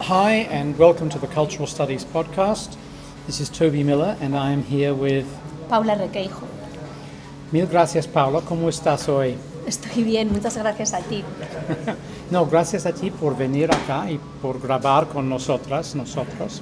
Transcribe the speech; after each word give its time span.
Hi, 0.00 0.48
and 0.50 0.76
welcome 0.76 1.08
to 1.10 1.18
the 1.18 1.28
Cultural 1.28 1.68
Studies 1.68 2.04
podcast. 2.04 2.76
This 3.26 3.40
is 3.40 3.48
Toby 3.48 3.84
Miller, 3.84 4.16
and 4.20 4.36
I 4.36 4.50
am 4.50 4.64
here 4.64 4.92
with. 4.92 5.24
Paula 5.68 5.94
Requeijo. 5.94 6.46
Mil 7.52 7.66
gracias, 7.66 8.06
Paula. 8.06 8.40
¿Cómo 8.40 8.68
estás 8.68 9.08
hoy? 9.08 9.36
Estoy 9.66 10.02
bien, 10.02 10.32
muchas 10.32 10.56
gracias 10.56 10.94
a 10.94 10.98
ti. 10.98 11.22
no, 12.30 12.44
gracias 12.44 12.86
a 12.86 12.92
ti 12.92 13.10
por 13.12 13.36
venir 13.36 13.70
acá 13.72 14.10
y 14.10 14.18
por 14.42 14.60
grabar 14.60 15.06
con 15.06 15.28
nosotras, 15.28 15.94
nosotros. 15.94 16.60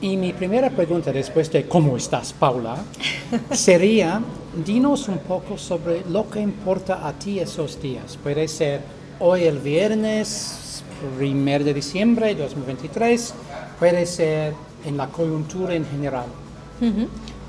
Y 0.00 0.16
mi 0.16 0.32
primera 0.32 0.70
pregunta 0.70 1.12
después 1.12 1.52
de 1.52 1.68
¿cómo 1.68 1.96
estás, 1.98 2.32
Paula? 2.32 2.78
sería, 3.52 4.22
dinos 4.64 5.06
un 5.08 5.18
poco 5.18 5.58
sobre 5.58 6.02
lo 6.08 6.28
que 6.30 6.40
importa 6.40 7.06
a 7.06 7.12
ti 7.12 7.38
esos 7.38 7.80
días. 7.80 8.16
Puede 8.16 8.48
ser 8.48 8.80
hoy 9.20 9.44
el 9.44 9.58
viernes, 9.58 10.67
primer 11.16 11.64
de 11.64 11.74
diciembre 11.74 12.34
de 12.34 12.42
2023, 12.42 13.34
puede 13.78 14.06
ser 14.06 14.54
en 14.84 14.96
la 14.96 15.08
coyuntura 15.08 15.74
en 15.74 15.86
general. 15.86 16.26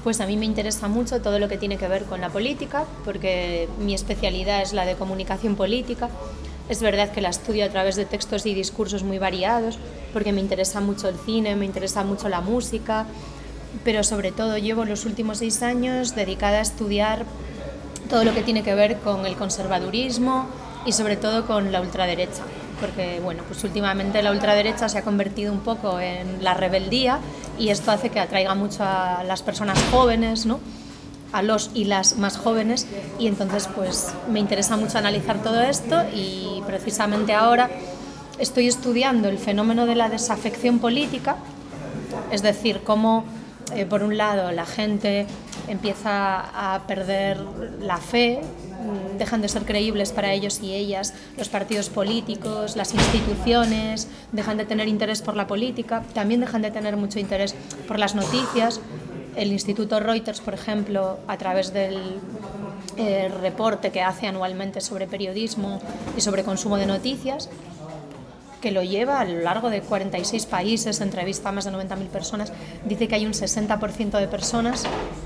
Pues 0.03 0.21
a 0.21 0.25
mí 0.25 0.37
me 0.37 0.45
interesa 0.45 0.87
mucho 0.87 1.21
todo 1.21 1.39
lo 1.39 1.47
que 1.49 1.57
tiene 1.57 1.77
que 1.77 1.87
ver 1.87 2.05
con 2.05 2.21
la 2.21 2.29
política, 2.29 2.85
porque 3.03 3.67
mi 3.79 3.93
especialidad 3.93 4.61
es 4.61 4.73
la 4.73 4.85
de 4.85 4.95
comunicación 4.95 5.55
política. 5.55 6.09
Es 6.69 6.81
verdad 6.81 7.11
que 7.11 7.21
la 7.21 7.29
estudio 7.29 7.65
a 7.65 7.69
través 7.69 7.95
de 7.95 8.05
textos 8.05 8.45
y 8.45 8.53
discursos 8.53 9.03
muy 9.03 9.17
variados, 9.17 9.77
porque 10.13 10.31
me 10.31 10.41
interesa 10.41 10.79
mucho 10.81 11.09
el 11.09 11.15
cine, 11.17 11.55
me 11.55 11.65
interesa 11.65 12.03
mucho 12.03 12.29
la 12.29 12.41
música, 12.41 13.07
pero 13.83 14.03
sobre 14.03 14.31
todo 14.31 14.57
llevo 14.57 14.85
los 14.85 15.05
últimos 15.05 15.39
seis 15.39 15.61
años 15.63 16.15
dedicada 16.15 16.59
a 16.59 16.61
estudiar 16.61 17.25
todo 18.09 18.23
lo 18.23 18.33
que 18.33 18.41
tiene 18.41 18.63
que 18.63 18.73
ver 18.75 18.97
con 18.99 19.25
el 19.25 19.35
conservadurismo 19.35 20.47
y 20.85 20.93
sobre 20.93 21.17
todo 21.17 21.45
con 21.45 21.71
la 21.71 21.81
ultraderecha 21.81 22.43
porque 22.79 23.19
bueno, 23.23 23.43
pues 23.47 23.63
últimamente 23.63 24.21
la 24.21 24.31
ultraderecha 24.31 24.89
se 24.89 24.97
ha 24.97 25.01
convertido 25.03 25.51
un 25.51 25.59
poco 25.59 25.99
en 25.99 26.43
la 26.43 26.53
rebeldía 26.53 27.19
y 27.57 27.69
esto 27.69 27.91
hace 27.91 28.09
que 28.09 28.19
atraiga 28.19 28.55
mucho 28.55 28.83
a 28.83 29.23
las 29.23 29.41
personas 29.41 29.77
jóvenes, 29.91 30.45
¿no? 30.45 30.59
a 31.31 31.41
los 31.41 31.71
y 31.73 31.85
las 31.85 32.17
más 32.17 32.37
jóvenes 32.37 32.87
y 33.19 33.27
entonces 33.27 33.69
pues 33.75 34.07
me 34.31 34.39
interesa 34.39 34.77
mucho 34.77 34.97
analizar 34.97 35.41
todo 35.43 35.61
esto 35.61 36.03
y 36.13 36.61
precisamente 36.65 37.33
ahora 37.33 37.69
estoy 38.39 38.67
estudiando 38.67 39.29
el 39.29 39.37
fenómeno 39.37 39.85
de 39.85 39.95
la 39.95 40.09
desafección 40.09 40.79
política, 40.79 41.35
es 42.31 42.41
decir, 42.41 42.81
cómo 42.83 43.25
eh, 43.75 43.85
por 43.85 44.01
un 44.01 44.17
lado 44.17 44.51
la 44.51 44.65
gente 44.65 45.27
empieza 45.67 46.73
a 46.73 46.87
perder 46.87 47.39
la 47.81 47.97
fe, 47.97 48.41
dejan 49.17 49.41
de 49.41 49.49
ser 49.49 49.63
creíbles 49.63 50.11
para 50.11 50.33
ellos 50.33 50.61
y 50.61 50.73
ellas 50.73 51.13
los 51.37 51.49
partidos 51.49 51.89
políticos, 51.89 52.75
las 52.75 52.93
instituciones, 52.93 54.07
dejan 54.31 54.57
de 54.57 54.65
tener 54.65 54.87
interés 54.87 55.21
por 55.21 55.35
la 55.35 55.47
política, 55.47 56.03
también 56.13 56.41
dejan 56.41 56.61
de 56.61 56.71
tener 56.71 56.97
mucho 56.97 57.19
interés 57.19 57.55
por 57.87 57.99
las 57.99 58.15
noticias. 58.15 58.79
El 59.35 59.51
Instituto 59.51 59.99
Reuters, 59.99 60.41
por 60.41 60.53
ejemplo, 60.53 61.19
a 61.27 61.37
través 61.37 61.71
del 61.73 62.19
eh, 62.97 63.29
reporte 63.41 63.91
que 63.91 64.01
hace 64.01 64.27
anualmente 64.27 64.81
sobre 64.81 65.07
periodismo 65.07 65.81
y 66.17 66.21
sobre 66.21 66.43
consumo 66.43 66.77
de 66.77 66.85
noticias, 66.85 67.49
que 68.59 68.71
lo 68.71 68.83
lleva 68.83 69.19
a 69.19 69.25
lo 69.25 69.39
largo 69.39 69.69
de 69.69 69.81
46 69.81 70.45
países, 70.45 70.99
entrevista 71.01 71.49
a 71.49 71.51
más 71.51 71.65
de 71.65 71.71
90.000 71.71 72.07
personas, 72.07 72.51
dice 72.85 73.07
que 73.07 73.15
hay 73.15 73.25
un 73.25 73.33
60% 73.33 74.19
de 74.19 74.27
personas, 74.27 74.83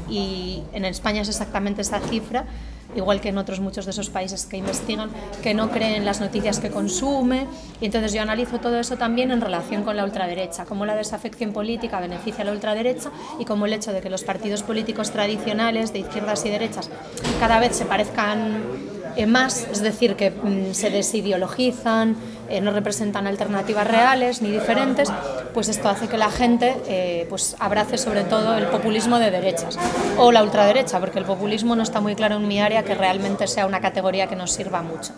y 0.09 0.63
en 0.73 0.85
España 0.85 1.21
es 1.21 1.29
exactamente 1.29 1.81
esa 1.81 1.99
cifra, 1.99 2.45
igual 2.95 3.21
que 3.21 3.29
en 3.29 3.37
otros 3.37 3.59
muchos 3.59 3.85
de 3.85 3.91
esos 3.91 4.09
países 4.09 4.45
que 4.45 4.57
investigan, 4.57 5.09
que 5.41 5.53
no 5.53 5.71
creen 5.71 6.05
las 6.05 6.19
noticias 6.19 6.59
que 6.59 6.69
consume. 6.69 7.47
Y 7.81 7.85
entonces 7.85 8.13
yo 8.13 8.21
analizo 8.21 8.59
todo 8.59 8.79
eso 8.79 8.97
también 8.97 9.31
en 9.31 9.41
relación 9.41 9.83
con 9.83 9.97
la 9.97 10.03
ultraderecha, 10.03 10.65
cómo 10.65 10.85
la 10.85 10.95
desafección 10.95 11.53
política 11.53 11.99
beneficia 11.99 12.43
a 12.43 12.45
la 12.45 12.51
ultraderecha 12.51 13.11
y 13.39 13.45
cómo 13.45 13.65
el 13.65 13.73
hecho 13.73 13.93
de 13.93 14.01
que 14.01 14.09
los 14.09 14.23
partidos 14.23 14.63
políticos 14.63 15.11
tradicionales 15.11 15.93
de 15.93 15.99
izquierdas 15.99 16.45
y 16.45 16.49
derechas 16.49 16.89
cada 17.39 17.59
vez 17.59 17.75
se 17.75 17.85
parezcan 17.85 18.93
más, 19.27 19.67
es 19.71 19.81
decir, 19.81 20.15
que 20.15 20.31
mm, 20.31 20.73
se 20.73 20.89
desideologizan, 20.89 22.15
eh, 22.49 22.61
no 22.61 22.71
representan 22.71 23.27
alternativas 23.27 23.87
reales 23.87 24.41
ni 24.41 24.51
diferentes, 24.51 25.11
pues 25.53 25.69
esto 25.69 25.89
hace 25.89 26.07
que 26.07 26.17
la 26.17 26.31
gente 26.31 26.75
eh, 26.87 27.25
pues 27.29 27.55
abrace 27.59 27.97
sobre 27.97 28.23
todo 28.23 28.57
el 28.57 28.67
populismo 28.67 29.19
de 29.19 29.31
derechas 29.31 29.77
o 30.17 30.31
la 30.31 30.43
ultraderecha, 30.43 30.99
porque 30.99 31.19
el 31.19 31.25
populismo 31.25 31.75
no 31.75 31.83
está 31.83 32.01
muy 32.01 32.15
claro 32.15 32.35
en 32.35 32.47
mi 32.47 32.59
área 32.59 32.83
que 32.83 32.95
realmente 32.95 33.47
sea 33.47 33.65
una 33.65 33.79
categoría 33.79 34.27
que 34.27 34.35
nos 34.35 34.51
sirva 34.51 34.81
mucho. 34.81 35.13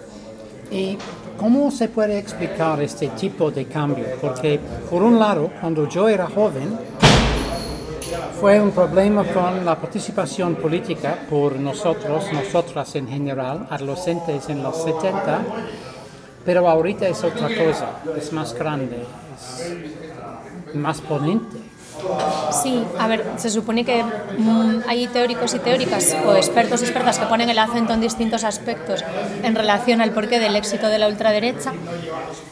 ¿Y 0.71 0.97
cómo 1.37 1.69
se 1.71 1.89
puede 1.89 2.17
explicar 2.17 2.81
este 2.81 3.07
tipo 3.09 3.51
de 3.51 3.65
cambio? 3.65 4.05
Porque, 4.19 4.59
por 4.89 5.03
un 5.03 5.19
lado, 5.19 5.51
cuando 5.61 5.87
yo 5.87 6.09
era 6.09 6.27
joven, 6.27 6.77
fue 8.39 8.59
un 8.59 8.71
problema 8.71 9.23
con 9.23 9.65
la 9.65 9.75
participación 9.79 10.55
política 10.55 11.17
por 11.29 11.57
nosotros, 11.57 12.25
nosotras 12.33 12.95
en 12.95 13.07
general, 13.07 13.67
adolescentes 13.69 14.49
en 14.49 14.61
los 14.61 14.83
70, 14.83 15.41
pero 16.45 16.69
ahorita 16.69 17.07
es 17.07 17.23
otra 17.23 17.47
cosa, 17.47 17.99
es 18.17 18.31
más 18.31 18.53
grande, 18.53 19.03
es 20.69 20.75
más 20.75 21.01
ponente. 21.01 21.57
Sí, 22.51 22.83
a 22.99 23.07
ver, 23.07 23.25
se 23.37 23.49
supone 23.49 23.83
que 23.85 24.03
mm, 24.03 24.81
hay 24.87 25.07
teóricos 25.07 25.53
y 25.55 25.59
teóricas 25.59 26.15
o 26.25 26.35
expertos 26.35 26.81
y 26.81 26.85
expertas 26.85 27.17
que 27.17 27.25
ponen 27.25 27.49
el 27.49 27.57
acento 27.57 27.93
en 27.93 28.01
distintos 28.01 28.43
aspectos 28.43 29.03
en 29.43 29.55
relación 29.55 30.01
al 30.01 30.11
porqué 30.11 30.39
del 30.39 30.55
éxito 30.55 30.87
de 30.87 30.99
la 30.99 31.07
ultraderecha, 31.07 31.73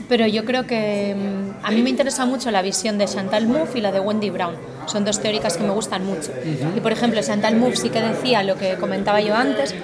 pero 0.10 0.26
yo 0.28 0.46
creo 0.46 0.66
que 0.66 1.16
mm, 1.16 1.66
a 1.66 1.72
mí 1.72 1.82
me 1.82 1.90
interesa 1.90 2.26
mucho 2.26 2.52
la 2.52 2.62
visión 2.62 2.98
de 2.98 3.06
Chantal 3.06 3.48
Mouffe 3.48 3.80
y 3.80 3.82
la 3.82 3.92
de 3.92 4.00
Wendy 4.00 4.30
Brown. 4.30 4.56
Son 4.86 5.06
dos 5.06 5.20
teóricas 5.20 5.58
que 5.58 5.64
me 5.64 5.72
gustan 5.72 6.06
mucho. 6.06 6.32
Y 6.76 6.80
por 6.80 6.92
ejemplo, 6.92 7.22
Chantal 7.22 7.56
Mouffe 7.56 7.78
sí 7.78 7.90
que 7.90 8.02
decía 8.02 8.44
lo 8.44 8.56
que 8.56 8.76
comentaba 8.76 9.22
yo 9.22 9.36
antes, 9.36 9.76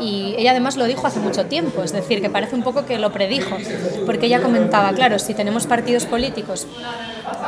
y 0.00 0.34
ella 0.38 0.50
además 0.50 0.76
lo 0.76 0.84
dijo 0.84 1.06
hace 1.06 1.20
mucho 1.20 1.46
tiempo, 1.46 1.82
es 1.82 1.92
decir, 1.92 2.20
que 2.20 2.30
parece 2.30 2.54
un 2.54 2.62
poco 2.62 2.84
que 2.86 2.98
lo 2.98 3.12
predijo, 3.12 3.56
porque 4.04 4.26
ella 4.26 4.42
comentaba, 4.42 4.92
claro, 4.92 5.18
si 5.18 5.34
tenemos 5.34 5.66
partidos 5.66 6.06
políticos 6.06 6.66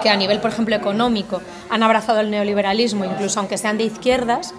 que 0.03 0.11
a 0.11 0.17
nivel, 0.17 0.41
por 0.41 0.51
ejemplo, 0.51 0.75
económico 0.75 1.41
han 1.71 1.83
abrazado 1.83 2.21
el 2.21 2.31
neoliberalismo, 2.31 3.05
incluso 3.05 3.41
aunque 3.41 3.59
sean 3.59 3.79
de 3.79 3.85
izquierdas, 3.85 4.55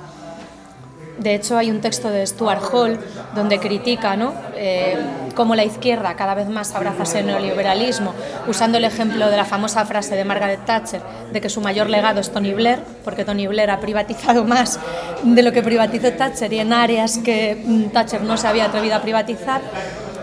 de 1.20 1.36
hecho, 1.36 1.58
hay 1.58 1.70
un 1.70 1.82
texto 1.82 2.10
de 2.10 2.26
Stuart 2.26 2.62
Hall 2.72 2.98
donde 3.36 3.60
critica 3.60 4.16
¿no? 4.16 4.34
Eh, 4.56 4.98
cómo 5.36 5.56
la 5.56 5.66
izquierda 5.66 6.16
cada 6.16 6.34
vez 6.34 6.48
más 6.48 6.74
abraza 6.76 7.20
el 7.20 7.28
neoliberalismo, 7.28 8.14
usando 8.48 8.78
el 8.78 8.86
ejemplo 8.86 9.30
de 9.30 9.38
la 9.38 9.46
famosa 9.46 9.86
frase 9.86 10.16
de 10.16 10.24
Margaret 10.24 10.66
Thatcher 10.66 11.02
de 11.32 11.42
que 11.42 11.50
su 11.50 11.62
mayor 11.62 11.90
legado 11.90 12.20
es 12.20 12.32
Tony 12.32 12.54
Blair, 12.54 12.80
porque 13.04 13.26
Tony 13.26 13.48
Blair 13.48 13.70
ha 13.70 13.80
privatizado 13.80 14.46
más 14.46 14.80
de 15.24 15.44
lo 15.44 15.52
que 15.52 15.62
privatizó 15.62 16.12
Thatcher 16.14 16.52
y 16.54 16.60
en 16.60 16.74
áreas 16.74 17.18
que 17.18 17.62
mm, 17.64 17.90
Thatcher 17.90 18.22
no 18.22 18.38
se 18.38 18.48
había 18.48 18.66
atrevido 18.66 18.96
a 18.96 19.02
privatizar. 19.02 19.62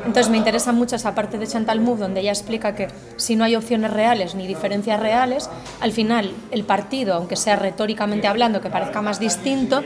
Entonces 0.06 0.30
me 0.30 0.36
interesa 0.36 0.70
mucho 0.70 0.94
esa 0.94 1.16
parte 1.16 1.36
de 1.36 1.48
Chantal 1.48 1.80
Mouffe 1.80 2.02
donde 2.02 2.20
ella 2.20 2.30
explica 2.30 2.76
que 2.76 2.86
si 3.16 3.34
no 3.34 3.42
hay 3.42 3.56
opciones 3.56 3.92
reales 3.92 4.36
ni 4.36 4.46
diferencias 4.46 5.00
reales, 5.00 5.50
al 5.80 5.90
final 5.90 6.32
el 6.52 6.62
partido, 6.62 7.14
aunque 7.14 7.34
sea 7.34 7.56
retóricamente 7.56 8.28
hablando, 8.28 8.60
que 8.60 8.70
parezca 8.70 9.02
más 9.02 9.18
distinto, 9.18 9.82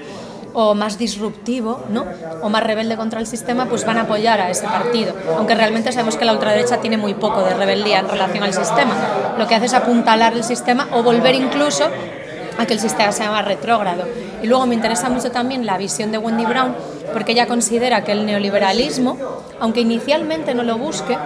o 0.54 0.74
más 0.74 0.98
disruptivo, 0.98 1.84
¿no? 1.90 2.04
o 2.42 2.48
más 2.48 2.62
rebelde 2.62 2.96
contra 2.96 3.20
el 3.20 3.26
sistema, 3.26 3.66
pues 3.66 3.84
van 3.84 3.98
a 3.98 4.02
apoyar 4.02 4.40
a 4.40 4.50
ese 4.50 4.66
partido. 4.66 5.14
Aunque 5.36 5.54
realmente 5.54 5.92
sabemos 5.92 6.16
que 6.16 6.24
la 6.24 6.32
ultraderecha 6.32 6.78
tiene 6.78 6.96
muy 6.96 7.14
poco 7.14 7.42
de 7.42 7.54
rebeldía 7.54 8.00
en 8.00 8.08
relación 8.08 8.44
al 8.44 8.54
sistema. 8.54 8.94
Lo 9.38 9.46
que 9.46 9.54
hace 9.54 9.66
es 9.66 9.74
apuntalar 9.74 10.34
el 10.34 10.44
sistema 10.44 10.88
o 10.92 11.02
volver 11.02 11.34
incluso 11.34 11.84
a 12.58 12.66
que 12.66 12.74
el 12.74 12.80
sistema 12.80 13.12
sea 13.12 13.30
más 13.30 13.44
retrógrado. 13.44 14.04
Y 14.42 14.46
luego 14.46 14.66
me 14.66 14.74
interesa 14.74 15.08
mucho 15.08 15.30
también 15.30 15.66
la 15.66 15.78
visión 15.78 16.12
de 16.12 16.18
Wendy 16.18 16.44
Brown, 16.44 16.74
porque 17.12 17.32
ella 17.32 17.46
considera 17.46 18.04
que 18.04 18.12
el 18.12 18.26
neoliberalismo, 18.26 19.16
aunque 19.60 19.80
inicialmente 19.80 20.54
no 20.54 20.62
lo 20.62 20.78
busque, 20.78 21.16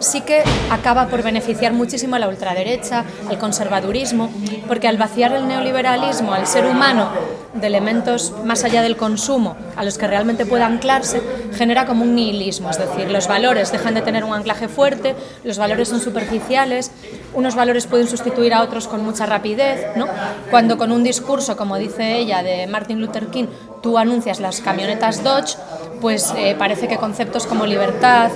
sí 0.00 0.22
que 0.22 0.42
acaba 0.70 1.06
por 1.06 1.22
beneficiar 1.22 1.72
muchísimo 1.72 2.16
a 2.16 2.18
la 2.18 2.28
ultraderecha, 2.28 3.04
al 3.28 3.38
conservadurismo, 3.38 4.30
porque 4.66 4.88
al 4.88 4.96
vaciar 4.96 5.32
el 5.32 5.46
neoliberalismo 5.46 6.32
al 6.32 6.46
ser 6.46 6.66
humano 6.66 7.10
de 7.54 7.66
elementos 7.66 8.32
más 8.44 8.64
allá 8.64 8.82
del 8.82 8.96
consumo 8.96 9.56
a 9.76 9.84
los 9.84 9.98
que 9.98 10.06
realmente 10.06 10.46
pueda 10.46 10.66
anclarse, 10.66 11.20
genera 11.54 11.86
como 11.86 12.04
un 12.04 12.14
nihilismo, 12.14 12.70
es 12.70 12.78
decir, 12.78 13.10
los 13.10 13.28
valores 13.28 13.72
dejan 13.72 13.94
de 13.94 14.02
tener 14.02 14.24
un 14.24 14.32
anclaje 14.32 14.68
fuerte, 14.68 15.14
los 15.44 15.58
valores 15.58 15.88
son 15.88 16.00
superficiales, 16.00 16.90
unos 17.34 17.54
valores 17.54 17.86
pueden 17.86 18.08
sustituir 18.08 18.54
a 18.54 18.62
otros 18.62 18.88
con 18.88 19.04
mucha 19.04 19.26
rapidez, 19.26 19.86
¿no? 19.96 20.06
Cuando 20.50 20.78
con 20.78 20.92
un 20.92 21.02
discurso, 21.02 21.56
como 21.56 21.76
dice 21.76 22.18
ella, 22.18 22.42
de 22.42 22.66
Martin 22.66 23.00
Luther 23.00 23.28
King, 23.28 23.46
tú 23.82 23.98
anuncias 23.98 24.40
las 24.40 24.60
camionetas 24.60 25.22
Dodge, 25.22 25.56
pues 26.00 26.32
eh, 26.36 26.54
parece 26.58 26.88
que 26.88 26.96
conceptos 26.96 27.46
como 27.46 27.66
libertad, 27.66 28.30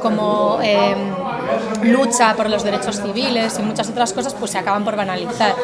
como 0.00 0.58
eh, 0.62 0.94
lucha 1.82 2.34
por 2.34 2.50
los 2.50 2.64
derechos 2.64 3.00
civiles 3.00 3.58
y 3.58 3.62
muchas 3.62 3.88
otras 3.88 4.12
cosas 4.12 4.34
pues 4.34 4.50
se 4.50 4.58
acaban 4.58 4.84
por 4.84 4.96
banalizar. 4.96 5.54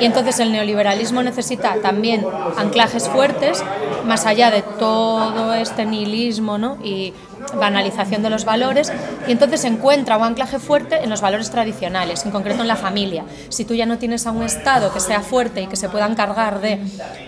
Y 0.00 0.04
entonces 0.04 0.38
el 0.40 0.52
neoliberalismo 0.52 1.22
necesita 1.22 1.76
también 1.82 2.26
anclajes 2.56 3.08
fuertes, 3.08 3.62
más 4.04 4.26
allá 4.26 4.50
de 4.50 4.62
todo 4.62 5.54
este 5.54 5.84
nihilismo 5.84 6.58
¿no? 6.58 6.78
y 6.82 7.14
banalización 7.58 8.22
de 8.22 8.30
los 8.30 8.44
valores 8.44 8.92
y 9.26 9.32
entonces 9.32 9.64
encuentra 9.64 10.16
un 10.16 10.24
anclaje 10.24 10.58
fuerte 10.58 11.02
en 11.02 11.10
los 11.10 11.20
valores 11.20 11.50
tradicionales, 11.50 12.24
en 12.24 12.30
concreto 12.30 12.62
en 12.62 12.68
la 12.68 12.76
familia. 12.76 13.24
Si 13.48 13.64
tú 13.64 13.74
ya 13.74 13.86
no 13.86 13.98
tienes 13.98 14.26
a 14.26 14.30
un 14.30 14.42
Estado 14.42 14.92
que 14.92 15.00
sea 15.00 15.20
fuerte 15.20 15.62
y 15.62 15.66
que 15.66 15.76
se 15.76 15.88
pueda 15.88 16.06
encargar 16.06 16.60
de 16.60 16.80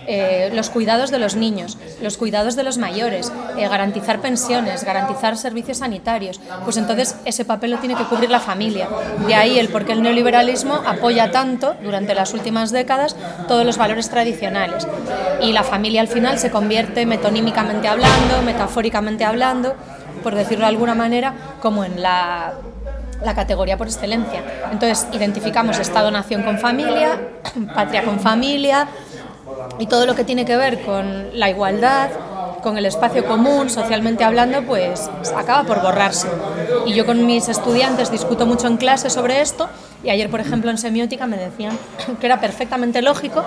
eh, 0.07 0.51
los 0.53 0.69
cuidados 0.69 1.11
de 1.11 1.19
los 1.19 1.35
niños, 1.35 1.77
los 2.01 2.17
cuidados 2.17 2.55
de 2.55 2.63
los 2.63 2.77
mayores, 2.77 3.31
eh, 3.57 3.67
garantizar 3.67 4.19
pensiones, 4.19 4.83
garantizar 4.83 5.37
servicios 5.37 5.79
sanitarios, 5.79 6.39
pues 6.63 6.77
entonces 6.77 7.15
ese 7.25 7.45
papel 7.45 7.71
lo 7.71 7.77
tiene 7.79 7.95
que 7.95 8.03
cubrir 8.05 8.29
la 8.29 8.39
familia. 8.39 8.87
De 9.25 9.35
ahí 9.35 9.59
el 9.59 9.69
por 9.69 9.85
qué 9.85 9.93
el 9.93 10.01
neoliberalismo 10.01 10.75
apoya 10.85 11.31
tanto 11.31 11.75
durante 11.81 12.13
las 12.13 12.33
últimas 12.33 12.71
décadas 12.71 13.15
todos 13.47 13.65
los 13.65 13.77
valores 13.77 14.09
tradicionales. 14.09 14.87
Y 15.41 15.53
la 15.53 15.63
familia 15.63 16.01
al 16.01 16.07
final 16.07 16.39
se 16.39 16.51
convierte 16.51 17.05
metonímicamente 17.05 17.87
hablando, 17.87 18.41
metafóricamente 18.43 19.25
hablando, 19.25 19.75
por 20.23 20.35
decirlo 20.35 20.65
de 20.65 20.69
alguna 20.69 20.95
manera, 20.95 21.33
como 21.61 21.83
en 21.83 22.01
la, 22.01 22.53
la 23.23 23.35
categoría 23.35 23.77
por 23.77 23.87
excelencia. 23.87 24.43
Entonces, 24.71 25.07
identificamos 25.13 25.79
Estado-nación 25.79 26.43
con 26.43 26.57
familia, 26.59 27.19
patria 27.75 28.03
con 28.03 28.19
familia 28.19 28.87
y 29.79 29.87
todo 29.87 30.05
lo 30.05 30.15
que 30.15 30.23
tiene 30.23 30.45
que 30.45 30.57
ver 30.57 30.81
con 30.81 31.39
la 31.39 31.49
igualdad, 31.49 32.09
con 32.67 32.77
el 32.77 32.85
espacio 32.85 33.25
común, 33.25 33.69
socialmente 33.69 34.25
hablando, 34.25 34.61
pues 34.63 35.09
acaba 35.33 35.63
por 35.63 35.81
borrarse. 35.81 36.27
Y 36.85 36.93
yo 36.93 37.05
con 37.05 37.25
mis 37.25 37.47
estudiantes 37.47 38.11
discuto 38.11 38.45
mucho 38.45 38.67
en 38.67 38.75
clase 38.75 39.09
sobre 39.09 39.39
esto 39.39 39.69
y 40.03 40.09
ayer, 40.09 40.29
por 40.29 40.41
ejemplo, 40.41 40.69
en 40.69 40.77
semiótica 40.77 41.27
me 41.27 41.37
decían 41.37 41.79
que 42.19 42.25
era 42.25 42.41
perfectamente 42.41 43.01
lógico 43.01 43.41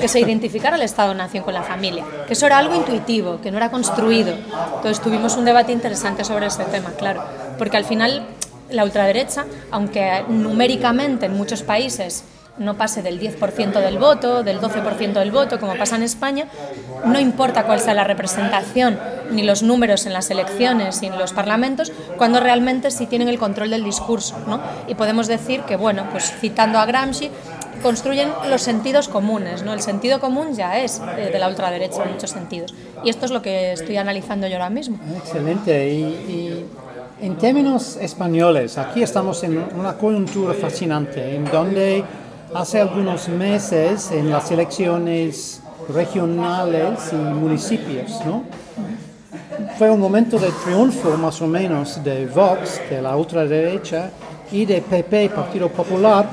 que 0.00 0.08
se 0.08 0.20
identificara 0.20 0.76
el 0.76 0.82
Estado-Nación 0.82 1.44
con 1.44 1.52
la 1.52 1.64
familia, 1.64 2.06
que 2.26 2.32
eso 2.32 2.46
era 2.46 2.56
algo 2.56 2.74
intuitivo, 2.74 3.42
que 3.42 3.50
no 3.50 3.58
era 3.58 3.70
construido. 3.70 4.32
Entonces 4.76 5.02
tuvimos 5.02 5.36
un 5.36 5.44
debate 5.44 5.72
interesante 5.72 6.24
sobre 6.24 6.46
ese 6.46 6.64
tema, 6.64 6.92
claro, 6.96 7.24
porque 7.58 7.76
al 7.76 7.84
final 7.84 8.26
la 8.70 8.84
ultraderecha, 8.84 9.44
aunque 9.70 10.24
numéricamente 10.30 11.26
en 11.26 11.36
muchos 11.36 11.62
países 11.62 12.24
no 12.58 12.76
pase 12.76 13.02
del 13.02 13.20
10% 13.20 13.80
del 13.80 13.98
voto, 13.98 14.42
del 14.42 14.60
12% 14.60 15.12
del 15.12 15.30
voto, 15.30 15.58
como 15.58 15.76
pasa 15.76 15.96
en 15.96 16.02
España, 16.02 16.46
no 17.04 17.20
importa 17.20 17.64
cuál 17.64 17.80
sea 17.80 17.94
la 17.94 18.04
representación 18.04 18.98
ni 19.30 19.42
los 19.42 19.62
números 19.62 20.06
en 20.06 20.12
las 20.12 20.30
elecciones 20.30 21.02
y 21.02 21.06
en 21.06 21.18
los 21.18 21.32
parlamentos, 21.32 21.92
cuando 22.16 22.40
realmente 22.40 22.90
sí 22.90 23.06
tienen 23.06 23.28
el 23.28 23.38
control 23.38 23.70
del 23.70 23.84
discurso. 23.84 24.36
¿no? 24.46 24.60
Y 24.86 24.94
podemos 24.94 25.26
decir 25.26 25.62
que, 25.62 25.76
bueno, 25.76 26.06
pues 26.10 26.32
citando 26.40 26.78
a 26.78 26.86
Gramsci, 26.86 27.30
construyen 27.82 28.30
los 28.48 28.62
sentidos 28.62 29.08
comunes. 29.08 29.62
¿no? 29.62 29.72
El 29.72 29.80
sentido 29.80 30.20
común 30.20 30.54
ya 30.54 30.78
es 30.80 31.00
de, 31.16 31.38
la 31.38 31.48
ultraderecha 31.48 32.04
en 32.04 32.12
muchos 32.12 32.30
sentidos. 32.30 32.74
Y 33.04 33.10
esto 33.10 33.26
es 33.26 33.30
lo 33.30 33.42
que 33.42 33.72
estoy 33.72 33.96
analizando 33.96 34.46
yo 34.46 34.54
ahora 34.54 34.70
mismo. 34.70 34.98
Excelente. 35.16 35.88
y, 35.88 36.02
y... 36.02 36.66
En 37.18 37.36
términos 37.38 37.96
españoles, 37.96 38.76
aquí 38.76 39.02
estamos 39.02 39.42
en 39.42 39.56
una 39.74 39.94
coyuntura 39.94 40.52
fascinante, 40.52 41.34
en 41.34 41.46
donde 41.46 42.04
hace 42.54 42.80
algunos 42.80 43.28
meses 43.28 44.10
en 44.10 44.30
las 44.30 44.50
elecciones 44.50 45.60
regionales 45.88 47.12
y 47.12 47.16
municipios, 47.16 48.24
¿no? 48.24 48.44
Fue 49.78 49.90
un 49.90 50.00
momento 50.00 50.38
de 50.38 50.50
triunfo 50.64 51.16
más 51.16 51.40
o 51.42 51.46
menos 51.46 52.02
de 52.02 52.26
Vox, 52.26 52.80
de 52.88 53.02
la 53.02 53.16
ultraderecha, 53.16 54.10
y 54.50 54.64
de 54.64 54.80
PP, 54.80 55.30
Partido 55.30 55.68
Popular, 55.68 56.26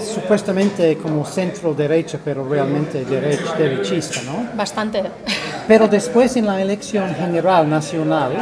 supuestamente 0.00 0.96
como 0.98 1.24
centro 1.24 1.72
derecha, 1.72 2.18
pero 2.22 2.46
realmente 2.46 3.04
derecha, 3.04 3.54
derechista, 3.56 4.20
¿no? 4.22 4.56
Bastante. 4.56 5.02
Pero 5.66 5.86
después 5.88 6.36
en 6.36 6.46
la 6.46 6.60
elección 6.60 7.14
general 7.14 7.68
nacional 7.68 8.32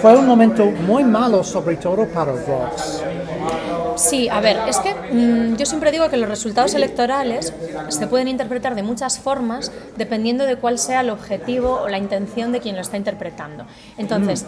fue 0.00 0.16
un 0.16 0.26
momento 0.26 0.64
muy 0.66 1.04
malo, 1.04 1.42
sobre 1.42 1.76
todo 1.76 2.06
para 2.06 2.32
Vox. 2.32 3.02
Sí, 4.00 4.30
a 4.30 4.40
ver, 4.40 4.56
es 4.66 4.78
que 4.78 4.94
mmm, 4.94 5.56
yo 5.56 5.66
siempre 5.66 5.92
digo 5.92 6.08
que 6.08 6.16
los 6.16 6.28
resultados 6.28 6.72
electorales 6.74 7.52
se 7.88 8.06
pueden 8.06 8.28
interpretar 8.28 8.74
de 8.74 8.82
muchas 8.82 9.18
formas 9.18 9.70
dependiendo 9.98 10.46
de 10.46 10.56
cuál 10.56 10.78
sea 10.78 11.02
el 11.02 11.10
objetivo 11.10 11.80
o 11.82 11.88
la 11.88 11.98
intención 11.98 12.50
de 12.50 12.60
quien 12.60 12.76
lo 12.76 12.80
está 12.80 12.96
interpretando. 12.96 13.66
Entonces, 13.98 14.46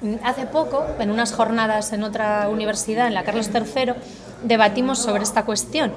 mm, 0.00 0.14
hace 0.24 0.46
poco, 0.46 0.86
en 0.98 1.10
unas 1.10 1.32
jornadas 1.32 1.92
en 1.92 2.02
otra 2.02 2.48
universidad, 2.48 3.06
en 3.06 3.14
la 3.14 3.24
Carlos 3.24 3.50
III, 3.52 3.92
debatimos 4.42 5.00
sobre 5.00 5.22
esta 5.22 5.44
cuestión. 5.44 5.92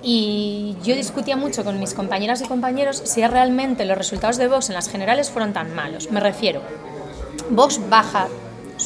Y 0.00 0.76
yo 0.84 0.94
discutía 0.94 1.36
mucho 1.36 1.64
con 1.64 1.80
mis 1.80 1.94
compañeras 1.94 2.40
y 2.42 2.46
compañeros 2.46 3.02
si 3.04 3.26
realmente 3.26 3.84
los 3.84 3.98
resultados 3.98 4.36
de 4.36 4.46
Vox 4.46 4.68
en 4.68 4.76
las 4.76 4.88
generales 4.88 5.30
fueron 5.30 5.52
tan 5.52 5.74
malos. 5.74 6.12
Me 6.12 6.20
refiero, 6.20 6.62
Vox 7.50 7.80
baja, 7.90 8.28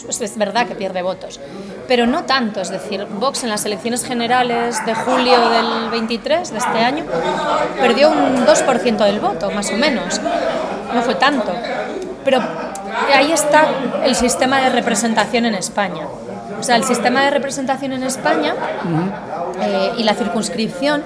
es 0.09 0.39
verdad 0.39 0.67
que 0.67 0.75
pierde 0.75 1.03
votos, 1.03 1.39
pero 1.93 2.07
no 2.07 2.25
tanto. 2.25 2.63
Es 2.63 2.71
decir, 2.71 3.07
Vox 3.21 3.45
en 3.45 3.51
las 3.51 3.67
elecciones 3.67 4.03
generales 4.03 4.83
de 4.87 4.95
julio 4.95 5.51
del 5.51 5.91
23 5.91 6.51
de 6.51 6.57
este 6.57 6.79
año 6.79 7.05
perdió 7.79 8.09
un 8.09 8.47
2% 8.47 8.97
del 9.05 9.21
voto, 9.21 9.51
más 9.51 9.71
o 9.71 9.77
menos. 9.77 10.19
No 10.95 11.03
fue 11.03 11.17
tanto. 11.17 11.53
Pero 12.25 12.41
ahí 13.15 13.31
está 13.31 13.69
el 14.07 14.15
sistema 14.15 14.63
de 14.63 14.71
representación 14.71 15.45
en 15.45 15.55
España. 15.55 16.07
O 16.59 16.63
sea, 16.63 16.77
el 16.77 16.85
sistema 16.85 17.25
de 17.25 17.31
representación 17.31 17.93
en 17.93 18.05
España 18.05 18.55
eh, 19.61 19.93
y 19.99 20.05
la 20.05 20.15
circunscripción 20.15 21.03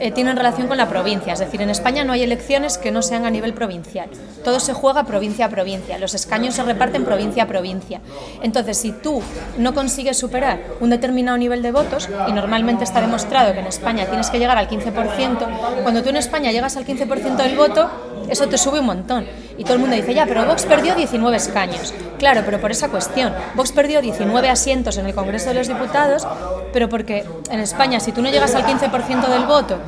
eh, 0.00 0.10
tienen 0.12 0.36
relación 0.36 0.68
con 0.68 0.76
la 0.76 0.88
provincia. 0.88 1.32
Es 1.32 1.38
decir, 1.38 1.60
en 1.62 1.70
España 1.70 2.04
no 2.04 2.12
hay 2.12 2.22
elecciones 2.22 2.78
que 2.78 2.90
no 2.90 3.02
sean 3.02 3.24
a 3.24 3.30
nivel 3.30 3.54
provincial. 3.54 4.08
Todo 4.44 4.60
se 4.60 4.72
juega 4.72 5.04
provincia 5.04 5.46
a 5.46 5.48
provincia. 5.48 5.98
Los 5.98 6.14
escaños 6.14 6.54
se 6.54 6.62
reparten 6.62 7.04
provincia 7.04 7.44
a 7.44 7.46
provincia. 7.46 8.00
Entonces, 8.42 8.78
si 8.78 8.92
tú 8.92 9.22
no 9.58 9.74
consigues 9.74 10.16
superar 10.16 10.60
un 10.80 10.90
determinado 10.90 11.36
nivel 11.38 11.62
de 11.62 11.72
votos, 11.72 12.08
y 12.26 12.32
normalmente 12.32 12.84
está 12.84 13.00
demostrado 13.00 13.52
que 13.52 13.60
en 13.60 13.66
España 13.66 14.06
tienes 14.06 14.30
que 14.30 14.38
llegar 14.38 14.58
al 14.58 14.68
15%, 14.68 15.82
cuando 15.82 16.02
tú 16.02 16.10
en 16.10 16.16
España 16.16 16.52
llegas 16.52 16.76
al 16.76 16.86
15% 16.86 17.36
del 17.36 17.56
voto, 17.56 17.90
eso 18.28 18.48
te 18.48 18.58
sube 18.58 18.80
un 18.80 18.86
montón. 18.86 19.26
Y 19.58 19.64
todo 19.64 19.74
el 19.74 19.80
mundo 19.80 19.96
dice, 19.96 20.14
ya, 20.14 20.24
pero 20.24 20.46
Vox 20.46 20.64
perdió 20.64 20.94
19 20.94 21.36
escaños. 21.36 21.92
Claro, 22.18 22.42
pero 22.44 22.60
por 22.60 22.70
esa 22.70 22.88
cuestión. 22.88 23.34
Vox 23.54 23.72
perdió 23.72 24.00
19 24.00 24.48
asientos 24.48 24.96
en 24.98 25.06
el 25.06 25.14
Congreso 25.14 25.48
de 25.48 25.54
los 25.54 25.66
Diputados, 25.66 26.26
pero 26.72 26.88
porque 26.88 27.24
en 27.50 27.60
España, 27.60 27.98
si 27.98 28.12
tú 28.12 28.22
no 28.22 28.30
llegas 28.30 28.54
al 28.54 28.64
15% 28.64 29.28
del 29.28 29.44
voto, 29.46 29.78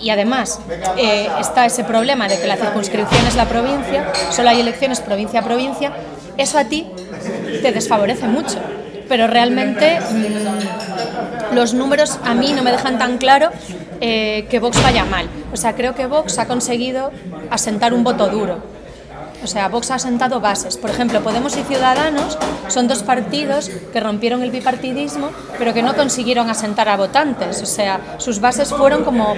y 0.00 0.10
además 0.10 0.60
eh, 0.96 1.28
está 1.40 1.66
ese 1.66 1.82
problema 1.82 2.28
de 2.28 2.38
que 2.40 2.46
la 2.46 2.56
circunscripción 2.56 3.26
es 3.26 3.34
la 3.34 3.46
provincia, 3.46 4.12
solo 4.30 4.48
hay 4.48 4.60
elecciones 4.60 5.00
provincia 5.00 5.40
a 5.40 5.44
provincia, 5.44 5.92
eso 6.36 6.58
a 6.58 6.64
ti 6.64 6.86
te 7.62 7.72
desfavorece 7.72 8.26
mucho. 8.28 8.58
Pero 9.08 9.26
realmente 9.26 9.98
mmm, 10.00 11.54
los 11.54 11.74
números 11.74 12.18
a 12.24 12.32
mí 12.34 12.52
no 12.52 12.62
me 12.62 12.70
dejan 12.70 12.98
tan 12.98 13.18
claro 13.18 13.50
eh, 14.00 14.46
que 14.48 14.60
Vox 14.60 14.80
vaya 14.82 15.04
mal. 15.04 15.28
O 15.52 15.56
sea, 15.56 15.74
creo 15.74 15.94
que 15.94 16.06
Vox 16.06 16.38
ha 16.38 16.46
conseguido 16.46 17.10
asentar 17.50 17.92
un 17.92 18.04
voto 18.04 18.28
duro. 18.28 18.79
O 19.42 19.46
sea, 19.46 19.68
Vox 19.68 19.90
ha 19.90 19.96
asentado 19.96 20.40
bases. 20.40 20.76
Por 20.76 20.90
ejemplo, 20.90 21.22
Podemos 21.22 21.56
y 21.56 21.62
Ciudadanos 21.62 22.38
son 22.68 22.88
dos 22.88 23.02
partidos 23.02 23.70
que 23.92 24.00
rompieron 24.00 24.42
el 24.42 24.50
bipartidismo, 24.50 25.30
pero 25.58 25.72
que 25.72 25.82
no 25.82 25.94
consiguieron 25.94 26.50
asentar 26.50 26.88
a 26.88 26.96
votantes. 26.96 27.62
O 27.62 27.66
sea, 27.66 28.00
sus 28.18 28.40
bases 28.40 28.70
fueron 28.70 29.04
como 29.04 29.34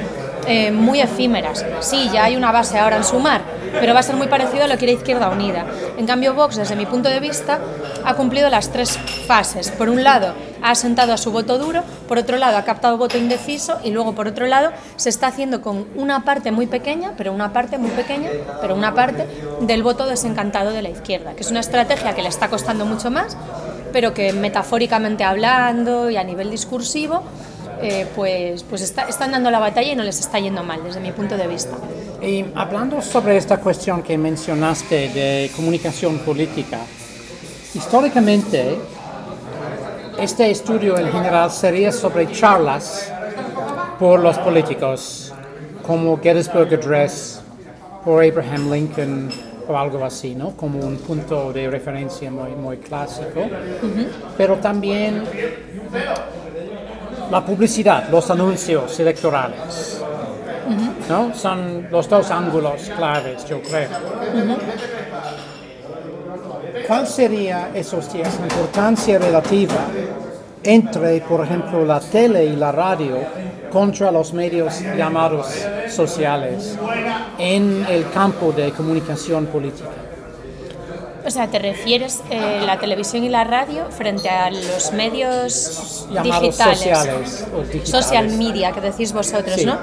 eh, 0.47 0.73
muy 0.73 1.01
efímeras. 1.01 1.65
Sí, 1.81 2.11
ya 2.13 2.25
hay 2.25 2.37
una 2.37 2.51
base 2.53 2.79
ahora 2.79 2.97
en 2.97 3.05
Sumar, 3.05 3.43
pero 3.81 3.95
va 3.95 4.01
a 4.01 4.03
ser 4.03 4.17
muy 4.17 4.27
parecido 4.27 4.65
a 4.65 4.69
lo 4.69 4.77
que 4.77 4.87
era 4.87 4.93
Izquierda 4.93 5.29
Unida. 5.29 5.65
En 5.97 6.07
cambio, 6.07 6.35
Vox, 6.35 6.57
desde 6.57 6.77
mi 6.77 6.87
punto 6.87 7.09
de 7.09 7.21
vista, 7.21 7.59
ha 8.05 8.15
cumplido 8.15 8.51
las 8.51 8.71
tres 8.71 8.99
fases. 9.27 9.71
Por 9.71 9.89
un 9.89 10.03
lado, 10.03 10.35
ha 10.63 10.71
asentado 10.71 11.13
a 11.13 11.17
su 11.17 11.33
voto 11.33 11.59
duro, 11.59 11.83
por 12.09 12.19
otro 12.19 12.37
lado, 12.37 12.57
ha 12.57 12.65
captado 12.65 12.97
voto 12.97 13.19
indeciso 13.19 13.79
y 13.85 13.91
luego, 13.91 14.15
por 14.15 14.29
otro 14.29 14.47
lado, 14.47 14.71
se 14.97 15.09
está 15.09 15.27
haciendo 15.27 15.61
con 15.61 15.87
una 15.97 16.25
parte 16.25 16.53
muy 16.53 16.67
pequeña, 16.67 17.15
pero 17.17 17.33
una 17.33 17.53
parte 17.53 17.79
muy 17.79 17.91
pequeña, 17.91 18.31
pero 18.61 18.75
una 18.75 18.95
parte 18.95 19.27
del 19.61 19.83
voto 19.83 20.07
desencantado 20.07 20.71
de 20.71 20.83
la 20.83 20.91
izquierda, 20.91 21.35
que 21.35 21.43
es 21.43 21.51
una 21.51 21.61
estrategia 21.61 22.15
que 22.15 22.23
le 22.23 22.29
está 22.29 22.49
costando 22.49 22.87
mucho 22.87 23.11
más, 23.11 23.37
pero 23.93 24.15
que 24.15 24.33
metafóricamente 24.33 25.25
hablando 25.25 26.11
y 26.11 26.17
a 26.17 26.25
nivel 26.25 26.51
discursivo 26.51 27.23
eh, 27.83 28.07
pues, 28.15 28.63
pues 28.63 28.81
está, 28.81 29.09
están 29.09 29.33
dando 29.33 29.51
la 29.51 29.59
batalla 29.59 29.93
y 29.93 29.97
no 29.97 30.05
les 30.05 30.21
está 30.21 30.39
yendo 30.39 30.63
mal, 30.63 30.85
desde 30.85 31.01
mi 31.01 31.11
punto 31.11 31.37
de 31.37 31.49
vista. 31.49 31.77
Y 32.23 32.45
hablando 32.55 33.03
sobre 33.03 33.37
esta 33.37 33.57
cuestión 33.59 34.03
que 34.05 34.17
mencionaste 34.17 35.09
de 35.09 35.51
comunicación 35.57 36.19
política, 36.21 36.79
históricamente 37.75 38.79
este 40.23 40.49
estudio 40.53 40.97
en 40.97 41.11
general 41.11 41.51
sería 41.51 41.91
sobre 41.91 42.31
charlas 42.31 43.13
por 43.99 44.21
los 44.21 44.39
políticos, 44.39 45.33
como 45.85 46.17
Gettysburg 46.21 46.73
Address 46.73 47.43
por 48.05 48.23
Abraham 48.23 48.73
Lincoln 48.73 49.31
o 49.67 49.77
algo 49.77 50.05
así, 50.05 50.37
¿no? 50.37 50.51
Como 50.57 50.79
un 50.79 50.99
punto 50.99 51.53
de 51.53 51.69
referencia 51.69 52.31
muy, 52.31 52.53
muy 52.53 52.77
clásico. 52.77 53.41
Uh 53.41 53.87
-huh. 53.87 54.07
Pero 54.37 54.59
también 54.59 55.25
la 57.29 57.45
publicidad, 57.45 58.09
los 58.09 58.31
anuncios 58.31 59.01
electorales. 59.01 60.01
Uh 60.69 60.73
-huh. 60.73 61.09
¿no? 61.09 61.35
Son 61.35 61.89
los 61.91 62.09
dos 62.09 62.31
ángulos 62.31 62.91
claves, 62.97 63.45
yo 63.47 63.61
creo. 63.61 63.89
Uh 63.91 64.39
-huh. 64.39 64.57
¿Cuál 66.87 67.07
sería 67.07 67.71
esos 67.75 68.13
días 68.13 68.39
la 68.39 68.47
importancia 68.47 69.19
relativa 69.19 69.87
entre, 70.63 71.21
por 71.23 71.45
ejemplo, 71.45 71.85
la 71.85 72.01
tele 72.01 72.45
y 72.45 72.57
la 72.57 72.71
radio 72.73 73.17
contra 73.71 74.11
los 74.13 74.33
medios 74.33 74.81
llamados 74.97 75.47
sociales 75.89 76.77
en 77.39 77.85
el 77.89 78.09
campo 78.11 78.53
de 78.53 78.71
comunicación 78.73 79.47
política? 79.47 79.89
O 81.25 81.31
sea, 81.31 81.47
¿te 81.47 81.61
refieres 81.61 82.21
eh, 82.31 82.63
la 82.67 82.81
televisión 82.81 83.23
y 83.23 83.29
la 83.29 83.45
radio 83.45 83.87
frente 83.91 84.29
a 84.29 84.51
los 84.51 84.93
medios 84.93 86.07
Llamados 86.13 86.43
digitales? 86.43 86.79
sociales 86.79 87.47
o 87.55 87.61
digitales. 87.61 87.89
Social 87.91 88.29
media, 88.31 88.73
que 88.73 88.81
decís 88.81 89.13
vosotros, 89.13 89.55
Sí. 89.55 89.65
¿no? 89.65 89.79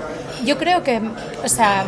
Yo 0.46 0.58
creo 0.58 0.84
que, 0.84 1.02
o 1.44 1.48
sea, 1.50 1.86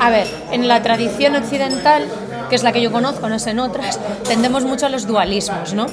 a 0.00 0.10
ver, 0.10 0.26
en 0.52 0.68
la 0.68 0.82
tradición 0.82 1.34
occidental, 1.36 2.04
que 2.50 2.56
es 2.56 2.62
la 2.62 2.72
que 2.72 2.82
yo 2.82 2.92
conozco, 2.92 3.28
no 3.30 3.38
sé 3.38 3.50
en 3.50 3.60
otras, 3.60 3.98
tendemos 4.28 4.64
mucho 4.64 4.84
a 4.86 4.88
los 4.90 5.06
dualismos, 5.06 5.72
¿no? 5.72 5.86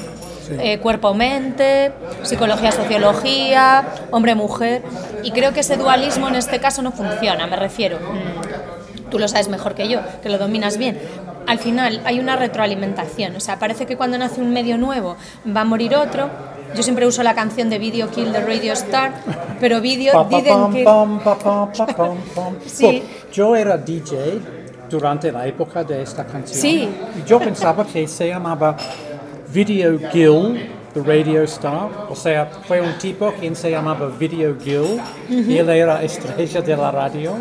Eh, 0.50 0.78
Cuerpo-mente, 0.78 1.92
psicología-sociología, 2.22 3.84
hombre-mujer, 4.10 4.82
y 5.22 5.30
creo 5.30 5.52
que 5.52 5.60
ese 5.60 5.76
dualismo 5.76 6.28
en 6.28 6.34
este 6.36 6.58
caso 6.58 6.82
no 6.82 6.92
funciona, 6.92 7.46
me 7.46 7.56
refiero. 7.56 7.98
mm, 7.98 9.08
Tú 9.10 9.18
lo 9.18 9.26
sabes 9.28 9.48
mejor 9.48 9.74
que 9.74 9.88
yo, 9.88 10.00
que 10.22 10.28
lo 10.28 10.36
dominas 10.36 10.76
bien. 10.76 10.98
Al 11.46 11.58
final 11.58 12.02
hay 12.04 12.20
una 12.20 12.36
retroalimentación, 12.36 13.34
o 13.36 13.40
sea, 13.40 13.58
parece 13.58 13.86
que 13.86 13.96
cuando 13.96 14.18
nace 14.18 14.40
un 14.42 14.52
medio 14.52 14.76
nuevo 14.76 15.16
va 15.54 15.62
a 15.62 15.64
morir 15.64 15.94
otro. 15.96 16.28
Yo 16.74 16.82
siempre 16.82 17.06
uso 17.06 17.22
la 17.22 17.34
canción 17.34 17.70
de 17.70 17.78
Video 17.78 18.10
Kill 18.10 18.30
the 18.32 18.40
Radio 18.40 18.74
Star, 18.74 19.12
pero 19.58 19.80
Video 19.80 20.12
didn't 20.28 20.72
kill. 20.74 20.84
Sí. 22.66 23.02
Yo 23.32 23.56
era 23.56 23.78
DJ 23.78 24.40
durante 24.88 25.30
la 25.32 25.46
época 25.46 25.84
de 25.84 26.02
esta 26.02 26.24
canción. 26.24 26.60
Sí. 26.60 26.88
Yo 27.26 27.38
pensaba 27.38 27.84
que 27.86 28.06
se 28.08 28.28
llamaba 28.28 28.76
Video 29.52 29.98
Gill, 30.10 30.70
the 30.94 31.00
Radio 31.02 31.42
Star. 31.44 31.88
O 32.08 32.16
sea, 32.16 32.46
fue 32.66 32.80
un 32.80 32.96
tipo 32.98 33.32
quien 33.38 33.54
se 33.56 33.70
llamaba 33.70 34.08
Video 34.18 34.56
Gill 34.58 35.00
y 35.28 35.56
él 35.58 35.68
era 35.70 36.02
estrella 36.02 36.60
de 36.62 36.76
la 36.76 36.90
radio. 36.90 37.34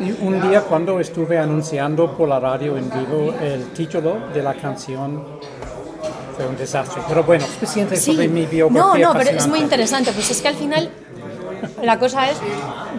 Y 0.00 0.12
un 0.24 0.40
día 0.48 0.60
cuando 0.62 1.00
estuve 1.00 1.38
anunciando 1.38 2.16
por 2.16 2.28
la 2.28 2.38
radio 2.38 2.76
en 2.76 2.88
vivo 2.88 3.34
el 3.42 3.64
título 3.72 4.16
de 4.32 4.42
la 4.42 4.54
canción 4.54 5.24
fue 6.36 6.46
un 6.46 6.56
desastre. 6.56 7.02
Pero 7.08 7.24
bueno, 7.24 7.44
suficiente 7.46 7.96
Sí. 7.96 8.12
sobre 8.12 8.28
mi 8.28 8.46
biografía. 8.46 9.06
No, 9.08 9.12
no, 9.12 9.18
pero 9.18 9.36
es 9.36 9.48
muy 9.48 9.58
interesante. 9.58 10.12
Pues 10.12 10.30
es 10.30 10.40
que 10.40 10.46
al 10.46 10.54
final 10.54 10.88
la 11.82 11.98
cosa 11.98 12.30
es 12.30 12.38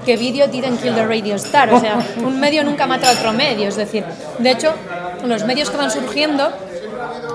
que 0.06 0.18
Video 0.18 0.48
didn't 0.48 0.82
kill 0.82 0.96
the 0.96 1.06
radio 1.06 1.36
star. 1.36 1.74
O 1.74 1.80
sea, 1.80 2.00
un 2.18 2.39
medio 2.39 2.63
nunca 2.63 2.88
mata 2.88 3.10
a 3.10 3.13
otro 3.13 3.34
medio. 3.34 3.68
Es 3.68 3.75
decir, 3.75 4.04
de 4.39 4.51
hecho, 4.51 4.74
los 5.25 5.44
medios 5.46 5.70
que 5.70 5.78
van 5.78 5.92
surgiendo 5.92 6.51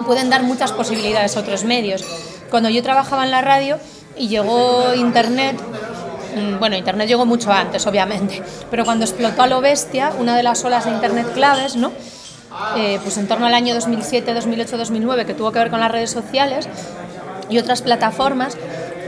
pueden 0.06 0.30
dar 0.30 0.42
muchas 0.42 0.72
posibilidades 0.72 1.36
a 1.36 1.40
otros 1.40 1.64
medios. 1.64 2.04
Cuando 2.50 2.68
yo 2.68 2.82
trabajaba 2.82 3.24
en 3.24 3.30
la 3.30 3.40
radio 3.40 3.78
y 4.16 4.28
llegó 4.28 4.94
Internet, 4.94 5.56
mm, 6.36 6.58
bueno, 6.58 6.76
Internet 6.76 7.08
llegó 7.08 7.26
mucho 7.26 7.50
antes, 7.52 7.86
obviamente, 7.86 8.42
pero 8.70 8.84
cuando 8.84 9.04
explotó 9.04 9.42
a 9.42 9.46
lo 9.46 9.60
bestia, 9.60 10.12
una 10.18 10.36
de 10.36 10.42
las 10.42 10.64
olas 10.64 10.84
de 10.84 10.92
Internet 10.92 11.32
claves, 11.34 11.76
¿no? 11.76 11.92
Eh, 12.76 13.00
pues 13.02 13.18
en 13.18 13.26
torno 13.26 13.46
al 13.46 13.54
año 13.54 13.74
2007, 13.74 14.32
2008, 14.32 14.76
2009, 14.76 15.26
que 15.26 15.34
tuvo 15.34 15.50
que 15.50 15.58
ver 15.58 15.70
con 15.70 15.80
las 15.80 15.90
redes 15.90 16.10
sociales 16.10 16.68
y 17.48 17.58
otras 17.58 17.82
plataformas, 17.82 18.56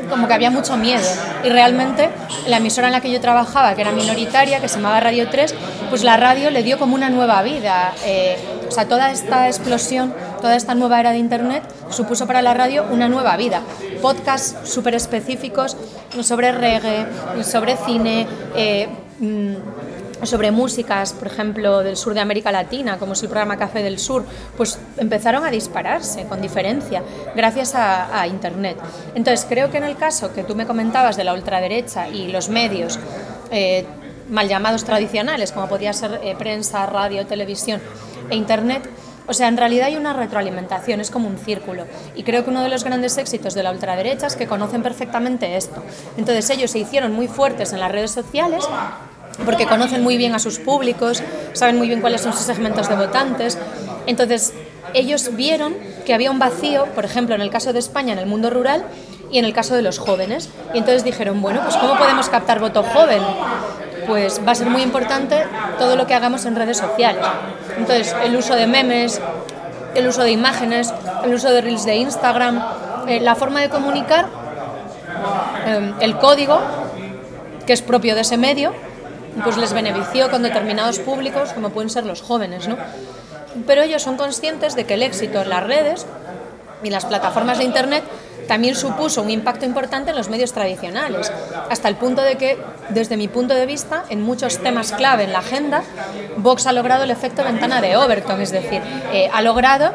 como 0.09 0.29
que 0.29 0.35
había 0.35 0.51
mucho 0.51 0.77
miedo. 0.77 1.07
Y 1.45 1.49
realmente 1.49 2.11
la 2.47 2.59
emisora 2.59 2.89
en 2.89 2.93
la 2.93 3.01
que 3.01 3.11
yo 3.11 3.21
trabajaba, 3.21 3.75
que 3.75 3.83
era 3.83 3.93
minoritaria, 3.93 4.61
que 4.61 4.69
se 4.69 4.77
llamaba 4.77 5.01
Radio 5.01 5.29
3, 5.29 5.55
pues 5.91 6.05
la 6.05 6.17
radio 6.17 6.51
le 6.51 6.63
dio 6.63 6.79
como 6.79 6.95
una 6.95 7.11
nueva 7.11 7.43
vida. 7.43 7.93
Eh, 8.05 8.37
o 8.69 8.71
sea, 8.71 8.87
toda 8.89 9.11
esta 9.11 9.47
explosión, 9.49 10.15
toda 10.41 10.57
esta 10.57 10.75
nueva 10.75 11.01
era 11.01 11.13
de 11.13 11.19
Internet 11.19 11.63
supuso 11.91 12.27
para 12.27 12.43
la 12.43 12.55
radio 12.55 12.85
una 12.91 13.09
nueva 13.09 13.37
vida. 13.37 13.63
Podcasts 14.03 14.69
súper 14.69 14.95
específicos 14.95 15.77
sobre 16.23 16.53
reggae, 16.53 17.07
sobre 17.43 17.77
cine, 17.77 18.27
eh, 18.57 18.89
mm, 19.21 19.55
sobre 20.23 20.51
músicas, 20.51 21.13
por 21.13 21.29
ejemplo, 21.29 21.83
del 21.83 21.97
sur 21.97 22.15
de 22.15 22.21
América 22.21 22.51
Latina, 22.51 22.99
como 22.99 23.13
es 23.13 23.23
el 23.23 23.29
programa 23.29 23.57
Café 23.57 23.83
del 23.83 23.99
Sur, 23.99 24.25
pues 24.57 24.79
empezaron 24.97 25.45
a 25.45 25.51
dispararse 25.51 26.25
con 26.25 26.41
diferencia 26.41 27.03
gracias 27.35 27.75
a, 27.75 28.27
Internet. 28.27 28.77
Entonces, 29.15 29.47
creo 29.49 29.71
que 29.71 29.79
en 29.79 29.85
el 29.85 29.97
caso 29.97 30.33
que 30.33 30.43
tú 30.43 30.55
me 30.57 30.67
comentabas 30.67 31.17
de 31.17 31.25
la 31.25 31.33
ultraderecha 31.33 32.09
y 32.09 32.29
los 32.29 32.49
medios 32.49 32.99
eh, 33.51 33.87
mal 34.29 34.49
llamados 34.49 34.85
tradicionales, 34.85 35.53
como 35.53 35.69
podía 35.69 35.93
ser 35.93 36.21
eh, 36.25 36.35
prensa, 36.37 36.87
radio, 36.87 37.27
televisión 37.27 37.81
e 38.31 38.37
Internet, 38.37 38.89
o 39.29 39.35
sea, 39.35 39.49
en 39.49 39.57
realidad 39.57 39.87
hay 39.87 39.97
una 39.97 40.13
retroalimentación, 40.13 41.01
es 41.01 41.11
como 41.11 41.29
un 41.29 41.39
círculo. 41.39 41.85
Y 42.15 42.23
creo 42.23 42.45
que 42.45 42.51
uno 42.51 42.63
de 42.63 42.69
los 42.69 42.85
grandes 42.85 43.19
éxitos 43.19 43.55
de 43.55 43.63
la 43.63 43.73
ultraderecha 43.73 44.29
es 44.29 44.37
que 44.37 44.47
conocen 44.47 44.83
perfectamente 44.83 45.57
esto. 45.57 45.83
Entonces 46.17 46.49
ellos 46.51 46.71
se 46.71 46.79
hicieron 46.79 47.13
muy 47.13 47.27
fuertes 47.27 47.73
en 47.73 47.81
las 47.81 47.91
redes 47.91 48.13
sociales 48.13 48.65
porque 49.45 49.67
conocen 49.67 50.03
muy 50.03 50.17
bien 50.17 50.35
a 50.35 50.39
sus 50.39 50.59
públicos, 50.59 51.23
saben 51.53 51.77
muy 51.77 51.89
bien 51.89 52.01
cuáles 52.01 52.21
son 52.21 52.33
sus 52.33 52.43
segmentos 52.43 52.89
de 52.89 52.97
votantes. 52.97 53.59
Entonces, 54.07 54.55
ellos 54.95 55.35
vieron 55.35 55.75
que 56.05 56.15
había 56.15 56.31
un 56.31 56.39
vacío, 56.39 56.87
por 56.95 57.05
ejemplo, 57.05 57.35
en 57.35 57.41
el 57.41 57.51
caso 57.51 57.73
de 57.73 57.79
España, 57.79 58.13
en 58.13 58.19
el 58.19 58.27
mundo 58.27 58.51
rural 58.51 58.85
y 59.31 59.39
en 59.39 59.45
el 59.45 59.53
caso 59.53 59.75
de 59.75 59.83
los 59.83 59.99
jóvenes. 59.99 60.49
Y 60.75 60.79
entonces 60.79 61.05
dijeron, 61.05 61.43
bueno, 61.43 61.61
pues 61.63 61.77
¿cómo 61.77 61.97
podemos 61.99 62.29
captar 62.29 62.61
voto 62.61 62.83
joven? 62.83 63.23
Pues 64.07 64.41
va 64.47 64.53
a 64.53 64.55
ser 64.55 64.69
muy 64.69 64.83
importante 64.83 65.45
todo 65.79 65.97
lo 65.97 66.07
que 66.07 66.15
hagamos 66.15 66.45
en 66.45 66.57
redes 66.57 66.79
sociales. 66.79 67.25
Entonces, 67.77 68.15
el 68.25 68.37
uso 68.37 68.55
de 68.55 68.67
memes, 68.67 69.21
el 69.95 70.07
uso 70.07 70.23
de 70.23 70.31
imágenes, 70.31 70.95
el 71.25 71.35
uso 71.35 71.51
de 71.51 71.61
reels 71.61 71.85
de 71.85 71.97
Instagram, 71.97 72.63
eh, 73.09 73.21
la 73.21 73.35
forma 73.35 73.61
de 73.61 73.69
comunicar, 73.69 74.27
eh, 75.67 75.93
el 76.01 76.17
código, 76.19 76.61
que 77.67 77.73
es 77.73 77.83
propio 77.83 78.15
de 78.15 78.21
ese 78.21 78.37
medio, 78.37 78.73
pues 79.43 79.57
les 79.57 79.73
benefició 79.73 80.31
con 80.31 80.43
determinados 80.43 80.99
públicos, 80.99 81.53
como 81.53 81.71
pueden 81.71 81.91
ser 81.91 82.05
los 82.05 82.23
jóvenes, 82.23 82.69
¿no? 82.69 82.77
Pero 83.67 83.83
ellos 83.83 84.03
son 84.03 84.17
conscientes 84.17 84.75
de 84.75 84.85
que 84.85 84.95
el 84.95 85.03
éxito 85.03 85.43
en 85.43 85.49
las 85.49 85.65
redes 85.65 86.07
y 86.83 86.91
las 86.91 87.05
plataformas 87.07 87.59
de 87.59 87.65
Internet 87.65 88.05
también 88.47 88.77
supuso 88.77 89.23
un 89.23 89.31
impacto 89.31 89.65
importante 89.65 90.11
en 90.11 90.17
los 90.17 90.29
medios 90.29 90.53
tradicionales, 90.53 91.33
hasta 91.69 91.89
el 91.89 91.97
punto 91.97 92.23
de 92.23 92.37
que, 92.37 92.59
desde 92.91 93.17
mi 93.17 93.29
punto 93.29 93.55
de 93.55 93.67
vista, 93.67 94.05
en 94.09 94.23
muchos 94.23 94.59
temas 94.59 94.93
clave 94.93 95.25
en 95.25 95.33
la 95.33 95.41
agenda, 95.41 95.83
Vox 96.37 96.67
ha 96.67 96.73
logrado 96.73 97.05
el 97.05 97.11
efecto 97.11 97.43
ventana 97.43 97.81
de 97.81 97.97
Overton, 97.97 98.41
es 98.41 98.53
decir, 98.53 98.81
eh, 99.13 99.29
ha 99.33 99.43
logrado 99.43 99.93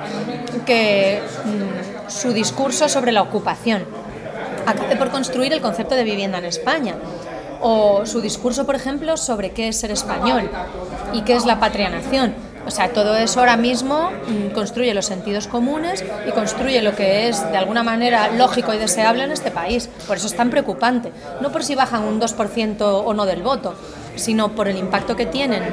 que 0.66 1.22
mm, 1.46 2.10
su 2.10 2.34
discurso 2.34 2.90
sobre 2.90 3.12
la 3.12 3.22
ocupación 3.22 3.86
acabe 4.66 4.96
por 4.96 5.10
construir 5.10 5.54
el 5.54 5.62
concepto 5.62 5.96
de 5.96 6.04
vivienda 6.04 6.38
en 6.38 6.46
España 6.46 6.96
o 7.62 8.06
su 8.06 8.22
discurso, 8.22 8.66
por 8.66 8.76
ejemplo, 8.76 9.18
sobre 9.18 9.52
qué 9.52 9.68
es 9.68 9.80
ser 9.80 9.92
español 9.92 10.50
y 11.14 11.22
qué 11.22 11.36
es 11.36 11.46
la 11.46 11.60
patria-nación. 11.60 12.34
O 12.66 12.70
sea, 12.70 12.94
todo 12.94 13.16
eso 13.18 13.40
ahora 13.40 13.58
mismo 13.58 14.12
mm, 14.12 14.54
construye 14.54 14.94
los 14.94 15.06
sentidos 15.06 15.48
comunes 15.48 16.06
y 16.28 16.32
construye 16.32 16.82
lo 16.82 16.96
que 16.96 17.28
es 17.28 17.42
de 17.52 17.58
alguna 17.58 17.82
manera 17.84 18.30
lógico 18.32 18.74
y 18.74 18.78
deseable 18.78 19.24
en 19.24 19.32
este 19.32 19.50
país. 19.50 19.90
Por 20.08 20.18
eso 20.18 20.28
es 20.28 20.36
tan 20.36 20.50
preocupante. 20.50 21.12
No 21.42 21.52
por 21.52 21.64
si 21.64 21.74
bajan 21.74 22.04
un 22.04 22.22
2% 22.22 22.82
o 22.82 23.14
no 23.14 23.26
del 23.26 23.42
voto, 23.42 23.74
sino 24.16 24.50
por 24.50 24.68
el 24.68 24.78
impacto 24.78 25.16
que 25.16 25.26
tienen 25.26 25.64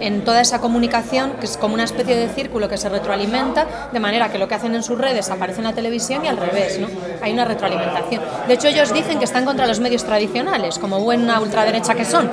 en 0.00 0.24
toda 0.24 0.40
esa 0.40 0.60
comunicación, 0.60 1.32
que 1.40 1.46
es 1.46 1.56
como 1.56 1.74
una 1.74 1.84
especie 1.84 2.16
de 2.16 2.28
círculo 2.28 2.68
que 2.68 2.76
se 2.76 2.88
retroalimenta, 2.88 3.66
de 3.92 4.00
manera 4.00 4.30
que 4.30 4.38
lo 4.38 4.48
que 4.48 4.54
hacen 4.54 4.74
en 4.74 4.82
sus 4.82 4.98
redes 4.98 5.30
aparece 5.30 5.58
en 5.58 5.64
la 5.64 5.72
televisión 5.72 6.24
y 6.24 6.28
al 6.28 6.36
revés, 6.36 6.78
¿no? 6.78 6.88
Hay 7.22 7.32
una 7.32 7.44
retroalimentación. 7.44 8.22
De 8.46 8.54
hecho, 8.54 8.68
ellos 8.68 8.92
dicen 8.92 9.18
que 9.18 9.24
están 9.24 9.44
contra 9.44 9.66
los 9.66 9.80
medios 9.80 10.04
tradicionales, 10.04 10.78
como 10.78 11.00
buena 11.00 11.40
ultraderecha 11.40 11.94
que 11.94 12.04
son, 12.04 12.30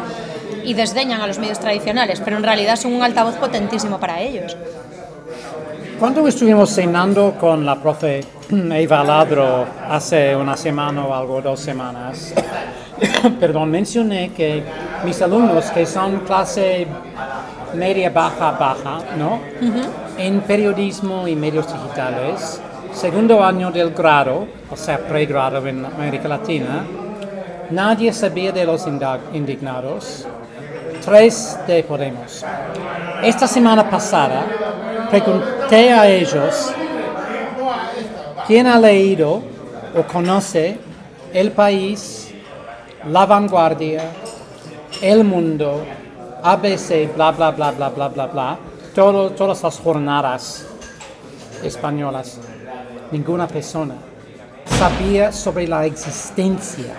y 0.63 0.73
desdeñan 0.73 1.21
a 1.21 1.27
los 1.27 1.39
medios 1.39 1.59
tradicionales, 1.59 2.21
pero 2.23 2.37
en 2.37 2.43
realidad 2.43 2.75
son 2.75 2.93
un 2.93 3.03
altavoz 3.03 3.35
potentísimo 3.35 3.99
para 3.99 4.21
ellos. 4.21 4.57
Cuando 5.99 6.27
estuvimos 6.27 6.71
cenando 6.71 7.35
con 7.39 7.65
la 7.65 7.81
profe 7.81 8.21
Eva 8.49 9.03
Ladro 9.03 9.65
hace 9.89 10.35
una 10.35 10.57
semana 10.57 11.05
o 11.05 11.13
algo, 11.13 11.41
dos 11.41 11.59
semanas, 11.59 12.33
perdón, 13.39 13.71
mencioné 13.71 14.31
que 14.33 14.61
mis 15.05 15.21
alumnos 15.21 15.71
que 15.71 15.85
son 15.85 16.19
clase 16.19 16.85
media, 17.75 18.09
baja, 18.09 18.51
baja, 18.51 18.99
¿no? 19.17 19.39
En 20.17 20.41
periodismo 20.41 21.27
y 21.27 21.35
medios 21.35 21.67
digitales, 21.71 22.61
segundo 22.93 23.43
año 23.43 23.71
del 23.71 23.91
grado, 23.91 24.47
o 24.71 24.75
sea, 24.77 24.97
pregrado 24.97 25.65
en 25.67 25.85
América 25.85 26.27
Latina, 26.27 26.85
nadie 27.69 28.13
sabía 28.13 28.51
de 28.51 28.65
los 28.65 28.87
indignados, 29.33 30.25
tres 31.03 31.59
de 31.67 31.83
Podemos. 31.83 32.45
Esta 33.23 33.47
semana 33.47 33.89
pasada 33.89 34.45
pregunté 35.09 35.91
a 35.91 36.07
ellos 36.07 36.73
quién 38.47 38.67
ha 38.67 38.79
leído 38.79 39.41
o 39.97 40.03
conoce 40.03 40.77
El 41.33 41.51
País, 41.51 42.33
La 43.09 43.25
Vanguardia, 43.25 44.03
El 45.01 45.23
Mundo, 45.23 45.83
ABC, 46.45 47.13
bla, 47.15 47.31
bla, 47.31 47.51
bla, 47.51 47.71
bla, 47.71 47.89
bla, 47.89 48.07
bla, 48.09 48.27
bla, 48.27 48.57
todo- 48.93 49.31
todas 49.31 49.63
las 49.63 49.79
jornadas 49.79 50.65
españolas, 51.63 52.37
ninguna 53.11 53.47
persona 53.47 53.95
sabía 54.77 55.31
sobre 55.31 55.67
la 55.67 55.85
existencia. 55.85 56.93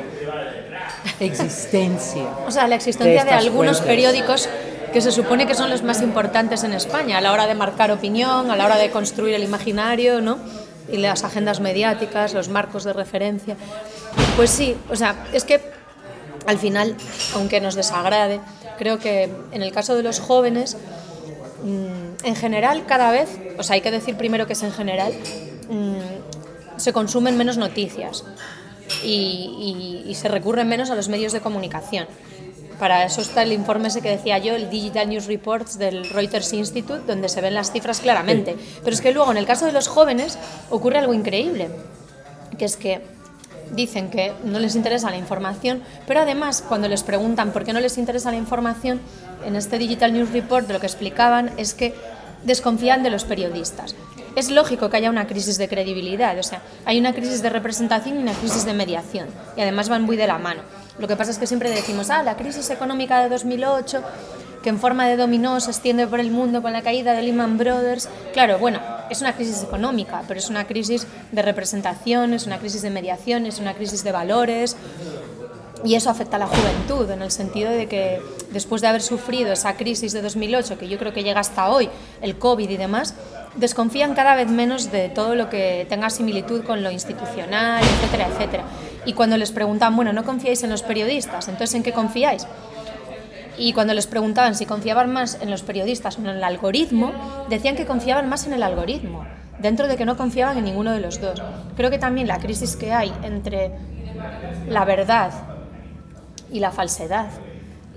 Existencia. 1.21 2.25
O 2.47 2.51
sea, 2.51 2.67
la 2.67 2.75
existencia 2.75 3.13
de, 3.25 3.31
estas 3.31 3.45
algunos 3.45 3.79
fuentes. 3.79 3.87
periódicos 3.97 4.49
que 4.93 5.01
se 5.01 5.13
supone 5.13 5.47
que 5.47 5.55
son 5.55 5.71
los 5.71 5.83
más 5.83 6.03
importantes 6.03 6.65
en 6.65 6.73
España 6.73 7.19
a 7.19 7.21
la 7.21 7.33
hora 7.33 7.47
de 7.47 7.55
marcar 7.55 7.91
opinión, 7.91 8.51
a 8.51 8.57
la 8.57 8.65
hora 8.65 8.77
de 8.77 8.91
construir 8.91 9.35
el 9.35 9.43
imaginario, 9.45 10.21
¿no? 10.21 10.39
Y 10.91 10.99
las 10.99 11.25
agendas 11.25 11.61
mediáticas, 11.61 12.35
los 12.35 12.49
marcos 12.49 12.85
de 12.85 12.93
referencia. 12.93 13.57
Pues 14.37 14.51
sí, 14.51 14.77
o 14.91 14.97
sea, 14.97 15.27
es 15.33 15.45
que 15.45 15.61
al 16.47 16.59
final, 16.59 16.97
aunque 17.35 17.61
nos 17.61 17.75
desagrade, 17.75 18.41
creo 18.79 18.99
que 18.99 19.31
en 19.53 19.63
el 19.63 19.73
caso 19.73 19.95
de 19.95 20.03
los 20.03 20.21
jóvenes, 20.21 20.77
mm, 21.65 22.25
en 22.27 22.37
general 22.37 22.85
cada 22.87 23.11
vez, 23.11 23.29
o 23.59 23.63
sea, 23.63 23.75
hay 23.75 23.81
que 23.81 23.91
decir 23.91 24.17
primero 24.17 24.47
que 24.47 24.53
es 24.55 24.63
en 24.63 24.73
general, 24.73 25.13
mm, 25.69 26.79
se 26.79 26.93
consumen 26.93 27.37
menos 27.37 27.57
noticias 27.57 28.25
y, 29.03 30.03
y- 30.07 30.11
y 30.11 30.15
se 30.15 30.29
recurre 30.29 30.65
menos 30.65 30.91
a 30.91 30.95
los 30.95 31.09
medios 31.09 31.33
de 31.33 31.41
comunicación. 31.41 32.07
Para 32.79 33.05
eso 33.05 33.23
está 33.23 33.43
el 33.43 33.53
informe 33.53 33.89
ese 33.89 34.03
que 34.03 34.11
decía 34.11 34.37
yo, 34.37 34.55
el 34.55 34.69
Digital 34.69 35.09
News 35.09 35.25
Reports 35.27 35.79
del 35.79 36.09
Reuters 36.11 36.53
Institute, 36.53 37.01
donde 37.07 37.31
se 37.31 37.41
ven 37.41 37.55
las 37.55 37.73
cifras 37.73 38.01
claramente. 38.01 38.55
Pero 38.85 38.95
es 38.95 39.01
que 39.01 39.13
luego, 39.13 39.31
en 39.31 39.39
el 39.39 39.47
caso 39.47 39.65
de 39.65 39.73
los 39.73 39.89
jóvenes, 39.89 40.37
ocurre 40.69 40.99
algo 40.99 41.15
increíble, 41.15 41.71
que 42.59 42.67
es 42.67 42.77
que 42.77 43.01
dicen 43.73 44.11
que 44.11 44.33
no 44.45 44.59
les 44.59 44.75
interesa 44.75 45.11
la 45.11 45.17
información, 45.17 45.83
pero 46.07 46.21
además 46.21 46.63
cuando 46.67 46.89
les 46.89 47.03
preguntan 47.03 47.53
por 47.53 47.65
qué 47.65 47.73
no 47.73 47.81
les 47.81 47.99
interesa 47.99 48.31
la 48.31 48.37
información, 48.37 49.01
en 49.45 49.57
este 49.57 49.79
Digital 49.79 50.13
News 50.13 50.33
Report 50.33 50.71
lo 50.71 50.81
que 50.81 50.87
explicaban 50.87 51.51
es 51.57 51.75
que 51.75 51.95
desconfían 52.45 53.03
de 53.03 53.11
los 53.11 53.25
periodistas. 53.25 53.95
Es 54.37 54.51
lógico 54.51 54.91
que 54.91 54.99
haya 54.99 55.11
una 55.11 55.27
crisis 55.27 55.57
de 55.59 55.69
credibilidad, 55.69 56.39
o 56.39 56.43
sea, 56.43 56.61
hay 56.85 56.99
una 56.99 57.15
crisis 57.15 57.43
de 57.43 57.49
representación 57.49 58.17
y 58.17 58.23
una 58.23 58.35
crisis 58.35 58.65
de 58.65 58.75
mediación, 58.75 59.29
y 59.57 59.63
además 59.63 59.89
van 59.89 60.03
muy 60.03 60.17
de 60.17 60.27
la 60.27 60.39
mano. 60.39 60.63
Lo 60.99 61.09
que 61.09 61.17
pasa 61.17 61.31
es 61.31 61.39
que 61.39 61.47
siempre 61.47 61.71
decimos, 61.71 62.11
ah, 62.11 62.23
la 62.23 62.37
crisis 62.37 62.71
económica 62.71 63.23
de 63.23 63.29
2008, 63.29 64.03
que 64.67 64.71
en 64.71 64.81
forma 64.81 65.07
de 65.07 65.17
dominó 65.17 65.61
se 65.61 65.71
extiende 65.71 66.09
por 66.09 66.19
el 66.19 66.33
mundo 66.33 66.61
con 66.61 66.73
la 66.73 66.83
caída 66.83 67.13
de 67.13 67.23
Lehman 67.23 67.57
Brothers. 67.57 68.09
Claro, 68.33 68.59
bueno, 68.59 68.81
es 69.09 69.21
una 69.21 69.33
crisis 69.33 69.63
económica, 69.63 70.25
pero 70.27 70.41
es 70.41 70.51
una 70.51 70.67
crisis 70.67 71.07
de 71.31 71.41
representación, 71.41 72.35
es 72.35 72.49
una 72.49 72.59
crisis 72.59 72.83
de 72.83 72.91
mediación, 72.91 73.47
es 73.47 73.61
una 73.61 73.75
crisis 73.75 74.03
de 74.03 74.11
valores. 74.11 74.77
Y 75.85 75.95
eso 75.95 76.11
afecta 76.11 76.35
a 76.35 76.41
la 76.41 76.49
juventud, 76.49 77.09
en 77.09 77.23
el 77.23 77.31
sentido 77.31 77.71
de 77.71 77.87
que 77.87 78.21
después 78.51 78.83
de 78.83 78.89
haber 78.89 79.03
sufrido 79.03 79.53
esa 79.53 79.77
crisis 79.77 80.13
de 80.13 80.21
2008, 80.21 80.79
que 80.79 80.89
yo 80.89 80.99
creo 80.99 81.13
que 81.13 81.23
llega 81.23 81.39
hasta 81.39 81.69
hoy, 81.71 81.89
el 82.21 82.37
COVID 82.37 82.69
y 82.69 82.77
demás, 82.77 83.15
desconfían 83.55 84.15
cada 84.15 84.35
vez 84.35 84.49
menos 84.49 84.91
de 84.91 85.11
todo 85.11 85.37
lo 85.37 85.49
que 85.49 85.87
tenga 85.89 86.11
similitud 86.11 86.65
con 86.65 86.83
lo 86.83 86.91
institucional, 86.91 87.85
etcétera, 87.85 88.27
etcétera. 88.33 88.65
Y 89.05 89.13
cuando 89.13 89.37
les 89.37 89.53
preguntan, 89.53 89.95
bueno, 89.95 90.13
¿no 90.13 90.25
confiáis 90.25 90.65
en 90.65 90.71
los 90.71 90.83
periodistas? 90.83 91.47
Entonces, 91.47 91.77
¿en 91.77 91.85
qué 91.85 91.93
confiáis? 91.93 92.49
Y 93.59 93.73
cuando 93.73 93.95
les 93.95 94.07
preguntaban 94.07 94.55
si 94.55 94.67
confiaban 94.67 95.13
más 95.13 95.39
en 95.41 95.51
los 95.51 95.63
periodistas 95.63 96.19
o 96.19 96.21
en 96.21 96.27
el 96.29 96.45
algoritmo, 96.45 97.13
decían 97.49 97.77
que 97.77 97.87
confiaban 97.87 98.29
más 98.29 98.47
en 98.47 98.53
el 98.53 98.63
algoritmo, 98.63 99.25
dentro 99.59 99.89
de 99.89 99.97
que 99.97 100.05
no 100.05 100.17
confiaban 100.17 100.59
en 100.59 100.65
ninguno 100.65 100.93
de 100.93 101.01
los 101.01 101.21
dos. 101.21 101.43
Creo 101.77 101.91
que 101.91 101.99
también 101.99 102.27
la 102.27 102.39
crisis 102.39 102.77
que 102.77 102.93
hay 102.93 103.13
entre 103.23 103.73
la 104.69 104.85
verdad 104.85 105.33
y 106.51 106.61
la 106.61 106.71
falsedad 106.71 107.29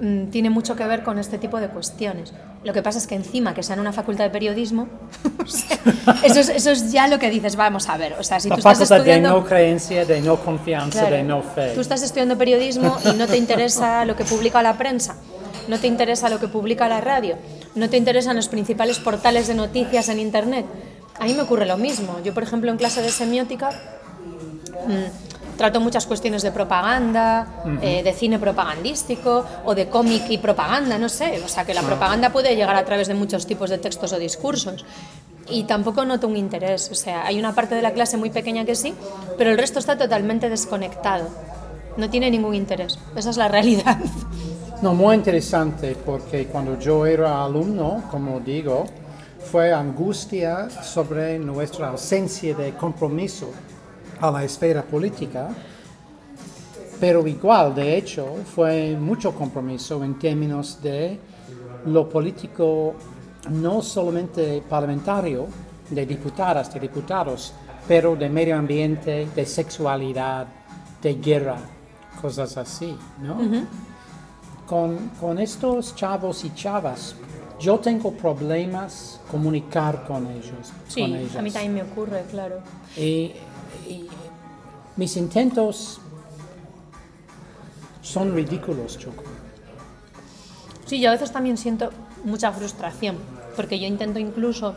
mm, 0.02 0.26
tiene 0.28 0.50
mucho 0.50 0.76
que 0.76 0.86
ver 0.86 1.04
con 1.04 1.20
este 1.20 1.38
tipo 1.38 1.60
de 1.60 1.68
cuestiones. 1.68 2.34
Lo 2.64 2.74
que 2.74 2.82
pasa 2.82 2.98
es 2.98 3.08
que 3.08 3.16
encima 3.16 3.54
que 3.54 3.64
sea 3.64 3.76
en 3.76 3.80
una 3.80 3.94
facultad 3.94 4.26
de 4.26 4.30
periodismo, 4.32 4.88
o 5.44 5.48
sea, 5.48 5.78
eso, 6.24 6.42
es, 6.42 6.50
eso 6.50 6.72
es 6.72 6.92
ya 6.92 7.08
lo 7.08 7.18
que 7.18 7.30
dices, 7.30 7.56
vamos 7.56 7.88
a 7.88 7.96
ver, 7.96 8.16
o 8.20 8.24
sea, 8.24 8.40
si 8.42 8.50
tú 8.50 8.56
estás 8.56 8.74
facultad 8.78 8.96
de 8.96 9.12
estudiando... 9.12 9.30
no 9.30 9.46
creencia, 9.46 10.06
de 10.06 10.20
no 10.20 10.36
confianza, 10.38 11.00
Claro. 11.02 11.16
de 11.16 11.24
no 11.24 11.42
fe. 11.42 11.72
Tú 11.74 11.80
estás 11.80 12.02
estudiando 12.04 12.38
periodismo 12.38 12.98
y 13.06 13.16
no 13.16 13.28
te 13.28 13.38
interesa 13.38 14.04
lo 14.04 14.18
que 14.18 14.26
publica 14.26 14.62
la 14.62 14.78
prensa, 14.78 15.16
no 15.70 15.80
te 15.80 15.88
interesa 15.88 16.30
lo 16.30 16.40
que 16.40 16.48
publica 16.48 16.90
la 16.90 17.00
radio, 17.00 17.38
no 17.76 17.90
te 17.90 17.98
interesan 17.98 18.36
los 18.36 18.50
principales 18.50 19.00
portales 19.00 19.48
de 19.48 19.54
noticias 19.54 20.10
en 20.10 20.20
Internet. 20.20 20.66
A 21.20 21.26
mí 21.26 21.34
me 21.34 21.44
ocurre 21.44 21.66
lo 21.66 21.78
mismo. 21.78 22.20
Yo, 22.24 22.34
por 22.34 22.44
ejemplo, 22.44 22.72
en 22.72 22.78
clase 22.78 23.02
de 23.02 23.10
semiótica 23.10 23.70
mm, 24.88 25.58
trato 25.58 25.80
muchas 25.80 26.06
cuestiones 26.06 26.42
de 26.42 26.52
propaganda, 26.52 27.64
eh, 27.82 28.02
de 28.02 28.14
cine 28.14 28.40
propagandístico 28.40 29.46
o 29.66 29.76
de 29.76 29.90
cómic 29.90 30.24
y 30.30 30.38
propaganda, 30.38 30.98
no 30.98 31.10
sé. 31.10 31.42
O 31.46 31.48
sea, 31.48 31.66
que 31.66 31.74
la 31.74 31.82
propaganda 31.84 32.32
puede 32.32 32.56
llegar 32.56 32.76
a 32.76 32.86
través 32.86 33.08
de 33.08 33.14
muchos 33.14 33.46
tipos 33.46 33.70
de 33.70 33.78
textos 33.78 34.12
o 34.14 34.18
discursos. 34.18 34.86
Y 35.50 35.64
tampoco 35.64 36.06
noto 36.06 36.28
un 36.28 36.38
interés. 36.38 36.90
O 36.92 36.96
sea, 36.96 37.26
hay 37.26 37.38
una 37.38 37.54
parte 37.54 37.76
de 37.76 37.82
la 37.82 37.92
clase 37.92 38.18
muy 38.18 38.30
pequeña 38.30 38.66
que 38.66 38.76
sí, 38.76 38.96
pero 39.38 39.52
el 39.52 39.58
resto 39.58 39.80
está 39.80 39.98
totalmente 39.98 40.50
desconectado. 40.50 41.28
No 41.98 42.10
tiene 42.10 42.32
ningún 42.32 42.56
interés. 42.56 42.98
Esa 43.16 43.30
es 43.30 43.38
la 43.38 43.48
realidad. 43.56 43.98
No, 44.82 44.94
muy 44.94 45.16
interesante 45.16 45.98
porque 46.06 46.48
cuando 46.48 46.80
yo 46.80 47.06
era 47.06 47.44
alumno, 47.44 48.04
como 48.10 48.40
digo, 48.40 48.86
fue 49.52 49.74
angustia 49.74 50.70
sobre 50.70 51.38
nuestra 51.38 51.90
ausencia 51.90 52.56
de 52.56 52.74
compromiso 52.76 53.52
a 54.22 54.32
la 54.32 54.46
esfera 54.46 54.82
política, 54.82 55.50
pero 56.98 57.28
igual, 57.28 57.76
de 57.76 57.98
hecho, 57.98 58.38
fue 58.56 58.96
mucho 58.96 59.36
compromiso 59.36 60.02
en 60.02 60.18
términos 60.18 60.82
de 60.82 61.20
lo 61.86 62.08
político, 62.08 62.96
no 63.50 63.82
solamente 63.82 64.64
parlamentario, 64.70 65.48
de 65.90 66.06
diputadas, 66.06 66.74
de 66.74 66.80
diputados, 66.80 67.54
pero 67.86 68.16
de 68.16 68.30
medio 68.30 68.56
ambiente, 68.56 69.28
de 69.36 69.46
sexualidad, 69.46 70.48
de 71.02 71.16
guerra, 71.16 71.58
cosas 72.22 72.56
así, 72.56 72.96
¿no? 73.22 73.38
Con, 74.70 75.10
con 75.20 75.40
estos 75.40 75.96
chavos 75.96 76.46
y 76.46 76.54
chavas, 76.54 77.16
yo 77.60 77.80
tengo 77.80 78.12
problemas 78.14 79.20
comunicar 79.32 80.06
con 80.06 80.28
ellos. 80.28 80.72
Sí, 80.88 81.02
con 81.02 81.16
ellas. 81.16 81.36
a 81.36 81.42
mí 81.42 81.50
también 81.50 81.74
me 81.74 81.82
ocurre, 81.82 82.24
claro. 82.30 82.60
Y, 82.96 83.34
y 83.88 84.08
mis 84.96 85.18
intentos 85.18 86.00
son 88.04 88.36
ridículos, 88.36 89.00
Choco. 89.00 89.24
Sí, 90.86 91.00
yo 91.00 91.10
a 91.10 91.14
veces 91.14 91.32
también 91.32 91.58
siento 91.58 91.90
mucha 92.24 92.52
frustración, 92.52 93.18
porque 93.56 93.80
yo 93.80 93.88
intento 93.88 94.20
incluso 94.20 94.76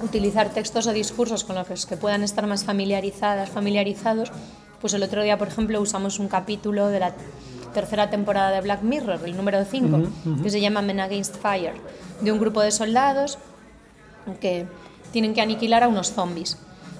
utilizar 0.00 0.50
textos 0.50 0.86
o 0.86 0.92
discursos 0.92 1.42
con 1.42 1.56
los 1.56 1.86
que 1.86 1.96
puedan 1.96 2.22
estar 2.22 2.46
más 2.46 2.64
familiarizadas, 2.64 3.50
familiarizados. 3.50 4.30
Pues 4.80 4.94
el 4.94 5.02
otro 5.02 5.22
día, 5.22 5.38
por 5.38 5.48
ejemplo, 5.48 5.80
usamos 5.80 6.20
un 6.20 6.28
capítulo 6.28 6.88
de 6.88 7.00
la 7.00 7.14
tercera 7.76 8.08
temporada 8.08 8.52
de 8.52 8.62
Black 8.62 8.80
Mirror, 8.80 9.20
el 9.26 9.36
número 9.36 9.62
5, 9.62 10.42
que 10.42 10.48
se 10.48 10.62
llama 10.62 10.80
Men 10.80 10.98
Against 10.98 11.36
Fire, 11.36 11.74
de 12.22 12.32
un 12.32 12.38
grupo 12.38 12.62
de 12.62 12.70
soldados 12.70 13.36
que 14.40 14.64
tienen 15.12 15.34
que 15.34 15.42
aniquilar 15.42 15.82
a 15.82 15.88
unos 15.88 16.10
zombies. 16.10 16.56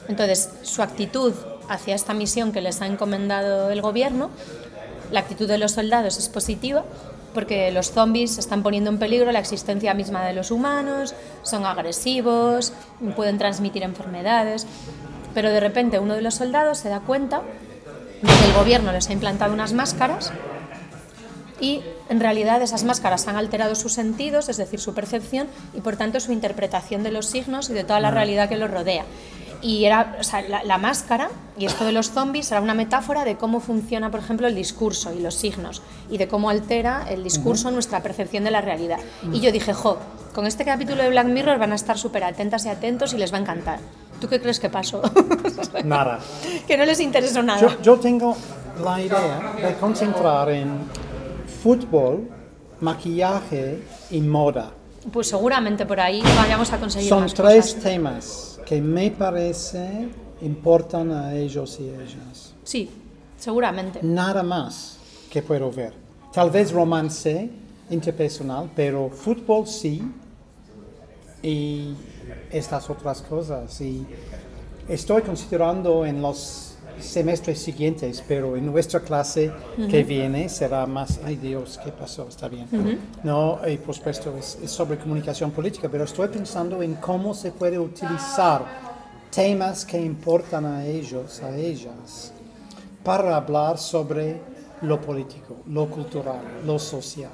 Entonces, 0.07 0.51
su 0.63 0.83
actitud 0.83 1.33
hacia 1.71 1.95
esta 1.95 2.13
misión 2.13 2.53
que 2.53 2.61
les 2.61 2.83
ha 2.83 2.87
encomendado 2.87 3.71
el 3.71 3.81
gobierno, 3.81 4.29
la 5.11 5.21
actitud 5.21 5.49
de 5.49 5.57
los 5.57 5.73
soldados 5.73 6.19
es 6.19 6.29
positiva 6.29 6.85
porque 7.33 7.71
los 7.71 7.93
zombies 7.93 8.37
están 8.37 8.63
poniendo 8.63 8.91
en 8.91 8.99
peligro 8.99 9.33
la 9.33 9.39
existencia 9.39 9.95
misma 9.95 10.27
de 10.27 10.35
los 10.35 10.51
humanos, 10.51 11.15
son 11.43 11.65
agresivos, 11.65 12.75
pueden 13.15 13.39
transmitir 13.39 13.83
enfermedades, 13.83 14.67
pero 15.33 15.49
de 15.49 15.61
repente 15.61 15.99
uno 15.99 16.15
de 16.15 16.23
los 16.23 16.35
soldados 16.35 16.77
se 16.79 16.91
da 16.91 17.01
cuenta 17.01 17.41
de 18.21 18.29
que 18.29 18.45
el 18.45 18.53
gobierno 18.53 18.93
les 18.93 19.09
ha 19.09 19.15
implantado 19.15 19.55
unas 19.55 19.73
máscaras 19.73 20.33
y 21.61 21.83
en 22.09 22.21
realidad 22.21 22.63
esas 22.63 22.85
máscaras 22.85 23.29
han 23.29 23.37
alterado 23.37 23.75
sus 23.75 23.93
sentidos, 23.93 24.49
es 24.49 24.57
decir, 24.57 24.81
su 24.81 24.95
percepción 24.95 25.47
y 25.75 25.81
por 25.81 25.97
tanto 25.97 26.21
su 26.21 26.33
interpretación 26.33 27.03
de 27.03 27.11
los 27.11 27.27
signos 27.27 27.71
y 27.71 27.75
de 27.75 27.85
toda 27.85 28.01
la 28.01 28.11
realidad 28.11 28.49
que 28.49 28.57
los 28.57 28.71
rodea. 28.71 29.05
Y 29.63 29.87
era, 29.87 30.17
o 30.21 30.23
sea, 30.23 30.43
la, 30.43 30.63
la 30.65 30.77
máscara 30.77 31.31
y 31.59 31.65
esto 31.65 31.87
de 31.87 31.93
los 31.93 32.11
zombies 32.11 32.51
era 32.53 32.61
una 32.61 32.75
metáfora 32.75 33.25
de 33.25 33.37
cómo 33.37 33.61
funciona, 33.61 34.11
por 34.11 34.21
ejemplo, 34.21 34.47
el 34.47 34.55
discurso 34.55 35.15
y 35.15 35.21
los 35.21 35.35
signos 35.35 35.83
y 36.11 36.19
de 36.19 36.29
cómo 36.29 36.51
altera 36.51 37.07
el 37.09 37.25
discurso 37.25 37.71
nuestra 37.71 38.03
percepción 38.03 38.45
de 38.45 38.51
la 38.51 38.61
realidad. 38.61 38.99
Y 39.33 39.41
yo 39.41 39.51
dije, 39.51 39.73
jo, 39.73 39.99
con 40.35 40.47
este 40.47 40.67
capítulo 40.67 41.03
de 41.03 41.09
Black 41.09 41.27
Mirror 41.27 41.59
van 41.59 41.73
a 41.73 41.77
estar 41.77 41.97
súper 41.97 42.23
atentas 42.25 42.67
y 42.67 42.69
atentos 42.69 43.15
y 43.15 43.17
les 43.17 43.33
va 43.33 43.39
a 43.39 43.41
encantar. 43.41 43.79
¿Tú 44.21 44.29
qué 44.29 44.41
crees 44.41 44.61
que 44.61 44.69
pasó? 44.69 45.01
Nada. 45.85 46.21
que 46.67 46.77
no 46.77 46.85
les 46.85 47.01
interesó 47.01 47.43
nada. 47.43 47.61
Yo, 47.61 47.83
yo 47.83 47.99
tengo 47.99 48.37
la 48.83 49.01
idea 49.01 49.55
de 49.63 49.75
concentrar 49.77 50.51
en 50.51 50.81
fútbol, 51.67 52.29
maquillaje 52.81 53.83
y 54.13 54.21
moda. 54.21 54.71
Pues 55.13 55.27
seguramente 55.27 55.85
por 55.85 55.99
ahí 55.99 56.23
vayamos 56.37 56.73
a 56.73 56.79
conseguir 56.79 57.09
Son 57.09 57.23
más 57.23 57.35
tres 57.35 57.75
cosas. 57.75 57.83
temas 57.83 58.61
que 58.65 58.81
me 58.81 59.11
parece 59.11 60.09
importan 60.43 61.11
a 61.11 61.35
ellos 61.35 61.79
y 61.81 61.89
ellas. 61.89 62.55
Sí, 62.63 62.89
seguramente. 63.37 63.99
Nada 64.01 64.45
más 64.45 64.99
que 65.29 65.43
puedo 65.43 65.73
ver. 65.73 65.93
Tal 66.33 66.51
vez 66.51 66.71
romance 66.71 67.51
interpersonal, 67.91 68.71
pero 68.77 69.11
fútbol 69.11 69.67
sí, 69.67 70.01
y 71.43 71.95
estas 72.49 72.89
otras 72.89 73.23
cosas. 73.23 73.81
Y 73.81 74.07
estoy 74.89 75.23
considerando 75.23 76.07
en 76.07 76.23
los 76.23 76.76
semestres 77.01 77.59
siguientes, 77.59 78.23
pero 78.27 78.57
en 78.57 78.67
nuestra 78.67 79.01
clase 79.01 79.53
que 79.91 80.03
viene 80.05 80.49
será 80.49 80.87
más, 80.87 81.21
ay 81.25 81.37
Dios, 81.37 81.79
¿qué 81.83 81.93
pasó? 81.93 82.27
Está 82.29 82.49
bien. 82.49 82.67
No, 83.23 83.61
y 83.67 83.77
por 83.77 83.95
supuesto 83.95 84.35
es, 84.39 84.59
es, 84.63 84.71
sobre 84.71 84.99
comunicación 84.99 85.51
política, 85.51 85.89
pero 85.91 86.05
estoy 86.05 86.29
pensando 86.29 86.83
en 86.83 86.95
cómo 86.95 87.35
se 87.35 87.53
puede 87.53 87.79
utilizar 87.79 88.65
temas 89.31 89.85
que 89.85 90.01
importan 90.01 90.65
a 90.65 90.87
ellos, 90.87 91.43
a 91.43 91.57
ellas, 91.57 92.33
para 93.05 93.37
hablar 93.37 93.79
sobre 93.79 94.41
lo 94.83 95.01
político, 95.01 95.59
lo 95.69 95.89
cultural, 95.89 96.41
lo 96.65 96.79
social, 96.79 97.31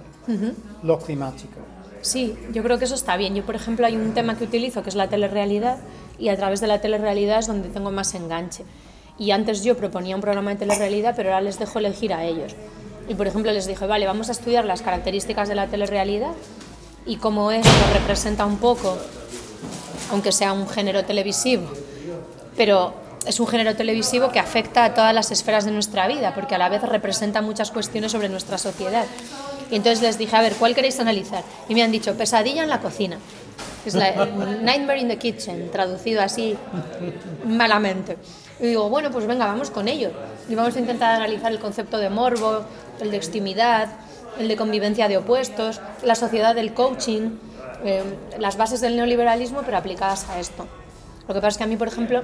lo 0.83 0.99
climático. 0.99 1.59
Sí, 2.03 2.35
yo 2.53 2.63
creo 2.63 2.79
que 2.79 2.85
eso 2.85 2.95
está 2.95 3.17
bien. 3.17 3.35
Yo, 3.35 3.45
por 3.45 3.55
ejemplo, 3.55 3.87
hay 3.87 3.97
un 3.97 4.13
tema 4.13 4.37
que 4.37 4.45
utilizo 4.45 4.83
que 4.83 4.89
es 4.89 4.97
la 4.97 5.09
telerrealidad 5.09 5.79
y 6.19 6.29
a 6.29 6.37
través 6.37 6.61
de 6.61 6.67
la 6.67 6.81
telerrealidad 6.81 7.39
es 7.39 7.47
donde 7.47 7.69
tengo 7.69 7.91
más 7.91 8.15
enganche. 8.15 8.65
Y 9.23 9.31
antes 9.31 9.63
yo 9.63 9.77
proponía 9.77 10.17
un 10.17 10.21
programa 10.21 10.51
de 10.51 10.57
telerrealidad, 10.57 11.15
pero 11.15 11.29
ahora 11.29 11.43
les 11.43 11.57
dejo 11.57 11.79
elegir 11.79 12.13
a 12.13 12.25
ellos. 12.25 12.57
Y 13.09 13.15
por 13.15 13.29
ejemplo 13.29 13.53
les 13.53 13.69
dije, 13.69 13.87
vale, 13.87 14.05
vamos 14.05 14.29
a 14.31 14.33
estudiar 14.33 14.65
las 14.65 14.83
características 14.83 15.49
de 15.49 15.55
la 15.55 15.69
telerrealidad 15.69 16.33
y 17.07 17.19
cómo 17.19 17.53
esto 17.53 17.71
representa 17.93 18.45
un 18.45 18.57
poco, 18.57 18.99
aunque 20.11 20.33
sea 20.33 20.53
un 20.53 20.69
género 20.69 21.05
televisivo, 21.05 21.71
pero 22.57 22.95
es 23.25 23.39
un 23.39 23.47
género 23.47 23.77
televisivo 23.77 24.33
que 24.33 24.41
afecta 24.41 24.87
a 24.87 24.93
todas 24.93 25.15
las 25.15 25.31
esferas 25.31 25.65
de 25.65 25.71
nuestra 25.71 26.09
vida, 26.09 26.35
porque 26.35 26.57
a 26.57 26.59
la 26.59 26.69
vez 26.69 26.83
representa 26.83 27.43
muchas 27.43 27.71
cuestiones 27.71 28.11
sobre 28.11 28.29
nuestra 28.29 28.59
sociedad. 28.59 29.05
Y 29.71 29.77
entonces 29.77 30.03
les 30.03 30.19
dije, 30.19 30.35
a 30.35 30.43
ver, 30.43 30.55
¿cuál 30.55 30.75
queréis 30.75 30.99
analizar? 30.99 31.45
Y 31.69 31.77
me 31.77 31.85
han 31.85 31.93
dicho, 31.93 32.13
pesadilla 32.15 32.65
en 32.65 32.71
la 32.71 32.81
cocina. 32.81 33.19
Es 33.87 33.95
la, 33.95 34.27
Nightmare 34.63 34.99
in 34.99 35.09
the 35.09 35.19
Kitchen, 35.19 35.71
traducido 35.71 36.23
así 36.23 36.57
malamente. 37.45 38.17
Y 38.63 38.67
digo, 38.67 38.89
bueno, 38.89 39.11
pues 39.11 39.27
venga, 39.27 39.47
vamos 39.47 39.71
con 39.71 39.89
ello. 39.89 40.13
Y 40.49 40.55
vamos 40.55 40.77
a 40.77 40.79
intentar 40.79 41.17
analizar 41.17 41.51
el 41.51 41.59
concepto 41.59 41.99
de 41.99 42.09
morbo, 42.09 42.61
el 43.01 43.11
de 43.11 43.17
extimidad, 43.17 43.89
el 44.39 44.47
de 44.47 44.57
convivencia 44.57 45.09
de 45.09 45.17
opuestos, 45.17 45.81
la 46.05 46.15
sociedad 46.15 46.55
del 46.55 46.73
coaching, 46.73 47.39
eh, 47.85 48.05
las 48.39 48.57
bases 48.57 48.81
del 48.81 48.95
neoliberalismo, 48.95 49.63
pero 49.63 49.77
aplicadas 49.77 50.29
a 50.31 50.39
esto. 50.39 50.69
Lo 51.27 51.35
que 51.35 51.41
pasa 51.41 51.49
es 51.49 51.59
que 51.59 51.65
a 51.65 51.67
mí, 51.67 51.77
por 51.77 51.89
ejemplo, 51.89 52.23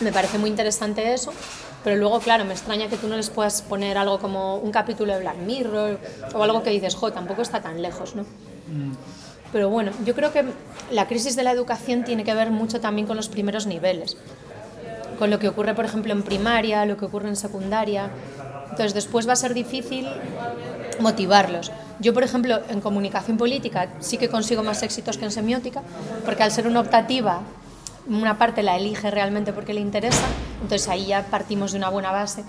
me 0.00 0.12
parece 0.12 0.38
muy 0.38 0.48
interesante 0.48 1.12
eso, 1.12 1.30
pero 1.84 1.96
luego, 1.96 2.20
claro, 2.20 2.46
me 2.46 2.52
extraña 2.54 2.88
que 2.88 2.96
tú 2.96 3.06
no 3.06 3.18
les 3.18 3.28
puedas 3.28 3.60
poner 3.60 3.98
algo 3.98 4.18
como 4.18 4.56
un 4.56 4.70
capítulo 4.70 5.12
de 5.12 5.20
Black 5.20 5.36
Mirror 5.36 5.98
o 6.32 6.42
algo 6.42 6.62
que 6.62 6.70
dices, 6.70 6.94
jo, 6.94 7.12
tampoco 7.12 7.42
está 7.42 7.60
tan 7.60 7.82
lejos, 7.82 8.14
¿no? 8.14 8.22
Mm. 8.22 8.92
Pero 9.52 9.68
bueno, 9.68 9.92
yo 10.06 10.14
creo 10.14 10.32
que 10.32 10.44
la 10.90 11.06
crisis 11.06 11.36
de 11.36 11.42
la 11.42 11.50
educación 11.50 12.04
tiene 12.04 12.24
que 12.24 12.32
ver 12.32 12.50
mucho 12.50 12.80
también 12.80 13.06
con 13.06 13.16
los 13.16 13.28
primeros 13.28 13.66
niveles 13.66 14.16
con 15.20 15.30
lo 15.30 15.38
que 15.38 15.48
ocurre, 15.48 15.74
por 15.74 15.84
ejemplo, 15.84 16.12
en 16.12 16.22
primaria, 16.22 16.86
lo 16.86 16.96
que 16.96 17.04
ocurre 17.04 17.28
en 17.28 17.36
secundaria. 17.36 18.10
Entonces, 18.70 18.94
después 18.94 19.28
va 19.28 19.34
a 19.34 19.36
ser 19.36 19.52
difícil 19.52 20.08
motivarlos. 20.98 21.70
Yo, 22.00 22.14
por 22.14 22.24
ejemplo, 22.24 22.60
en 22.70 22.80
comunicación 22.80 23.36
política 23.36 23.90
sí 24.00 24.16
que 24.16 24.30
consigo 24.30 24.62
más 24.62 24.82
éxitos 24.82 25.18
que 25.18 25.26
en 25.26 25.30
semiótica, 25.30 25.82
porque 26.24 26.42
al 26.42 26.50
ser 26.50 26.66
una 26.66 26.80
optativa, 26.80 27.42
una 28.08 28.38
parte 28.38 28.62
la 28.62 28.76
elige 28.76 29.10
realmente 29.10 29.52
porque 29.52 29.74
le 29.74 29.80
interesa, 29.80 30.24
entonces 30.62 30.88
ahí 30.88 31.06
ya 31.06 31.26
partimos 31.26 31.72
de 31.72 31.78
una 31.78 31.90
buena 31.90 32.12
base. 32.12 32.42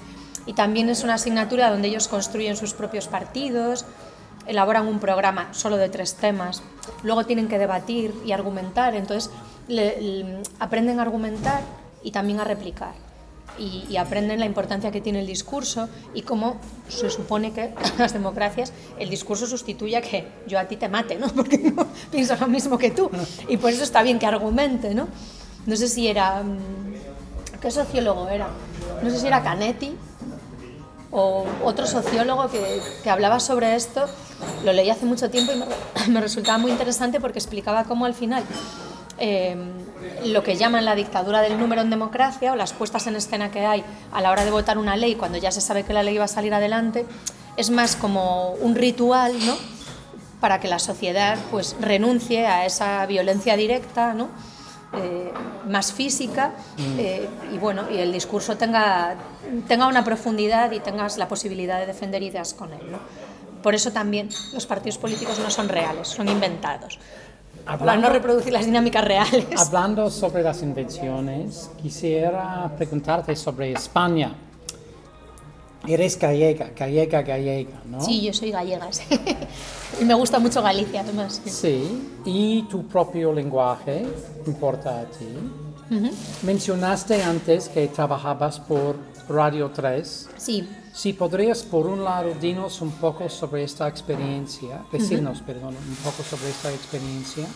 Y 0.46 0.54
también 0.54 0.88
es 0.88 1.04
una 1.04 1.16
asignatura 1.16 1.70
donde 1.70 1.90
ellos 1.90 2.08
construyen 2.08 2.56
sus 2.56 2.74
propios 2.74 3.08
partidos, 3.08 3.86
elaboran 4.48 4.88
un 4.88 5.00
programa 5.00 5.50
solo 5.52 5.76
de 5.76 5.90
tres 5.90 6.16
temas, 6.16 6.64
luego 7.04 7.26
tienen 7.26 7.50
que 7.50 7.60
debatir 7.60 8.16
y 8.26 8.32
argumentar, 8.32 8.96
entonces 8.96 9.30
aprenden 10.60 11.00
a 11.00 11.02
argumentar 11.02 11.81
y 12.04 12.12
también 12.12 12.40
a 12.40 12.44
replicar. 12.44 12.94
Y, 13.58 13.98
aprenden 13.98 14.40
la 14.40 14.46
importancia 14.46 14.92
que 14.92 15.02
tiene 15.02 15.20
el 15.20 15.28
discurso 15.28 15.90
y 16.14 16.22
cómo 16.22 16.56
se 16.88 17.10
supone 17.10 17.52
que 17.52 17.74
las 17.98 18.14
democracias 18.14 18.72
el 18.98 19.10
discurso 19.10 19.46
sustituye 19.46 19.98
a 19.98 20.02
que 20.02 20.26
yo 20.48 20.58
a 20.58 20.66
ti 20.66 20.78
te 20.78 20.88
mate, 20.88 21.18
¿no? 21.18 21.28
porque 21.36 21.58
no 21.58 21.86
pienso 22.10 22.36
lo 22.38 22.48
mismo 22.48 22.78
que 22.78 22.92
tú. 22.92 23.12
Y 23.48 23.58
por 23.58 23.72
eso 23.72 23.84
está 23.84 24.02
bien 24.04 24.20
que 24.20 24.26
argumente. 24.26 24.96
¿no? 24.96 25.08
No 25.66 25.76
sé 25.76 25.88
si 25.88 26.08
era... 26.08 26.42
Mm, 26.42 26.60
¿Qué 27.62 27.70
sociólogo 27.70 28.28
era? 28.30 28.48
No 29.04 29.10
sé 29.12 29.20
si 29.20 29.28
era 29.28 29.44
Canetti 29.44 29.96
o 31.12 31.46
otro 31.64 31.86
sociólogo 31.86 32.50
que, 32.50 32.82
que 33.04 33.10
hablaba 33.10 33.40
sobre 33.40 33.76
esto. 33.76 34.06
Lo 34.64 34.74
leí 34.74 34.90
hace 34.90 35.06
mucho 35.06 35.30
tiempo 35.30 35.52
y 35.52 35.58
me, 35.58 35.66
me 36.12 36.22
resultaba 36.22 36.58
muy 36.58 36.72
interesante 36.72 37.20
porque 37.20 37.38
explicaba 37.38 37.84
cómo 37.84 38.06
al 38.06 38.16
final 38.16 38.44
eh, 39.20 39.56
lo 40.26 40.44
que 40.44 40.56
llaman 40.56 40.86
la 40.86 40.96
dictadura 40.96 41.42
del 41.42 41.60
número 41.60 41.82
en 41.82 41.90
democracia 41.90 42.54
o 42.54 42.56
las 42.56 42.74
puestas 42.74 43.08
en 43.08 43.16
escena 43.16 43.52
que 43.52 43.66
hay 43.66 43.84
a 44.12 44.22
la 44.22 44.32
hora 44.32 44.46
de 44.46 44.52
votar 44.52 44.78
una 44.78 44.96
ley 44.96 45.16
cuando 45.16 45.38
ya 45.38 45.52
se 45.52 45.62
sabe 45.62 45.84
que 45.84 45.94
la 45.94 46.04
ley 46.04 46.18
va 46.18 46.26
a 46.26 46.30
salir 46.30 46.54
adelante, 46.54 47.06
es 47.58 47.70
más 47.70 47.96
como 47.96 48.52
un 48.54 48.76
ritual, 48.76 49.34
¿no? 49.46 49.56
Para 50.40 50.60
que 50.60 50.68
la 50.68 50.80
sociedad 50.80 51.38
pues 51.52 51.76
renuncie 51.80 52.48
a 52.48 52.66
esa 52.66 53.06
violencia 53.06 53.56
directa, 53.56 54.14
¿no? 54.14 54.30
Eh, 54.94 55.32
más 55.70 55.94
física 55.94 56.52
mm. 56.78 57.00
eh, 57.00 57.30
y 57.54 57.58
bueno 57.58 57.90
y 57.90 58.00
el 58.00 58.12
discurso 58.12 58.58
tenga 58.58 59.16
tenga 59.66 59.88
una 59.88 60.04
profundidad 60.04 60.70
y 60.72 60.82
tengas 60.82 61.18
la 61.18 61.30
posibilidad 61.30 61.80
de 61.80 61.86
defender 61.86 62.22
ideas 62.22 62.54
con 62.54 62.74
él 62.74 62.92
¿no? 62.92 63.00
por 63.64 63.74
eso 63.74 63.94
también 63.94 64.28
los 64.52 64.66
partidos 64.66 64.98
políticos 64.98 65.40
no 65.40 65.50
son 65.50 65.70
reales 65.70 66.10
son 66.10 66.28
inventados 66.28 67.00
para 67.78 67.98
no 67.98 68.10
reproducir 68.10 68.54
las 68.54 68.66
dinámicas 68.66 69.04
reales. 69.04 69.46
Hablando 69.58 70.10
sobre 70.10 70.44
las 70.44 70.62
invenciones, 70.62 71.70
quisiera 71.82 72.72
preguntarte 72.78 73.36
sobre 73.36 73.74
España. 73.74 74.34
Eres 75.88 76.18
gallega, 76.20 76.72
gallega, 76.76 77.24
gallega, 77.24 77.82
¿no? 77.86 78.02
Sí, 78.02 78.22
yo 78.22 78.34
soy 78.34 78.52
gallega, 78.52 78.88
y 80.02 80.06
me 80.06 80.14
gusta 80.14 80.38
mucho 80.38 80.62
Galicia, 80.62 81.02
además. 81.02 81.42
Sí, 81.44 82.12
y 82.24 82.64
tu 82.64 82.86
propio 82.88 83.34
lenguaje 83.34 84.06
importa 84.46 85.00
a 85.00 85.06
ti. 85.06 85.28
Mencionaste 86.44 87.22
antes 87.22 87.68
que 87.68 87.88
trabajabas 87.88 88.60
por 88.60 88.96
Radio 89.28 89.72
3. 89.72 90.30
Sí. 90.38 90.68
Si 90.94 91.14
podrías, 91.14 91.64
por 91.64 91.88
un 91.88 92.04
lado, 92.04 92.34
dinos 92.40 92.82
un 92.82 92.92
poco 92.92 93.30
sobre 93.30 93.64
esta 93.64 93.88
experiencia, 93.88 94.84
decirnos, 94.92 95.42
perdón, 95.42 95.76
un 95.76 95.96
poco 96.04 96.22
sobre 96.22 96.50
esta 96.50 96.72
experiencia, 96.72 97.48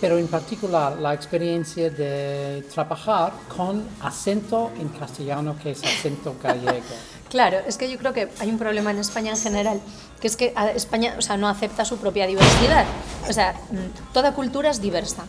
pero 0.00 0.18
en 0.18 0.28
particular 0.28 0.98
la 0.98 1.14
experiencia 1.14 1.90
de 1.90 2.64
trabajar 2.72 3.32
con 3.56 3.82
acento 4.00 4.70
en 4.78 4.88
castellano, 4.90 5.56
que 5.60 5.72
es 5.72 5.82
acento 5.82 6.36
gallego. 6.42 6.94
Claro, 7.30 7.58
es 7.66 7.76
que 7.76 7.90
yo 7.90 7.98
creo 7.98 8.12
que 8.12 8.28
hay 8.38 8.48
un 8.48 8.58
problema 8.58 8.90
en 8.90 8.98
España 8.98 9.32
en 9.32 9.38
general, 9.38 9.80
que 10.20 10.28
es 10.28 10.36
que 10.36 10.54
España 10.74 11.14
o 11.18 11.22
sea, 11.22 11.36
no 11.36 11.48
acepta 11.48 11.84
su 11.84 11.98
propia 11.98 12.26
diversidad. 12.26 12.86
O 13.28 13.32
sea, 13.32 13.52
mm, 13.52 14.12
toda 14.12 14.34
cultura 14.34 14.70
es 14.70 14.80
diversa. 14.80 15.26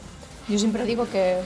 Yo 0.50 0.58
siempre 0.58 0.84
digo 0.84 1.08
que... 1.08 1.38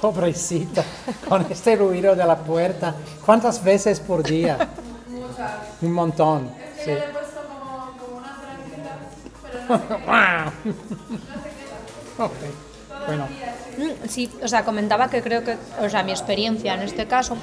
Pobrecita, 0.00 0.84
con 1.28 1.44
este 1.50 1.74
ruido 1.74 2.14
de 2.14 2.24
la 2.24 2.36
puerta. 2.36 2.94
¿Cuántas 3.26 3.62
veces 3.64 3.98
por 3.98 4.22
día? 4.22 4.56
Muchas. 5.08 5.50
Un 5.82 5.92
montón. 5.92 6.50
Sí. 6.78 6.90
Le 6.90 6.98
he 6.98 7.02
puesto 7.08 7.40
como, 7.48 7.92
como 7.98 8.18
una 8.18 8.36
pero 12.16 12.26
okay. 12.26 12.50
Bueno. 13.08 13.28
Mm, 13.76 14.08
sí, 14.08 14.30
o 14.40 14.46
sea, 14.46 14.64
comentaba 14.64 15.10
que 15.10 15.20
creo 15.20 15.42
que, 15.42 15.56
o 15.80 15.88
sea, 15.88 16.04
mi 16.04 16.12
experiencia 16.12 16.74
en 16.74 16.82
este 16.82 17.06
caso 17.08 17.36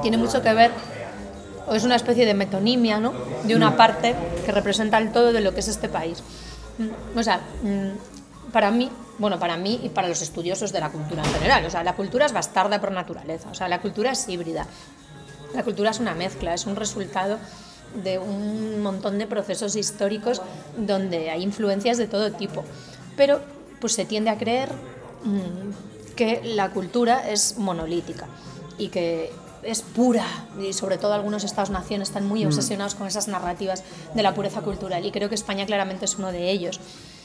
tiene 0.00 0.16
mucho 0.16 0.42
que 0.42 0.54
ver, 0.54 0.70
o 1.66 1.74
es 1.74 1.82
una 1.82 1.96
especie 1.96 2.24
de 2.24 2.34
metonimia, 2.34 3.00
¿no? 3.00 3.12
De 3.42 3.56
una 3.56 3.76
parte 3.76 4.14
que 4.46 4.52
representa 4.52 4.98
el 4.98 5.10
todo 5.10 5.32
de 5.32 5.40
lo 5.40 5.52
que 5.54 5.60
es 5.60 5.66
este 5.66 5.88
país. 5.88 6.22
Mm, 6.78 7.18
o 7.18 7.22
sea, 7.24 7.40
para 8.52 8.70
mí, 8.70 8.90
bueno, 9.18 9.38
para 9.38 9.56
mí 9.56 9.80
y 9.82 9.88
para 9.88 10.08
los 10.08 10.22
estudiosos 10.22 10.72
de 10.72 10.80
la 10.80 10.90
cultura 10.90 11.22
en 11.22 11.32
general, 11.32 11.64
o 11.64 11.70
sea, 11.70 11.84
la 11.84 11.94
cultura 11.94 12.26
es 12.26 12.32
bastarda 12.32 12.80
por 12.80 12.92
naturaleza, 12.92 13.48
o 13.50 13.54
sea, 13.54 13.68
la 13.68 13.80
cultura 13.80 14.12
es 14.12 14.28
híbrida. 14.28 14.66
La 15.54 15.62
cultura 15.62 15.90
es 15.90 16.00
una 16.00 16.14
mezcla, 16.14 16.52
es 16.52 16.66
un 16.66 16.74
resultado 16.74 17.38
de 18.02 18.18
un 18.18 18.82
montón 18.82 19.18
de 19.18 19.26
procesos 19.26 19.76
históricos 19.76 20.42
donde 20.76 21.30
hay 21.30 21.42
influencias 21.42 21.96
de 21.96 22.08
todo 22.08 22.32
tipo. 22.32 22.64
Pero 23.16 23.40
pues 23.80 23.92
se 23.92 24.04
tiende 24.04 24.30
a 24.30 24.38
creer 24.38 24.72
mmm, 25.22 26.14
que 26.16 26.42
la 26.42 26.70
cultura 26.70 27.30
es 27.30 27.56
monolítica 27.58 28.26
y 28.78 28.88
que 28.88 29.32
es 29.62 29.82
pura 29.82 30.26
y 30.60 30.72
sobre 30.72 30.98
todo 30.98 31.14
algunos 31.14 31.44
estados-nación 31.44 32.02
están 32.02 32.26
muy 32.26 32.44
obsesionados 32.44 32.94
con 32.94 33.06
esas 33.06 33.28
narrativas 33.28 33.82
de 34.14 34.22
la 34.22 34.34
pureza 34.34 34.60
cultural 34.60 35.06
y 35.06 35.10
creo 35.10 35.28
que 35.28 35.34
España 35.34 35.64
claramente 35.64 36.04
es 36.04 36.16
uno 36.16 36.32
de 36.32 36.50
ellos. 36.50 36.80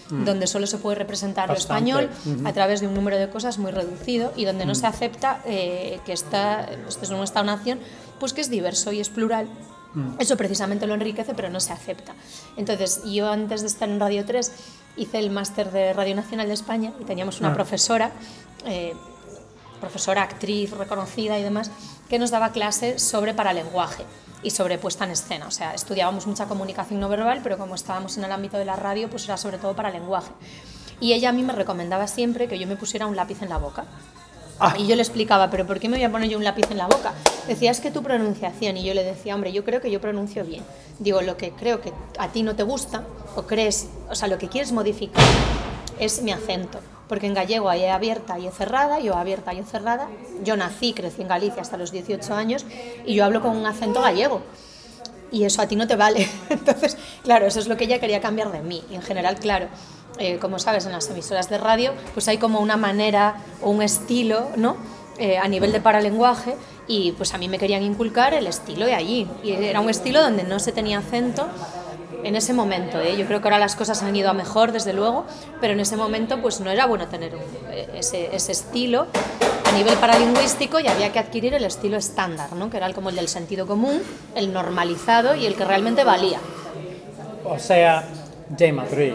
Mm. 0.10 0.26
donde 0.26 0.48
solo 0.48 0.66
se 0.66 0.78
puede 0.80 0.96
representar 0.96 1.50
lo 1.50 1.56
español 1.56 2.10
a 2.44 2.54
través 2.54 2.82
de 2.82 2.88
un 2.88 2.96
número 2.96 3.18
de 3.18 3.30
cosas 3.30 3.60
muy 3.60 3.72
reducido 3.72 4.34
y 4.36 4.46
donde 4.46 4.66
no 4.66 4.72
mm. 4.72 4.76
se 4.76 4.88
acepta 4.88 5.42
eh, 5.46 6.00
que 6.06 6.14
está, 6.14 6.68
esto 6.88 7.04
es 7.04 7.10
un 7.12 7.24
Estado-nación, 7.24 7.80
pues 8.20 8.34
que 8.34 8.42
es 8.42 8.50
diverso 8.50 8.92
y 8.92 9.00
es 9.00 9.10
plural. 9.10 9.48
Mm. 9.94 10.16
Eso 10.20 10.36
precisamente 10.36 10.88
lo 10.88 10.96
enriquece, 10.96 11.34
pero 11.36 11.50
no 11.50 11.60
se 11.60 11.74
acepta. 11.74 12.14
Entonces, 12.58 13.02
yo 13.06 13.30
antes 13.30 13.62
de 13.62 13.68
estar 13.68 13.90
en 13.90 14.00
Radio 14.00 14.26
3 14.26 14.52
hice 14.98 15.20
el 15.20 15.30
máster 15.30 15.72
de 15.72 15.94
Radio 15.94 16.16
Nacional 16.16 16.48
de 16.48 16.54
España 16.54 16.92
y 17.00 17.04
teníamos 17.06 17.40
una 17.40 17.52
Ah. 17.52 17.54
profesora, 17.54 18.12
eh, 18.66 18.94
profesora, 19.80 20.24
actriz 20.24 20.72
reconocida 20.72 21.40
y 21.40 21.44
demás, 21.44 21.72
que 22.10 22.20
nos 22.20 22.32
daba 22.32 22.52
clases 22.52 23.02
sobre 23.02 23.34
paralenguaje 23.34 24.04
y 24.44 24.52
sobre 24.52 24.78
puesta 24.78 25.06
en 25.06 25.12
escena. 25.12 25.48
O 25.48 25.52
sea, 25.52 25.74
estudiábamos 25.74 26.28
mucha 26.28 26.46
comunicación 26.46 27.00
no 27.00 27.10
verbal, 27.10 27.42
pero 27.44 27.58
como 27.58 27.76
estábamos 27.76 28.18
en 28.18 28.24
el 28.24 28.32
ámbito 28.32 28.58
de 28.58 28.66
la 28.66 28.76
radio, 28.76 29.10
pues 29.10 29.26
era 29.26 29.38
sobre 29.38 29.58
todo 29.58 29.76
para 29.76 29.90
lenguaje. 29.90 30.32
Y 31.00 31.14
ella 31.14 31.30
a 31.30 31.32
mí 31.32 31.44
me 31.44 31.54
recomendaba 31.54 32.08
siempre 32.08 32.48
que 32.48 32.60
yo 32.60 32.68
me 32.68 32.76
pusiera 32.76 33.08
un 33.08 33.16
lápiz 33.16 33.42
en 33.42 33.50
la 33.50 33.58
boca. 33.58 33.86
Ah. 34.60 34.76
Y 34.78 34.88
yo 34.88 34.96
le 34.96 35.02
explicaba, 35.02 35.50
pero 35.50 35.66
¿por 35.66 35.80
qué 35.80 35.88
me 35.88 35.96
voy 35.96 36.04
a 36.04 36.12
poner 36.12 36.30
yo 36.30 36.38
un 36.38 36.44
lápiz 36.44 36.70
en 36.70 36.78
la 36.78 36.88
boca? 36.88 37.14
Decía, 37.48 37.72
es 37.72 37.80
que 37.80 37.92
tu 37.92 38.04
pronunciación. 38.04 38.76
Y 38.76 38.84
yo 38.84 38.94
le 38.94 39.04
decía, 39.04 39.34
hombre, 39.34 39.54
yo 39.54 39.64
creo 39.64 39.80
que 39.80 39.90
yo 39.90 40.02
pronuncio 40.02 40.44
bien. 40.44 40.64
Digo, 41.00 41.22
lo 41.22 41.38
que 41.38 41.52
creo 41.52 41.80
que 41.80 41.94
a 42.18 42.28
ti 42.28 42.44
no 42.44 42.56
te 42.56 42.64
gusta, 42.64 43.04
o 43.36 43.44
crees, 43.44 43.88
o 44.10 44.16
sea, 44.16 44.28
lo 44.28 44.38
que 44.38 44.50
quieres 44.50 44.74
modificar 44.74 45.24
es 45.98 46.22
mi 46.22 46.32
acento. 46.32 46.80
Porque 47.10 47.28
en 47.28 47.34
gallego 47.34 47.70
hay 47.70 47.82
E 47.82 47.92
abierta 47.92 48.40
y 48.40 48.48
E 48.48 48.52
cerrada, 48.52 49.00
yo 49.00 49.16
abierta 49.16 49.54
y 49.54 49.60
E 49.60 49.66
cerrada. 49.66 50.08
Yo 50.46 50.56
nací, 50.56 50.94
crecí 50.94 51.22
en 51.22 51.28
Galicia 51.28 51.62
hasta 51.62 51.76
los 51.76 51.92
18 51.92 52.34
años 52.34 52.66
y 53.06 53.16
yo 53.16 53.26
hablo 53.26 53.42
con 53.42 53.58
un 53.58 53.66
acento 53.66 54.02
gallego 54.02 54.42
y 55.32 55.44
eso 55.44 55.62
a 55.62 55.68
ti 55.68 55.76
no 55.76 55.88
te 55.88 55.96
vale. 55.96 56.28
Entonces, 56.50 56.98
claro, 57.24 57.46
eso 57.46 57.60
es 57.60 57.68
lo 57.68 57.78
que 57.78 57.86
ella 57.86 58.00
quería 58.00 58.22
cambiar 58.22 58.52
de 58.52 58.62
mí. 58.62 58.84
En 58.92 59.02
general, 59.02 59.36
claro, 59.38 59.68
eh, 60.18 60.38
como 60.40 60.60
sabes, 60.60 60.86
en 60.86 60.92
las 60.92 61.10
emisoras 61.10 61.50
de 61.50 61.58
radio, 61.58 61.94
pues 62.14 62.28
hay 62.28 62.38
como 62.38 62.60
una 62.60 62.78
manera 62.78 63.38
o 63.62 63.70
un 63.70 63.82
estilo, 63.82 64.50
¿no? 64.56 64.78
Eh, 65.18 65.38
a 65.38 65.48
nivel 65.48 65.74
de 65.74 65.82
paralenguaje 65.82 66.56
y 66.88 67.12
pues 67.12 67.34
a 67.34 67.38
mí 67.38 67.50
me 67.50 67.60
querían 67.60 67.84
inculcar 67.84 68.34
el 68.34 68.48
estilo 68.48 68.86
de 68.86 68.96
allí. 68.96 69.28
Y 69.44 69.52
era 69.52 69.82
un 69.82 69.90
estilo 69.90 70.22
donde 70.22 70.44
no 70.44 70.60
se 70.60 70.72
tenía 70.72 71.00
acento 71.00 71.48
en 72.24 72.36
ese 72.36 72.54
momento. 72.54 73.00
¿eh? 73.00 73.16
Yo 73.18 73.26
creo 73.26 73.42
que 73.42 73.48
ahora 73.48 73.60
las 73.60 73.76
cosas 73.76 74.02
han 74.04 74.16
ido 74.16 74.30
a 74.30 74.34
mejor, 74.34 74.72
desde 74.72 74.94
luego, 74.94 75.26
pero 75.62 75.74
en 75.74 75.80
ese 75.80 75.96
momento 75.98 76.42
pues 76.42 76.60
no 76.60 76.70
era 76.70 76.86
bueno 76.86 77.08
tener 77.08 77.36
un- 77.36 77.42
eh, 77.72 77.88
ese, 77.96 78.36
ese 78.36 78.52
estilo 78.52 79.08
a 79.66 79.72
nivel 79.78 79.96
paralingüístico 79.98 80.80
y 80.80 80.88
había 80.88 81.12
que 81.12 81.20
adquirir 81.20 81.54
el 81.54 81.64
estilo 81.64 81.98
estándar, 81.98 82.54
¿no? 82.54 82.70
que 82.70 82.78
era 82.78 82.92
como 82.94 83.10
el 83.10 83.16
del 83.16 83.28
sentido 83.28 83.68
común, 83.68 84.02
el 84.36 84.52
normalizado 84.52 85.36
y 85.36 85.46
el 85.46 85.56
que 85.56 85.64
realmente 85.66 86.04
valía. 86.04 86.40
O 87.46 87.58
sea, 87.60 88.04
de 88.50 88.72
Madrid. 88.72 89.14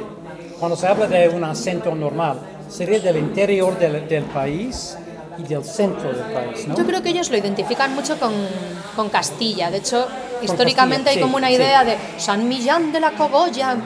Cuando 0.59 0.77
se 0.77 0.87
habla 0.87 1.07
de 1.07 1.29
un 1.29 1.43
acento 1.45 1.95
normal, 1.95 2.39
sería 2.69 3.01
del 3.01 3.17
interior 3.19 3.77
del, 3.79 4.09
del 4.09 4.25
país 4.25 4.97
y 5.39 5.43
del 5.43 5.65
centro 5.65 6.13
del 6.13 6.33
país, 6.33 6.67
¿no? 6.67 6.77
Yo 6.77 6.87
creo 6.87 7.03
que 7.03 7.11
ellos 7.11 7.31
lo 7.31 7.37
identifican 7.37 7.95
mucho 7.95 8.19
con, 8.19 8.33
con 8.97 9.09
Castilla. 9.09 9.71
De 9.71 9.79
hecho, 9.79 10.07
históricamente 10.43 11.11
hay 11.11 11.17
Castilla, 11.17 11.23
como 11.23 11.37
una 11.37 11.49
sí, 11.49 11.55
idea 11.55 11.85
de 11.85 11.97
San 12.19 12.49
Millán 12.49 12.93
de 12.93 13.01
la 13.01 13.13
Cogolla, 13.13 13.77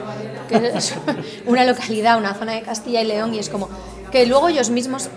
que 0.49 0.73
es 0.75 0.95
una 1.47 1.65
localidad, 1.65 2.19
una 2.19 2.35
zona 2.35 2.53
de 2.53 2.63
Castilla 2.63 3.01
y 3.03 3.07
León, 3.07 3.35
y 3.35 3.39
es 3.39 3.49
como 3.49 3.69
que 4.11 4.27
luego 4.27 4.49
ellos 4.49 4.71
mismos, 4.71 5.09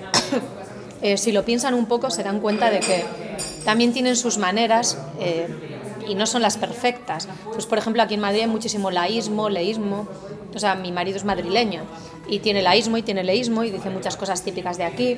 eh, 1.02 1.17
si 1.17 1.32
lo 1.32 1.44
piensan 1.44 1.74
un 1.74 1.86
poco, 1.86 2.10
se 2.10 2.24
dan 2.24 2.39
cuenta 2.39 2.70
de 2.70 2.80
que 2.80 3.06
también 3.63 3.94
tienen 3.94 4.15
sus 4.15 4.38
maneras 4.38 4.98
eh, 5.20 5.48
y 6.08 6.15
no 6.15 6.26
son 6.26 6.41
las 6.41 6.58
perfectas. 6.58 7.28
Pues, 7.54 7.65
por 7.65 7.78
ejemplo, 7.78 8.02
aquí 8.02 8.15
en 8.15 8.22
Madrid 8.22 8.41
hay 8.41 8.48
muchísimo 8.48 8.91
laísmo, 8.91 9.50
leísmo. 9.50 10.08
O 10.54 10.60
sea, 10.60 10.76
mi 10.76 10.91
marido 10.91 11.17
es 11.17 11.24
madrileño 11.24 11.84
y 12.28 12.39
tiene 12.39 12.62
laísmo 12.62 12.98
y 12.98 13.04
tiene 13.04 13.24
leísmo 13.24 13.63
y 13.63 13.72
dice 13.72 13.89
muchas 13.89 14.17
cosas 14.17 14.41
típicas 14.41 14.78
de 14.78 14.84
aquí. 14.84 15.17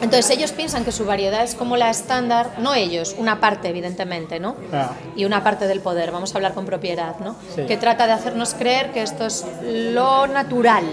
Entonces 0.00 0.30
ellos 0.30 0.52
piensan 0.52 0.84
que 0.84 0.92
su 0.92 1.04
variedad 1.04 1.42
es 1.42 1.54
como 1.54 1.76
la 1.76 1.90
estándar, 1.90 2.52
no 2.58 2.74
ellos, 2.74 3.16
una 3.18 3.40
parte 3.40 3.68
evidentemente, 3.68 4.38
¿no? 4.38 4.56
Ah. 4.72 4.92
Y 5.16 5.24
una 5.24 5.42
parte 5.42 5.66
del 5.66 5.80
poder, 5.80 6.12
vamos 6.12 6.34
a 6.34 6.38
hablar 6.38 6.54
con 6.54 6.66
propiedad, 6.66 7.18
¿no? 7.18 7.36
Sí. 7.54 7.66
Que 7.66 7.76
trata 7.76 8.06
de 8.06 8.12
hacernos 8.12 8.54
creer 8.54 8.92
que 8.92 9.02
esto 9.02 9.26
es 9.26 9.44
lo 9.62 10.26
natural, 10.26 10.84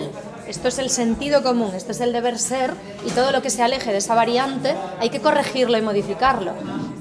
esto 0.47 0.67
es 0.67 0.79
el 0.79 0.89
sentido 0.89 1.43
común, 1.43 1.71
este 1.75 1.91
es 1.91 2.01
el 2.01 2.13
deber 2.13 2.37
ser 2.37 2.73
y 3.05 3.11
todo 3.11 3.31
lo 3.31 3.41
que 3.41 3.49
se 3.49 3.63
aleje 3.63 3.91
de 3.91 3.97
esa 3.97 4.15
variante 4.15 4.75
hay 4.99 5.09
que 5.09 5.21
corregirlo 5.21 5.77
y 5.77 5.81
modificarlo. 5.81 6.53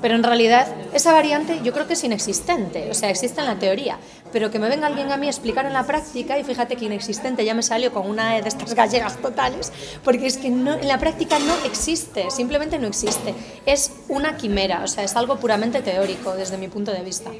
Pero 0.05 0.17
en 0.17 0.23
realidad 0.23 0.67
esa 0.93 1.15
variante 1.15 1.63
yo 1.65 1.73
creo 1.73 1.87
que 1.87 1.95
es 1.95 2.05
inexistente, 2.05 2.91
o 2.91 2.95
sea, 2.95 3.09
existe 3.09 3.41
en 3.41 3.47
la 3.47 3.59
teoría, 3.59 3.97
pero 4.35 4.51
que 4.51 4.59
me 4.59 4.69
venga 4.69 4.87
alguien 4.87 5.11
a 5.11 5.17
mí 5.17 5.29
a 5.29 5.31
explicar 5.31 5.65
en 5.65 5.73
la 5.73 5.87
práctica 5.87 6.39
y 6.39 6.45
fíjate 6.45 6.77
que 6.77 6.85
inexistente 6.85 7.43
ya 7.43 7.55
me 7.55 7.63
salió 7.63 7.91
con 7.91 8.07
una 8.07 8.35
de 8.35 8.47
estas 8.47 8.75
gallegas 8.75 9.17
totales, 9.17 9.73
porque 10.05 10.27
es 10.27 10.37
que 10.37 10.51
no, 10.51 10.75
en 10.75 10.89
la 10.89 10.99
práctica 10.99 11.39
no 11.39 11.55
existe, 11.65 12.31
simplemente 12.31 12.79
no 12.79 12.87
existe. 12.87 13.35
Es 13.65 13.93
una 14.11 14.37
quimera, 14.37 14.83
o 14.85 14.89
sea, 14.89 15.05
es 15.05 15.17
algo 15.17 15.37
puramente 15.37 15.81
teórico 15.81 16.35
desde 16.35 16.59
mi 16.59 16.69
punto 16.69 16.93
de 16.93 17.01
vista. 17.01 17.31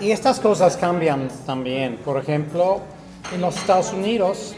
Y 0.00 0.12
estas 0.12 0.38
cosas 0.38 0.76
cambian 0.76 1.28
también. 1.44 1.96
Por 1.96 2.16
ejemplo, 2.16 2.80
en 3.34 3.40
los 3.40 3.56
Estados 3.56 3.92
Unidos, 3.92 4.54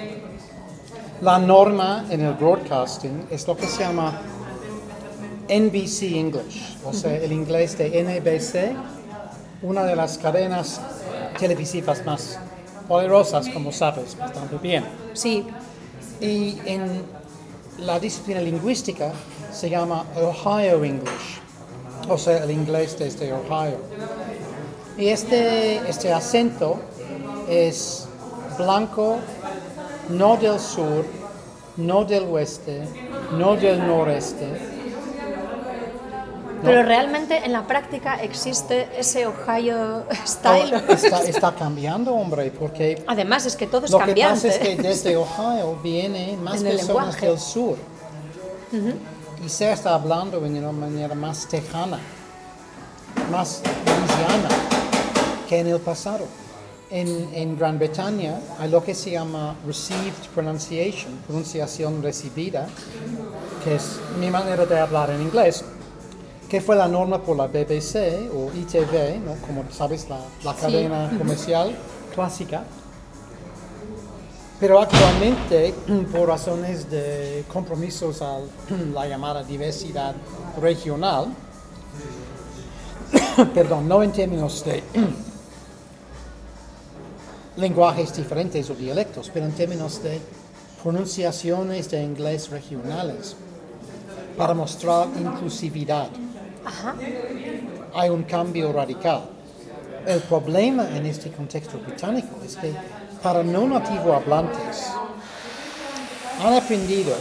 la 1.23 1.39
norma 1.39 2.05
en 2.11 2.21
el 2.21 2.35
broadcasting 2.35 3.29
es 3.31 3.49
lo 3.49 3.57
que 3.57 3.67
se 3.67 3.83
llama 3.83 4.21
NBC 5.49 6.15
English, 6.15 6.77
o 6.85 6.93
sea, 6.93 7.17
el 7.17 7.33
inglés 7.33 7.77
de 7.79 8.03
NBC, 8.03 8.77
una 9.63 9.85
de 9.85 9.97
las 9.97 10.19
cadenas 10.19 10.81
televisivas 11.39 12.05
más 12.05 12.39
poderosas, 12.89 13.49
como 13.49 13.73
sabes 13.73 14.17
bastante 14.17 14.57
bien. 14.59 14.85
Sí, 15.13 15.47
Y 16.21 16.59
en 16.65 17.03
la 17.79 18.01
disciplina 18.01 18.41
lingüística 18.41 19.13
se 19.53 19.69
llama 19.69 20.07
Ohio 20.17 20.83
English, 20.83 21.41
o 22.09 22.17
sea, 22.17 22.45
el 22.45 22.51
inglés 22.51 22.99
desde 22.99 23.33
Ohio. 23.33 23.79
Y 24.97 25.09
este, 25.09 25.77
este 25.89 26.13
acento 26.13 26.79
es 27.49 28.09
blanco, 28.57 29.19
no 30.09 30.37
del 30.39 30.59
sur, 30.59 31.05
no 31.77 32.05
del 32.05 32.25
oeste, 32.25 32.83
no 33.33 33.57
del 33.57 33.87
noreste. 33.87 34.76
Pero 36.63 36.83
realmente 36.83 37.45
en 37.45 37.53
la 37.53 37.67
práctica 37.67 38.17
existe 38.17 38.89
ese 38.99 39.27
Ohio 39.27 40.05
style. 40.27 40.75
Está, 40.89 41.23
está 41.23 41.55
cambiando, 41.55 42.15
hombre, 42.15 42.51
porque 42.51 43.03
Además, 43.07 43.47
es 43.47 43.57
que 43.57 43.67
todo 43.67 43.87
es 43.87 43.91
lo 43.91 43.99
que 43.99 44.07
cambiante. 44.07 44.49
pasa 44.49 44.49
es 44.49 44.59
que 44.59 44.83
desde 44.83 45.17
Ohio 45.17 45.79
vienen 45.83 46.43
más 46.43 46.63
En 46.63 46.69
personas 46.77 47.21
del 47.21 47.39
sur. 47.39 47.77
Y 49.45 49.49
se 49.49 49.71
está 49.71 49.95
hablando 49.95 50.41
de 50.41 50.49
una 50.59 50.73
manera 50.73 51.15
más 51.15 51.47
tejana, 51.47 51.99
más 53.31 53.63
louisiana 53.87 54.49
que 55.49 55.61
en 55.61 55.69
el 55.69 55.81
pasado. 55.81 56.27
En, 56.89 57.29
en 57.35 57.59
Gran 57.59 57.79
Bretaña 57.79 58.39
hay 58.61 58.71
lo 58.71 58.83
que 58.83 58.95
se 58.95 59.11
llama 59.11 59.57
received 59.67 60.15
pronunciation, 60.35 61.13
pronunciación 61.27 62.01
recibida, 62.03 62.69
que 63.65 63.75
es 63.75 63.99
mi 64.21 64.31
manera 64.31 64.65
de 64.67 64.79
hablar 64.79 65.11
en 65.11 65.23
inglés, 65.23 65.65
que 66.49 66.61
fue 66.61 66.77
la 66.77 66.87
norma 66.89 67.21
por 67.23 67.37
la 67.37 67.47
BBC 67.49 68.31
o 68.33 68.51
ITV, 68.55 69.19
¿no? 69.25 69.35
como 69.47 69.65
sabes, 69.71 70.09
la, 70.09 70.19
la 70.45 70.55
Sí. 70.55 70.61
cadena 70.61 71.11
comercial 71.19 71.75
clásica. 72.15 72.63
Pero 74.61 74.81
actualmente, 74.81 75.75
por 76.13 76.29
razones 76.29 76.89
de 76.91 77.45
compromisos 77.53 78.23
a 78.23 78.39
la 78.95 79.07
llamada 79.09 79.43
diversidad 79.43 80.15
regional, 80.61 81.27
perdón, 83.55 83.89
no 83.89 84.03
en 84.03 84.13
términos 84.13 84.65
de 84.65 84.83
lenguajes 87.57 88.15
diferentes 88.15 88.69
o 88.71 88.75
dialectos, 88.75 89.31
pero 89.33 89.47
en 89.47 89.53
términos 89.53 90.03
de 90.03 90.21
pronunciaciones 90.83 91.91
de 91.91 92.03
inglés 92.03 92.51
regionales, 92.51 93.35
para 94.37 94.53
mostrar 94.55 95.09
inclusividad. 95.19 96.09
Ajá. 96.67 96.95
Hay 97.95 98.11
un 98.11 98.25
cambio 98.25 98.73
radical. 98.73 99.23
El 100.07 100.21
problema 100.21 100.89
en 100.97 101.07
este 101.07 101.31
contexto 101.31 101.79
británico 101.79 102.37
es 102.45 102.57
que 102.57 102.75
para 103.23 103.43
no 103.43 103.67
nativo 103.67 104.13
hablantes 104.13 104.89
han 106.45 106.55
aprendido 106.55 107.15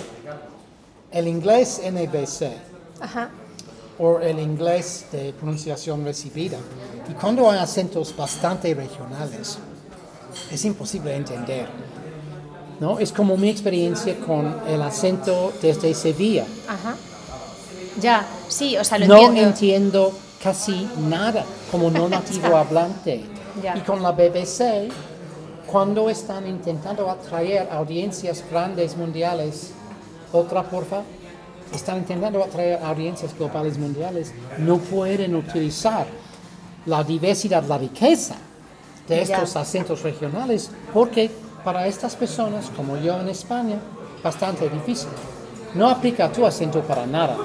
el 1.11 1.27
inglés 1.27 1.81
NBC 1.83 2.51
Ajá. 2.99 3.29
o 3.97 4.19
el 4.19 4.39
inglés 4.39 5.05
de 5.11 5.31
pronunciación 5.33 6.03
recibida. 6.03 6.57
Y 7.09 7.13
cuando 7.13 7.49
hay 7.49 7.59
acentos 7.59 8.15
bastante 8.15 8.73
regionales, 8.73 9.57
es 10.51 10.65
imposible 10.65 11.15
entender. 11.15 11.67
¿no? 12.79 12.99
Es 12.99 13.11
como 13.11 13.37
mi 13.37 13.49
experiencia 13.49 14.19
con 14.19 14.61
el 14.67 14.81
acento 14.81 15.53
desde 15.61 15.93
Sevilla. 15.93 16.45
Ajá. 16.67 16.95
Ya, 17.99 18.25
sí, 18.47 18.77
o 18.77 18.83
sea, 18.83 18.97
lo 18.99 19.07
no 19.07 19.15
entiendo. 19.17 19.41
entiendo 19.49 20.13
casi 20.43 20.87
nada 21.09 21.43
como 21.71 21.89
no 21.89 22.07
nativo 22.09 22.49
Ya. 22.49 22.59
hablante. 22.59 23.23
Ya. 23.63 23.77
Y 23.77 23.81
con 23.81 24.03
la 24.03 24.11
BBC, 24.11 24.89
cuando 25.65 26.09
están 26.09 26.45
intentando 26.47 27.09
atraer 27.09 27.69
audiencias 27.71 28.43
grandes 28.51 28.95
mundiales, 28.97 29.71
otra 30.33 30.63
porfa, 30.63 31.01
están 31.73 31.97
intentando 31.97 32.43
atraer 32.43 32.79
audiencias 32.83 33.35
globales 33.37 33.77
mundiales, 33.77 34.33
no 34.59 34.77
pueden 34.77 35.35
utilizar 35.35 36.05
la 36.85 37.03
diversidad, 37.03 37.63
la 37.63 37.77
riqueza 37.77 38.35
de 39.07 39.15
Ya. 39.25 39.35
estos 39.37 39.55
acentos 39.55 40.01
regionales 40.03 40.69
porque 40.93 41.31
para 41.63 41.87
estas 41.87 42.15
personas, 42.15 42.65
como 42.75 42.97
yo 42.97 43.19
en 43.19 43.29
España, 43.29 43.77
bastante 44.23 44.69
difícil. 44.69 45.09
No 45.73 45.89
aplica 45.89 46.31
tu 46.31 46.45
acento 46.45 46.81
para 46.81 47.05
nada. 47.07 47.35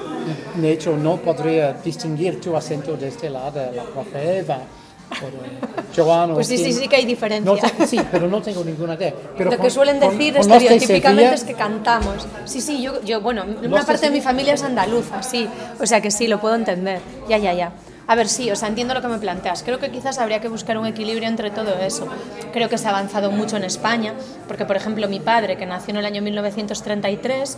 De 0.55 0.71
hecho, 0.71 0.95
no 0.97 1.17
podría 1.17 1.73
distinguir 1.73 2.39
tu 2.41 2.55
acento 2.55 2.95
desde 2.97 3.29
la 3.29 3.49
de 3.51 3.71
la 3.73 3.83
profe 3.83 4.39
Eva 4.39 4.57
de 4.57 5.95
Joan. 6.03 6.33
Pues 6.33 6.47
sí, 6.47 6.57
sí, 6.57 6.71
sí 6.73 6.87
que 6.87 6.95
hay 6.95 7.05
diferencia. 7.05 7.51
No 7.51 7.57
te- 7.57 7.85
sí, 7.87 7.99
pero 8.11 8.27
no 8.27 8.41
tengo 8.41 8.63
ninguna 8.63 8.95
idea. 8.95 9.13
Pero 9.37 9.45
lo 9.51 9.57
que 9.57 9.61
con- 9.63 9.71
suelen 9.71 9.99
con- 9.99 10.17
decir 10.17 10.33
con 10.37 10.51
estereotípicamente 10.51 11.35
es 11.35 11.43
que 11.43 11.53
cantamos. 11.53 12.25
Sí, 12.45 12.61
sí, 12.61 12.81
yo, 12.81 13.01
yo 13.03 13.19
bueno, 13.21 13.43
una 13.63 13.83
parte 13.83 14.05
de 14.07 14.11
mi 14.11 14.21
familia 14.21 14.53
es 14.53 14.63
andaluza, 14.63 15.21
sí. 15.21 15.47
O 15.79 15.85
sea 15.85 15.99
que 16.01 16.11
sí, 16.11 16.27
lo 16.27 16.39
puedo 16.39 16.55
entender. 16.55 16.99
Ya, 17.27 17.37
ya, 17.37 17.53
ya. 17.53 17.73
A 18.07 18.15
ver, 18.15 18.27
sí, 18.27 18.49
o 18.51 18.55
sea, 18.55 18.67
entiendo 18.67 18.93
lo 18.93 19.01
que 19.01 19.07
me 19.07 19.19
planteas. 19.19 19.63
Creo 19.63 19.79
que 19.79 19.89
quizás 19.91 20.17
habría 20.17 20.41
que 20.41 20.47
buscar 20.49 20.77
un 20.77 20.85
equilibrio 20.85 21.27
entre 21.29 21.49
todo 21.51 21.75
eso. 21.79 22.07
Creo 22.51 22.67
que 22.67 22.77
se 22.77 22.87
ha 22.87 22.89
avanzado 22.89 23.31
mucho 23.31 23.55
en 23.57 23.63
España, 23.63 24.13
porque, 24.47 24.65
por 24.65 24.75
ejemplo, 24.75 25.07
mi 25.07 25.19
padre, 25.19 25.55
que 25.57 25.65
nació 25.65 25.91
en 25.91 25.97
el 25.97 26.05
año 26.05 26.21
1933, 26.21 27.57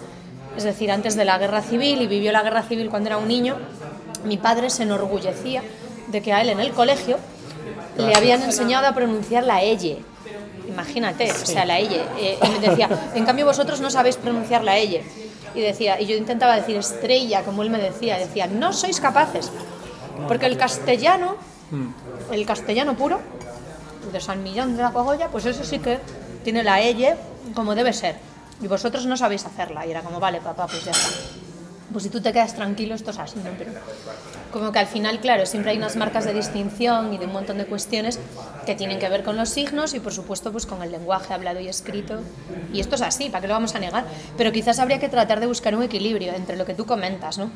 es 0.56 0.64
decir, 0.64 0.92
antes 0.92 1.16
de 1.16 1.26
la 1.26 1.38
guerra 1.38 1.62
civil 1.62 2.02
y 2.02 2.08
vivió 2.08 2.32
la 2.32 2.44
guerra 2.44 2.64
civil 2.64 2.90
cuando 2.90 3.10
era 3.10 3.18
un 3.18 3.28
niño, 3.28 3.58
mi 4.24 4.38
padre 4.38 4.70
se 4.70 4.84
enorgullecía 4.84 5.64
de 6.08 6.22
que 6.22 6.34
a 6.34 6.42
él 6.42 6.50
en 6.50 6.60
el 6.60 6.72
colegio 6.72 7.18
le 7.98 8.16
habían 8.16 8.42
enseñado 8.42 8.88
a 8.88 8.94
pronunciar 8.94 9.44
la 9.44 9.62
elle. 9.62 10.00
Imagínate, 10.68 11.32
o 11.32 11.46
sea, 11.46 11.66
la 11.66 11.80
elle. 11.80 12.02
Eh, 12.20 12.38
y 12.42 12.50
me 12.50 12.60
decía, 12.60 12.90
en 13.14 13.26
cambio 13.26 13.46
vosotros 13.46 13.82
no 13.82 13.90
sabéis 13.90 14.18
pronunciar 14.18 14.64
la 14.64 14.78
elle. 14.78 15.04
Y 15.56 15.62
decía, 15.62 16.00
y 16.00 16.06
yo 16.06 16.16
intentaba 16.16 16.56
decir 16.56 16.78
estrella, 16.78 17.44
como 17.44 17.64
él 17.64 17.70
me 17.70 17.80
decía, 17.80 18.18
decía, 18.18 18.48
no 18.48 18.74
sois 18.74 19.00
capaces. 19.00 19.52
Porque 20.28 20.46
el 20.46 20.58
castellano, 20.58 21.36
el 22.32 22.46
castellano 22.46 22.96
puro, 22.96 23.20
de 24.12 24.20
San 24.20 24.44
Millán 24.44 24.76
de 24.76 24.84
la 24.84 24.92
Cogolla, 24.92 25.28
pues 25.28 25.46
eso 25.46 25.64
sí 25.64 25.80
que 25.80 26.00
tiene 26.44 26.64
la 26.64 26.82
elle 26.82 27.16
como 27.56 27.76
debe 27.76 27.94
ser. 27.94 28.16
Y 28.62 28.68
vosotros 28.68 29.06
no 29.06 29.18
sabéis 29.18 29.46
hacerla. 29.46 29.86
Y 29.86 29.92
era 29.92 30.02
como, 30.02 30.20
vale, 30.20 30.40
papá, 30.42 30.68
pues 30.68 30.86
ya 30.86 30.92
está. 30.92 31.10
Pues 31.92 32.04
si 32.04 32.10
tú 32.10 32.22
te 32.22 32.34
quedas 32.34 32.56
tranquilo, 32.56 32.96
esto 32.96 33.12
es 33.12 33.20
así, 33.20 33.38
¿no? 33.38 33.52
Pero 33.58 33.72
como 34.52 34.72
que 34.72 34.80
al 34.80 34.88
final, 34.88 35.20
claro, 35.20 35.46
siempre 35.46 35.72
hay 35.72 35.78
unas 35.78 35.96
marcas 35.96 36.26
de 36.26 36.34
distinción 36.34 37.14
y 37.14 37.18
de 37.18 37.26
un 37.26 37.34
montón 37.34 37.58
de 37.58 37.66
cuestiones 37.66 38.20
que 38.66 38.76
tienen 38.76 39.00
que 39.00 39.10
ver 39.10 39.24
con 39.24 39.36
los 39.36 39.50
signos 39.50 39.94
y 39.94 40.00
por 40.00 40.14
supuesto 40.14 40.52
pues 40.52 40.66
con 40.66 40.82
el 40.82 40.92
lenguaje 40.92 41.34
hablado 41.34 41.60
y 41.60 41.68
escrito. 41.68 42.22
Y 42.72 42.80
esto 42.80 42.96
es 42.96 43.02
así, 43.02 43.30
¿para 43.30 43.42
qué 43.42 43.48
lo 43.48 43.56
vamos 43.56 43.76
a 43.76 43.80
negar? 43.80 44.06
Pero 44.38 44.52
quizás 44.52 44.80
habría 44.80 45.00
que 45.00 45.10
tratar 45.10 45.40
de 45.40 45.48
buscar 45.48 45.76
un 45.76 45.84
equilibrio 45.84 46.34
entre 46.34 46.56
lo 46.56 46.66
que 46.66 46.74
tú 46.74 46.86
comentas, 46.86 47.38
¿no? 47.38 47.50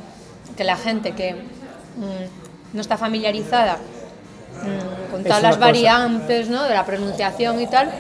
Que 0.58 0.64
la 0.64 0.76
gente 0.76 1.14
que 1.14 1.34
mm, 1.34 2.74
no 2.74 2.82
está 2.82 2.98
familiarizada 2.98 3.78
mm, 3.78 5.12
con 5.12 5.24
todas 5.24 5.42
las 5.42 5.60
variantes, 5.60 6.50
¿no? 6.50 6.64
De 6.64 6.74
la 6.74 6.86
pronunciación 6.86 7.62
y 7.62 7.68
tal, 7.68 7.92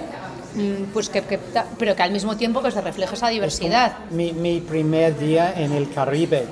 pues 0.93 1.09
que, 1.09 1.21
que 1.21 1.39
pero 1.77 1.95
que 1.95 2.03
al 2.03 2.11
mismo 2.11 2.35
tiempo 2.37 2.61
que 2.61 2.71
se 2.71 2.81
refleje 2.81 3.15
esa 3.15 3.29
diversidad. 3.29 3.93
Mi, 4.11 4.31
mi 4.33 4.59
primer 4.61 5.17
día 5.17 5.53
en 5.55 5.71
el 5.73 5.91
Caribe, 5.91 6.45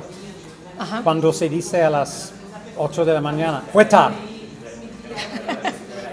Ajá. 0.77 1.01
cuando 1.03 1.31
se 1.33 1.49
dice 1.49 1.83
a 1.83 1.89
las 1.89 2.31
8 2.77 3.05
de 3.05 3.13
la 3.13 3.21
mañana, 3.21 3.63
¡Hueta! 3.73 4.11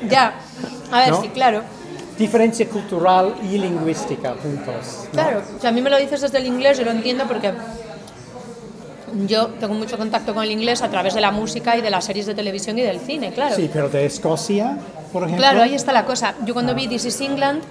Ya. 0.09 0.35
A 0.91 0.99
ver, 0.99 1.11
¿No? 1.11 1.23
sí, 1.23 1.29
claro. 1.29 1.63
Diferencia 2.19 2.69
cultural 2.69 3.35
y 3.43 3.59
lingüística 3.59 4.35
juntos. 4.43 5.05
¿no? 5.05 5.11
Claro, 5.13 5.43
si 5.61 5.67
a 5.67 5.73
mí 5.73 5.81
me 5.81 5.91
lo 5.91 5.99
dices 5.99 6.21
desde 6.21 6.39
el 6.39 6.47
inglés, 6.47 6.79
yo 6.79 6.85
lo 6.85 6.91
entiendo 6.91 7.25
porque 7.27 7.53
yo 9.27 9.49
tengo 9.61 9.75
mucho 9.75 9.97
contacto 9.99 10.35
con 10.35 10.43
el 10.43 10.51
inglés 10.51 10.83
a 10.83 10.91
través 10.91 11.15
de 11.15 11.21
la 11.21 11.31
música 11.31 11.77
y 11.77 11.83
de 11.83 11.91
las 11.91 12.05
series 12.05 12.27
de 12.27 12.35
televisión 12.35 12.79
y 12.79 12.83
del 12.83 13.01
cine, 13.01 13.33
claro. 13.33 13.55
Sí, 13.55 13.71
pero 13.73 13.89
de 13.89 14.07
Escocia, 14.07 14.77
por 15.13 15.25
ejemplo. 15.25 15.43
Claro, 15.43 15.63
ahí 15.63 15.75
está 15.75 15.93
la 15.93 16.05
cosa. 16.05 16.35
Yo 16.45 16.55
cuando 16.55 16.75
vi 16.75 16.89
This 16.89 17.05
is 17.07 17.21
England, 17.21 17.63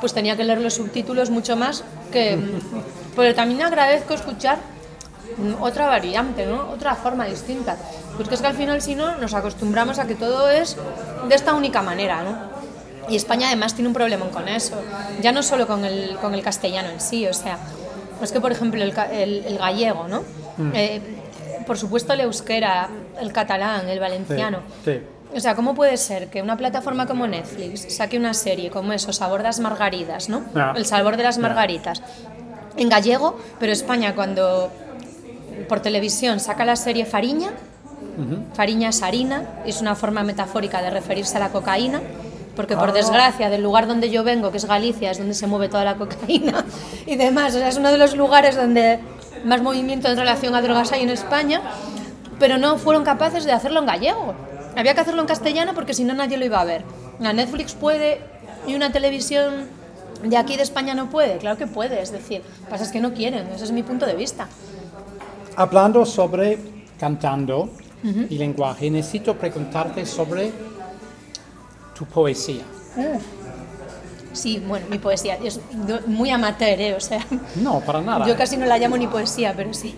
pues 0.00 0.12
tenía 0.14 0.36
que 0.36 0.44
leer 0.44 0.60
los 0.60 0.74
subtítulos 0.74 1.30
mucho 1.30 1.56
más 1.56 1.84
que... 2.12 2.38
Pero 3.16 3.34
también 3.34 3.62
agradezco 3.62 4.14
escuchar 4.14 4.58
mm, 5.38 5.60
otra 5.62 5.86
variante, 5.86 6.46
¿no? 6.46 6.70
Otra 6.70 6.94
forma 6.94 7.26
distinta. 7.26 7.76
Pues 8.16 8.28
que 8.28 8.34
es 8.36 8.40
que 8.40 8.46
al 8.46 8.54
final, 8.54 8.80
si 8.80 8.94
no, 8.94 9.16
nos 9.16 9.34
acostumbramos 9.34 9.98
a 9.98 10.06
que 10.06 10.14
todo 10.14 10.48
es 10.50 10.76
de 11.28 11.34
esta 11.34 11.54
única 11.54 11.82
manera, 11.82 12.22
¿no? 12.22 12.36
Y 13.08 13.16
España 13.16 13.48
además 13.48 13.74
tiene 13.74 13.88
un 13.88 13.94
problema 13.94 14.26
con 14.28 14.46
eso. 14.48 14.76
Ya 15.22 15.32
no 15.32 15.42
solo 15.42 15.66
con 15.66 15.84
el, 15.84 16.16
con 16.20 16.34
el 16.34 16.42
castellano 16.42 16.90
en 16.90 17.00
sí, 17.00 17.26
o 17.26 17.32
sea, 17.34 17.58
es 18.22 18.30
que 18.32 18.40
por 18.40 18.52
ejemplo 18.52 18.82
el, 18.82 18.92
el- 19.12 19.44
el 19.46 19.58
gallego, 19.58 20.06
¿no? 20.08 20.22
Eh, 20.74 21.00
por 21.66 21.78
supuesto 21.78 22.12
el 22.12 22.20
euskera, 22.20 22.88
el 23.20 23.32
catalán, 23.32 23.88
el 23.88 23.94
Sí, 23.94 23.98
valenciano. 24.00 24.58
sí. 24.84 25.00
O 25.34 25.40
sea, 25.40 25.54
¿cómo 25.54 25.74
puede 25.74 25.96
ser 25.96 26.28
que 26.28 26.40
una 26.42 26.56
plataforma 26.56 27.06
como 27.06 27.26
Netflix 27.26 27.94
saque 27.94 28.16
una 28.16 28.32
serie 28.34 28.70
como 28.70 28.92
eso, 28.92 29.12
Sabor 29.12 29.38
de 29.40 29.44
las 29.44 29.60
Margaritas, 29.60 30.28
¿no? 30.28 30.42
El 30.76 30.86
sabor 30.86 31.16
de 31.16 31.22
las 31.22 31.38
margaritas. 31.38 32.02
En 32.76 32.88
gallego, 32.88 33.38
pero 33.60 33.72
España 33.72 34.14
cuando 34.14 34.70
por 35.68 35.80
televisión 35.80 36.40
saca 36.40 36.64
la 36.64 36.76
serie 36.76 37.04
Fariña, 37.04 37.48
Fariña 38.54 38.88
es 38.88 39.02
harina, 39.02 39.42
es 39.64 39.80
una 39.80 39.94
forma 39.94 40.22
metafórica 40.24 40.82
de 40.82 40.90
referirse 40.90 41.36
a 41.36 41.40
la 41.40 41.50
cocaína, 41.50 42.00
porque 42.56 42.74
por 42.76 42.88
Ah. 42.88 42.92
desgracia 42.92 43.48
del 43.50 43.62
lugar 43.62 43.86
donde 43.86 44.10
yo 44.10 44.24
vengo, 44.24 44.50
que 44.50 44.56
es 44.56 44.64
Galicia, 44.64 45.10
es 45.12 45.18
donde 45.18 45.34
se 45.34 45.46
mueve 45.46 45.68
toda 45.68 45.84
la 45.84 45.94
cocaína 45.96 46.64
y 47.06 47.14
demás. 47.16 47.54
O 47.54 47.58
sea, 47.58 47.68
es 47.68 47.76
uno 47.76 47.92
de 47.92 47.98
los 47.98 48.16
lugares 48.16 48.56
donde 48.56 48.98
más 49.44 49.62
movimiento 49.62 50.08
en 50.08 50.16
relación 50.16 50.54
a 50.56 50.62
drogas 50.62 50.90
hay 50.90 51.02
en 51.02 51.10
España, 51.10 51.60
pero 52.40 52.58
no 52.58 52.76
fueron 52.78 53.04
capaces 53.04 53.44
de 53.44 53.52
hacerlo 53.52 53.80
en 53.80 53.86
gallego. 53.86 54.34
Había 54.76 54.94
que 54.94 55.00
hacerlo 55.00 55.20
en 55.22 55.26
castellano 55.28 55.72
porque 55.74 55.94
si 55.94 56.04
no 56.04 56.14
nadie 56.14 56.36
lo 56.36 56.44
iba 56.44 56.60
a 56.60 56.64
ver. 56.64 56.84
La 57.20 57.32
Netflix 57.32 57.74
puede 57.74 58.20
y 58.66 58.74
una 58.74 58.92
televisión 58.92 59.66
de 60.22 60.36
aquí 60.36 60.56
de 60.56 60.62
España 60.62 60.94
no 60.94 61.10
puede. 61.10 61.38
Claro 61.38 61.56
que 61.58 61.66
puede, 61.66 62.00
es 62.00 62.12
decir, 62.12 62.42
pasa 62.68 62.84
es 62.84 62.90
que 62.92 63.00
no 63.00 63.12
quieren, 63.12 63.46
ese 63.48 63.64
es 63.64 63.72
mi 63.72 63.82
punto 63.82 64.06
de 64.06 64.14
vista. 64.14 64.48
Hablando 65.56 66.04
sobre 66.06 66.58
cantando 66.98 67.70
y 68.02 68.38
lenguaje, 68.38 68.90
necesito 68.90 69.36
preguntarte 69.36 70.06
sobre 70.06 70.52
tu 71.96 72.04
poesía. 72.06 72.62
Sí, 74.32 74.62
bueno, 74.66 74.86
mi 74.88 74.98
poesía 74.98 75.36
es 75.42 75.58
muy 76.06 76.30
amateur, 76.30 76.80
¿eh? 76.80 76.94
o 76.94 77.00
sea, 77.00 77.24
No, 77.56 77.80
para 77.80 78.00
nada. 78.00 78.26
yo 78.26 78.36
casi 78.36 78.56
no 78.56 78.66
la 78.66 78.78
llamo 78.78 78.96
ni 78.96 79.06
poesía, 79.08 79.52
pero 79.56 79.74
sí. 79.74 79.94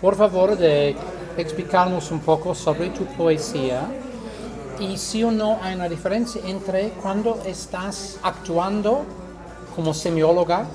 Por 0.00 0.14
favor, 0.16 0.56
de 0.56 0.94
explicarnos 1.42 2.10
un 2.10 2.20
poco 2.20 2.54
sobre 2.54 2.90
tu 2.90 3.04
poesía 3.04 3.88
y 4.80 4.96
si 4.96 5.24
o 5.24 5.30
no 5.30 5.58
hay 5.62 5.74
una 5.74 5.88
diferencia 5.88 6.40
entre 6.44 6.90
cuando 6.90 7.40
estás 7.44 8.18
actuando 8.22 9.04
como 9.74 9.94
semióloga, 9.94 10.66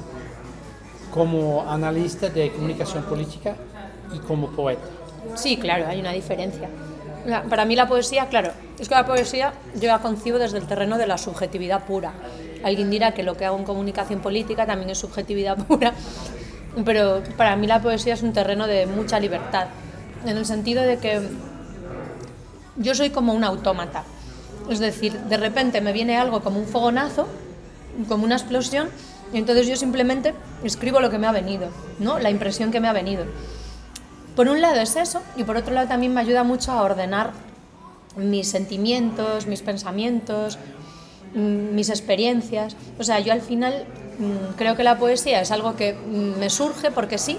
como 1.14 1.70
analista 1.70 2.30
de 2.30 2.52
comunicación 2.52 3.04
política 3.04 3.56
y 4.14 4.20
como 4.20 4.50
poeta. 4.50 4.88
Sí, 5.36 5.58
claro, 5.58 5.86
hay 5.88 6.00
una 6.00 6.12
diferencia. 6.12 6.70
Para 7.50 7.64
mí 7.66 7.76
la 7.76 7.88
poesía, 7.88 8.28
claro, 8.28 8.52
es 8.78 8.90
que 8.90 8.96
la 8.96 9.06
poesía 9.06 9.54
yo 9.76 9.88
la 9.88 10.00
concibo 10.00 10.38
desde 10.40 10.58
el 10.58 10.68
terreno 10.68 10.98
de 10.98 11.08
la 11.08 11.18
subjetividad 11.18 11.86
pura. 11.86 12.14
Alguien 12.64 12.90
dirá 12.90 13.14
que 13.14 13.24
lo 13.24 13.38
que 13.38 13.46
hago 13.46 13.58
en 13.58 13.64
comunicación 13.64 14.20
política 14.20 14.66
también 14.66 14.90
es 14.90 14.98
subjetividad 14.98 15.58
pura, 15.68 15.94
pero 16.84 17.22
para 17.38 17.56
mí 17.56 17.68
la 17.68 17.82
poesía 17.82 18.14
es 18.14 18.24
un 18.24 18.34
terreno 18.34 18.68
de 18.68 18.86
mucha 18.88 19.20
libertad, 19.20 19.68
en 20.26 20.38
el 20.38 20.46
sentido 20.46 20.84
de 20.84 20.98
que 20.98 21.22
yo 22.78 22.96
soy 22.96 23.10
como 23.10 23.34
un 23.34 23.44
autómata. 23.44 24.04
Es 24.70 24.80
decir, 24.80 25.14
de 25.14 25.38
repente 25.38 25.82
me 25.82 25.94
viene 25.94 26.18
algo 26.18 26.42
como 26.42 26.60
un 26.60 26.66
fogonazo, 26.66 27.28
como 28.08 28.24
una 28.24 28.36
explosión, 28.36 28.90
y 29.34 29.38
entonces 29.38 29.68
yo 29.68 29.76
simplemente 29.76 30.34
escribo 30.64 31.00
lo 31.00 31.10
que 31.10 31.18
me 31.18 31.28
ha 31.28 31.32
venido, 31.32 31.70
¿no? 32.00 32.20
La 32.20 32.30
impresión 32.30 32.72
que 32.72 32.80
me 32.80 32.88
ha 32.88 32.94
venido. 32.94 33.26
Por 34.36 34.48
un 34.48 34.62
lado 34.62 34.80
es 34.80 34.96
eso, 34.96 35.22
y 35.36 35.44
por 35.44 35.58
otro 35.58 35.74
lado 35.74 35.88
también 35.88 36.14
me 36.14 36.22
ayuda 36.22 36.44
mucho 36.44 36.72
a 36.72 36.82
ordenar 36.82 37.32
mis 38.16 38.48
sentimientos, 38.48 39.48
mis 39.48 39.62
pensamientos, 39.62 40.58
mm, 41.34 41.76
mis 41.76 41.90
experiencias. 41.90 42.76
O 43.00 43.04
sea, 43.04 43.20
yo 43.20 43.34
al 43.34 43.42
final 43.42 43.86
mm, 44.18 44.56
creo 44.56 44.76
que 44.76 44.84
la 44.84 44.98
poesía 44.98 45.42
es 45.42 45.52
algo 45.52 45.76
que 45.76 45.94
mm, 45.94 46.40
me 46.40 46.50
surge 46.50 46.92
porque 46.92 47.18
sí. 47.18 47.38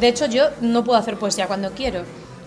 De 0.00 0.08
hecho, 0.08 0.26
yo 0.26 0.46
no 0.60 0.84
puedo 0.84 0.98
hacer 0.98 1.16
poesía 1.16 1.46
cuando 1.46 1.72
quiero. 1.72 2.04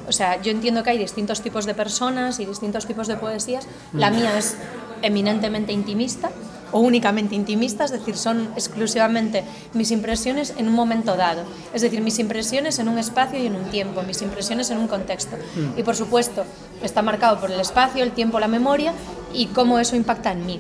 O 0.08 0.12
sea, 0.12 0.42
yo 0.42 0.52
entiendo 0.52 0.84
que 0.84 0.92
hay 0.92 0.98
distintos 0.98 1.42
tipos 1.42 1.66
de 1.66 1.74
personas 1.74 2.40
y 2.40 2.46
distintos 2.46 2.86
tipos 2.86 3.08
de 3.08 3.18
poesías. 3.18 3.68
La 3.94 4.12
mía 4.12 4.38
es 4.38 4.56
eminentemente 5.02 5.72
intimista 5.72 6.32
o 6.72 6.80
únicamente 6.80 7.36
intimista, 7.36 7.86
es 7.86 7.92
decir, 7.92 8.18
son 8.18 8.50
exclusivamente 8.56 9.44
mis 9.74 9.92
impresiones 9.92 10.54
en 10.58 10.68
un 10.68 10.74
momento 10.74 11.16
dado. 11.16 11.44
Es 11.74 11.82
decir, 11.82 12.02
mis 12.02 12.20
impresiones 12.20 12.80
en 12.80 12.90
un 12.90 12.98
espacio 12.98 13.40
y 13.42 13.46
en 13.46 13.56
un 13.56 13.66
tiempo, 13.66 14.02
mis 14.04 14.22
impresiones 14.22 14.70
en 14.72 14.80
un 14.80 14.88
contexto. 14.88 15.38
Y 15.78 15.84
por 15.84 15.96
supuesto, 15.96 16.44
está 16.84 17.02
marcado 17.02 17.40
por 17.40 17.52
el 17.52 17.60
espacio, 17.60 18.04
el 18.04 18.12
tiempo, 18.12 18.40
la 18.40 18.48
memoria 18.48 18.94
y 19.34 19.48
cómo 19.48 19.80
eso 19.80 19.96
impacta 19.96 20.32
en 20.32 20.46
mí. 20.46 20.60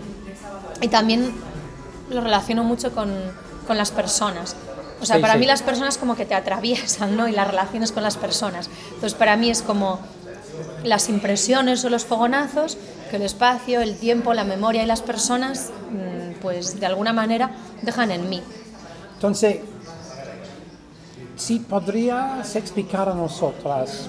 Y 0.81 0.87
también 0.87 1.33
lo 2.09 2.21
relaciono 2.21 2.63
mucho 2.63 2.93
con, 2.93 3.11
con 3.67 3.77
las 3.77 3.91
personas. 3.91 4.55
O 5.01 5.05
sea, 5.05 5.17
Sí, 5.17 5.21
para 5.21 5.33
sí. 5.33 5.39
mí 5.39 5.45
las 5.45 5.61
personas 5.61 5.97
como 5.97 6.15
que 6.15 6.25
te 6.25 6.33
atraviesan, 6.35 7.15
¿no? 7.17 7.27
Y 7.27 7.31
las 7.31 7.47
relaciones 7.47 7.91
con 7.91 8.03
las 8.03 8.17
personas. 8.17 8.69
Entonces, 8.87 9.13
para 9.13 9.35
mí 9.37 9.49
es 9.49 9.61
como 9.61 9.99
las 10.83 11.09
impresiones 11.09 11.83
o 11.85 11.89
los 11.89 12.05
fogonazos 12.05 12.77
que 13.09 13.17
el 13.17 13.21
espacio, 13.23 13.81
el 13.81 13.97
tiempo, 13.97 14.33
la 14.33 14.43
memoria 14.45 14.83
y 14.83 14.85
las 14.85 15.01
personas 15.01 15.69
mm, 15.91 16.39
pues 16.41 16.79
de 16.79 16.85
alguna 16.85 17.11
manera 17.13 17.51
dejan 17.81 18.11
en 18.11 18.29
mí. 18.29 18.41
Entonces, 19.15 19.57
si 21.35 21.59
podrías 21.59 22.55
explicar 22.55 23.09
a 23.09 23.13
nosotras 23.13 24.07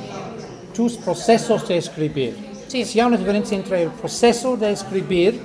tus 0.74 0.96
procesos 0.96 1.66
de 1.66 1.78
escribir. 1.78 2.36
Sí. 2.68 2.84
Si 2.84 3.00
hay 3.00 3.06
una 3.06 3.16
diferencia 3.16 3.56
entre 3.56 3.82
el 3.84 3.90
proceso 3.90 4.56
de 4.56 4.70
escribir 4.72 5.40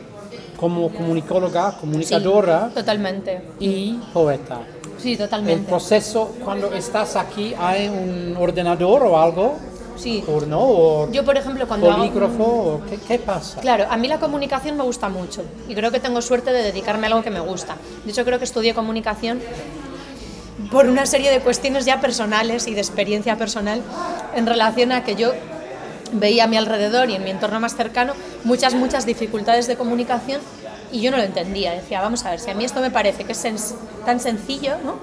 como 0.58 0.90
comunicóloga, 0.90 1.72
comunicadora 1.80 2.68
Sí, 2.70 2.76
totalmente. 2.76 3.42
y 3.60 3.94
poeta. 4.14 4.60
Sí, 5.02 5.14
El 5.14 5.18
totalmente. 5.18 5.68
proceso, 5.70 6.34
cuando 6.44 6.74
estás 6.74 7.16
aquí, 7.16 7.54
¿hay 7.58 7.88
un 7.88 8.36
ordenador 8.40 9.04
o 9.04 9.18
algo? 9.20 9.56
Sí. 9.98 10.24
¿O 10.28 10.42
no? 10.42 10.60
¿O 10.62 11.12
Yo, 11.12 11.24
por 11.26 11.38
ejemplo, 11.38 11.68
cuando 11.68 11.92
hago- 11.92 11.98
polígrafo? 12.00 12.44
¿O 12.44 12.82
qué, 12.90 12.98
qué 12.98 13.20
pasa? 13.20 13.60
Claro, 13.62 13.86
a 13.90 13.98
mí 13.98 14.08
la 14.08 14.20
comunicación 14.20 14.78
me 14.78 14.84
gusta 14.84 15.10
mucho 15.10 15.44
y 15.68 15.76
creo 15.76 15.92
que 15.92 16.00
tengo 16.00 16.22
suerte 16.22 16.52
de 16.52 16.64
dedicarme 16.64 17.08
a 17.08 17.10
algo 17.10 17.24
que 17.24 17.30
me 17.32 17.40
gusta. 17.40 17.76
De 18.06 18.12
hecho, 18.12 18.24
creo 18.26 18.38
que 18.40 18.46
estudié 18.46 18.74
comunicación 18.74 19.40
por 20.72 20.86
una 20.88 21.06
serie 21.06 21.32
de 21.32 21.40
cuestiones 21.40 21.86
ya 21.86 22.00
personales 22.00 22.68
y 22.68 22.74
de 22.74 22.82
experiencia 22.82 23.38
personal 23.38 23.82
en 24.36 24.46
relación 24.46 24.92
a 24.92 25.04
que 25.04 25.16
yo 25.16 25.32
veía 26.14 26.44
a 26.44 26.48
mi 26.48 26.58
alrededor 26.58 27.10
y 27.10 27.16
en 27.16 27.24
mi 27.24 27.30
entorno 27.32 27.60
más 27.60 27.76
cercano 27.76 28.14
muchas, 28.44 28.74
muchas 28.74 29.06
dificultades 29.06 29.68
de 29.68 29.76
comunicación 29.78 30.42
y 30.92 31.02
yo 31.02 31.12
no 31.12 31.18
lo 31.18 31.24
entendía. 31.24 31.72
Decía, 31.72 32.02
vamos 32.02 32.26
a 32.26 32.32
ver, 32.32 32.40
si 32.40 32.50
a 32.50 32.54
mí 32.54 32.64
esto 32.66 32.82
me 32.82 32.92
parece 32.92 33.24
que 33.24 33.32
es 33.32 33.44
sens- 33.44 33.76
tan 34.06 34.20
sencillo, 34.20 34.78
¿no? 34.84 34.96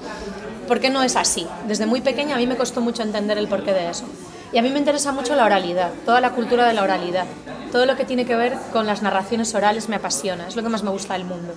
¿Por 0.66 0.80
qué 0.80 0.90
no 0.90 1.02
es 1.02 1.16
así? 1.16 1.46
Desde 1.66 1.86
muy 1.86 2.00
pequeña 2.00 2.34
a 2.34 2.38
mí 2.38 2.46
me 2.46 2.56
costó 2.56 2.80
mucho 2.80 3.02
entender 3.02 3.38
el 3.38 3.48
porqué 3.48 3.72
de 3.72 3.88
eso. 3.90 4.04
Y 4.52 4.58
a 4.58 4.62
mí 4.62 4.70
me 4.70 4.78
interesa 4.78 5.12
mucho 5.12 5.34
la 5.34 5.44
oralidad, 5.44 5.90
toda 6.04 6.20
la 6.20 6.30
cultura 6.30 6.66
de 6.66 6.74
la 6.74 6.82
oralidad. 6.82 7.24
Todo 7.72 7.84
lo 7.86 7.96
que 7.96 8.04
tiene 8.04 8.24
que 8.24 8.34
ver 8.34 8.56
con 8.72 8.86
las 8.86 9.02
narraciones 9.02 9.54
orales 9.54 9.88
me 9.88 9.96
apasiona, 9.96 10.48
es 10.48 10.56
lo 10.56 10.62
que 10.62 10.68
más 10.70 10.82
me 10.82 10.90
gusta 10.90 11.14
del 11.14 11.24
mundo. 11.24 11.52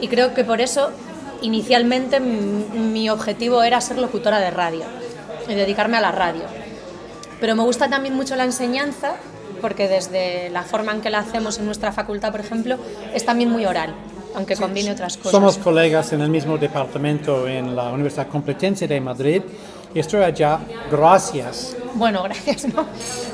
Y 0.00 0.08
creo 0.08 0.34
que 0.34 0.44
por 0.44 0.60
eso, 0.60 0.90
inicialmente, 1.40 2.18
mi 2.20 3.08
objetivo 3.10 3.62
era 3.62 3.80
ser 3.80 3.98
locutora 3.98 4.38
de 4.40 4.50
radio 4.50 4.82
y 5.48 5.54
dedicarme 5.54 5.96
a 5.96 6.00
la 6.00 6.12
radio. 6.12 6.42
Pero 7.40 7.54
me 7.54 7.62
gusta 7.62 7.88
también 7.88 8.14
mucho 8.14 8.34
la 8.34 8.44
enseñanza, 8.44 9.14
porque 9.60 9.88
desde 9.88 10.50
la 10.50 10.62
forma 10.62 10.92
en 10.92 11.00
que 11.00 11.10
la 11.10 11.18
hacemos 11.18 11.58
en 11.58 11.66
nuestra 11.66 11.92
facultad, 11.92 12.30
por 12.32 12.40
ejemplo, 12.40 12.76
es 13.14 13.24
también 13.24 13.50
muy 13.50 13.64
oral, 13.66 13.94
aunque 14.34 14.56
combine 14.56 14.90
otras 14.92 15.16
cosas. 15.16 15.32
Somos 15.32 15.58
colegas 15.58 16.12
en 16.12 16.20
el 16.20 16.30
mismo 16.30 16.58
departamento 16.58 17.46
en 17.48 17.74
la 17.76 17.90
Universidad 17.90 18.28
Complutense 18.28 18.86
de 18.86 19.00
Madrid 19.00 19.42
y 19.94 19.98
estoy 19.98 20.22
allá 20.22 20.58
gracias, 20.90 21.76
Bueno, 21.94 22.22
gracias, 22.24 22.66
¿no? 22.74 22.84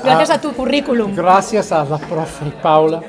Gracias 0.03 0.29
Ah, 0.29 0.33
a 0.35 0.41
tu 0.41 0.53
currículum. 0.53 1.13
gracias 1.15 1.71
a 1.71 1.83
la 1.83 1.97
profe 1.97 2.45
Paula 2.61 3.01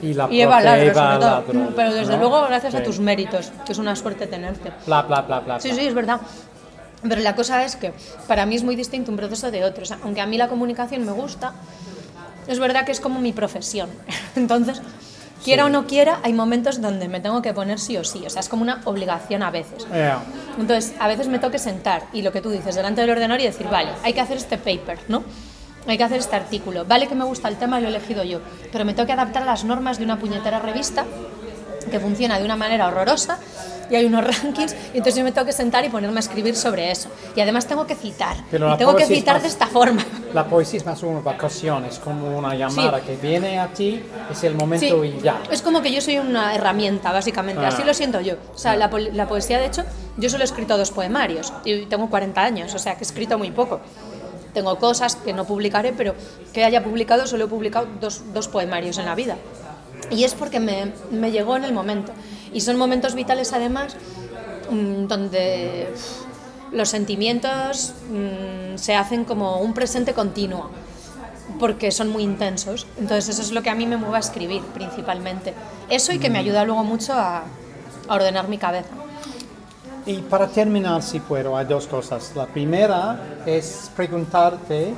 y 0.00 0.14
la 0.14 0.26
Y 0.30 0.40
Eva 0.40 0.52
profe 0.58 0.64
Ladro, 0.64 0.82
Eva 0.82 0.94
sobre 0.94 1.18
todo. 1.18 1.30
Ladro, 1.30 1.72
Pero 1.76 1.94
desde 1.94 2.12
¿no? 2.14 2.18
luego 2.20 2.42
gracias 2.46 2.74
a 2.74 2.78
Sí. 2.78 2.84
tus 2.84 2.98
méritos, 2.98 3.52
que 3.66 3.72
es 3.72 3.78
una 3.78 3.94
suerte 3.94 4.26
tenerte. 4.26 4.72
Bla, 4.86 5.02
bla, 5.02 5.20
bla, 5.22 5.40
bla. 5.40 5.60
Sí, 5.60 5.68
bla. 5.68 5.78
sí, 5.78 5.86
es 5.86 5.94
verdad. 5.94 6.20
Pero 7.06 7.20
la 7.20 7.34
cosa 7.34 7.64
es 7.64 7.74
que 7.76 7.92
para 8.28 8.46
mí 8.46 8.54
es 8.54 8.62
muy 8.62 8.76
distinto 8.76 9.10
un 9.10 9.16
proceso 9.16 9.50
de 9.50 9.64
otro. 9.64 9.82
O 9.82 9.86
sea, 9.86 9.98
aunque 10.04 10.20
a 10.20 10.26
mí 10.26 10.38
la 10.38 10.48
comunicación 10.48 11.04
me 11.04 11.10
gusta, 11.12 11.52
es 12.46 12.58
verdad 12.58 12.84
que 12.84 12.92
es 12.92 13.00
como 13.00 13.20
mi 13.20 13.32
profesión. 13.32 13.90
Entonces, 14.36 14.82
quiera 15.44 15.64
o 15.64 15.68
no 15.68 15.86
quiera, 15.86 16.20
hay 16.22 16.32
momentos 16.32 16.80
donde 16.80 17.08
me 17.08 17.20
tengo 17.20 17.42
que 17.42 17.52
poner 17.52 17.78
sí 17.78 17.96
o 17.96 18.04
sí. 18.04 18.22
O 18.26 18.30
sea, 18.30 18.40
es 18.40 18.48
como 18.48 18.62
una 18.62 18.80
obligación 18.84 19.42
a 19.42 19.50
veces. 19.50 19.86
Yeah. 19.88 20.22
Entonces, 20.58 20.94
a 20.98 21.08
veces 21.08 21.28
me 21.28 21.38
toque 21.38 21.58
sentar 21.58 22.04
y 22.12 22.22
lo 22.22 22.32
que 22.32 22.40
tú 22.40 22.50
dices, 22.50 22.74
delante 22.74 23.00
del 23.00 23.10
ordenador 23.10 23.40
y 23.40 23.44
decir, 23.44 23.68
vale, 23.68 23.90
hay 24.02 24.12
que 24.12 24.20
hacer 24.20 24.36
este 24.36 24.58
paper, 24.58 24.98
¿no? 25.08 25.22
Hay 25.86 25.98
que 25.98 26.04
hacer 26.04 26.18
este 26.18 26.36
artículo. 26.36 26.84
Vale 26.84 27.08
que 27.08 27.14
me 27.14 27.24
gusta 27.24 27.48
el 27.48 27.56
tema 27.56 27.80
lo 27.80 27.86
he 27.86 27.90
elegido 27.90 28.22
yo, 28.22 28.40
pero 28.70 28.84
me 28.84 28.94
tengo 28.94 29.06
que 29.06 29.12
adaptar 29.12 29.42
a 29.42 29.46
las 29.46 29.64
normas 29.64 29.98
de 29.98 30.04
una 30.04 30.18
puñetera 30.18 30.60
revista 30.60 31.04
que 31.90 31.98
funciona 31.98 32.38
de 32.38 32.44
una 32.44 32.56
manera 32.56 32.86
horrorosa 32.86 33.38
y 33.90 33.96
hay 33.96 34.04
unos 34.06 34.24
rankings 34.42 34.72
y 34.92 34.98
entonces 34.98 35.16
yo 35.16 35.24
me 35.24 35.32
tengo 35.32 35.46
que 35.46 35.52
sentar 35.52 35.84
y 35.84 35.88
ponerme 35.88 36.18
a 36.18 36.20
escribir 36.20 36.56
sobre 36.56 36.90
eso. 36.90 37.08
Y 37.36 37.40
además 37.40 37.66
tengo 37.66 37.86
que 37.86 37.94
citar. 37.94 38.36
Pero 38.50 38.74
y 38.74 38.76
tengo 38.78 38.94
que 38.96 39.06
citar 39.06 39.34
más- 39.36 39.42
de 39.42 39.48
esta 39.48 39.66
forma. 39.66 40.04
La 40.32 40.46
poesía 40.46 40.78
es 40.80 40.86
más 40.86 41.02
una 41.02 41.20
vacación, 41.20 41.84
es 41.84 41.98
como 41.98 42.38
una 42.38 42.54
llamada 42.54 43.00
Sí. 43.00 43.06
que 43.06 43.16
viene 43.16 43.58
a 43.58 43.68
ti, 43.68 44.02
es 44.30 44.44
el 44.44 44.52
Sí, 44.52 44.58
momento 44.58 45.04
y 45.04 45.20
ya. 45.20 45.42
es 45.50 45.60
como 45.62 45.82
que 45.82 45.92
yo 45.92 46.00
soy 46.00 46.18
una 46.18 46.54
herramienta, 46.54 47.12
básicamente. 47.12 47.64
Ah. 47.64 47.68
Así 47.68 47.82
lo 47.84 47.92
siento 47.94 48.20
yo. 48.20 48.34
O 48.54 48.58
sea, 48.58 48.76
la, 48.76 48.88
po- 48.88 48.98
la 48.98 49.28
poesía, 49.28 49.58
de 49.58 49.66
hecho, 49.66 49.84
yo 50.16 50.28
solo 50.30 50.42
he 50.42 50.46
escrito 50.46 50.76
dos 50.78 50.90
poemarios 50.90 51.52
y 51.64 51.86
tengo 51.86 52.08
40 52.08 52.42
años, 52.42 52.74
o 52.74 52.78
sea, 52.78 52.94
que 52.94 53.00
he 53.00 53.06
escrito 53.06 53.36
muy 53.38 53.50
poco. 53.50 53.80
Tengo 54.54 54.76
cosas 54.78 55.16
que 55.16 55.32
no 55.32 55.44
publicaré, 55.46 55.92
pero 55.94 56.14
que 56.52 56.64
haya 56.64 56.82
publicado, 56.84 57.26
solo 57.26 57.44
he 57.44 57.48
publicado 57.48 57.86
dos, 58.00 58.22
dos 58.34 58.48
poemarios 58.48 58.98
en 58.98 59.06
la 59.06 59.14
vida. 59.14 59.36
Y 60.10 60.24
es 60.24 60.34
porque 60.34 60.60
me, 60.60 60.92
me 61.10 61.30
llegó 61.30 61.56
en 61.56 61.64
el 61.64 61.72
momento. 61.72 62.12
Y 62.52 62.60
son 62.60 62.76
momentos 62.76 63.14
vitales, 63.14 63.52
además, 63.52 63.96
mm, 64.70 65.06
donde 65.06 65.92
los 66.72 66.88
sentimientos 66.88 67.94
mm, 68.10 68.76
se 68.76 68.94
hacen 68.94 69.24
como 69.24 69.58
un 69.58 69.74
presente 69.74 70.14
continuo 70.14 70.70
porque 71.58 71.90
son 71.90 72.08
muy 72.08 72.22
intensos. 72.22 72.86
Entonces 72.98 73.28
eso 73.28 73.42
es 73.42 73.52
lo 73.52 73.62
que 73.62 73.70
a 73.70 73.74
mí 73.74 73.86
me 73.86 73.96
mueve 73.96 74.16
a 74.16 74.20
escribir 74.20 74.62
principalmente. 74.74 75.54
Eso 75.88 76.12
y 76.12 76.18
que 76.18 76.30
me 76.30 76.38
ayuda 76.38 76.64
luego 76.64 76.82
mucho 76.84 77.12
a, 77.12 77.42
a 78.08 78.14
ordenar 78.14 78.48
mi 78.48 78.58
cabeza. 78.58 78.90
Y 80.04 80.18
para 80.18 80.48
terminar, 80.48 81.02
si 81.02 81.20
puedo, 81.20 81.56
hay 81.56 81.66
dos 81.66 81.86
cosas. 81.86 82.32
La 82.34 82.46
primera 82.46 83.38
es 83.46 83.90
preguntarte 83.94 84.94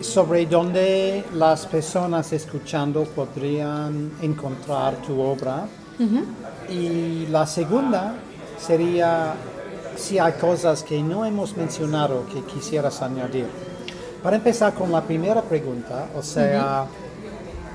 sobre 0.00 0.46
dónde 0.46 1.24
las 1.34 1.66
personas 1.66 2.32
escuchando 2.32 3.04
podrían 3.04 4.12
encontrar 4.20 4.96
tu 4.96 5.20
obra. 5.20 5.66
Y 6.68 7.26
la 7.26 7.46
segunda 7.46 8.14
sería 8.58 9.34
si 9.96 10.18
hay 10.18 10.32
cosas 10.32 10.82
que 10.82 11.02
no 11.02 11.24
hemos 11.24 11.56
mencionado 11.56 12.26
que 12.32 12.42
quisieras 12.42 13.02
añadir. 13.02 13.46
Para 14.22 14.36
empezar 14.36 14.74
con 14.74 14.90
la 14.90 15.02
primera 15.02 15.42
pregunta, 15.42 16.08
o 16.16 16.22
sea, 16.22 16.86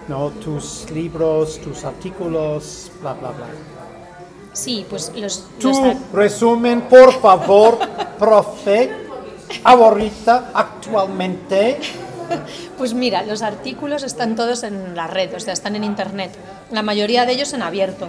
¿no? 0.08 0.32
tus 0.32 0.90
libros, 0.92 1.60
tus 1.62 1.84
artículos, 1.84 2.92
bla, 3.02 3.14
bla, 3.14 3.30
bla. 3.30 3.46
Sí, 4.54 4.86
pues 4.90 5.12
los... 5.16 5.48
Tu 5.60 5.70
los 5.70 6.12
resumen, 6.12 6.82
por 6.82 7.14
favor, 7.14 7.78
profe, 8.20 8.90
ahorita, 9.64 10.52
actualmente. 10.54 11.80
Pues 12.78 12.94
mira, 12.94 13.24
los 13.24 13.42
artículos 13.42 14.04
están 14.04 14.36
todos 14.36 14.64
en 14.64 14.96
la 14.96 15.08
red, 15.08 15.34
o 15.36 15.40
sea, 15.40 15.54
están 15.54 15.76
en 15.76 15.84
internet. 15.84 16.32
La 16.72 16.82
mayoría 16.82 17.26
de 17.26 17.34
ellos 17.34 17.54
en 17.54 17.62
abierto. 17.62 18.08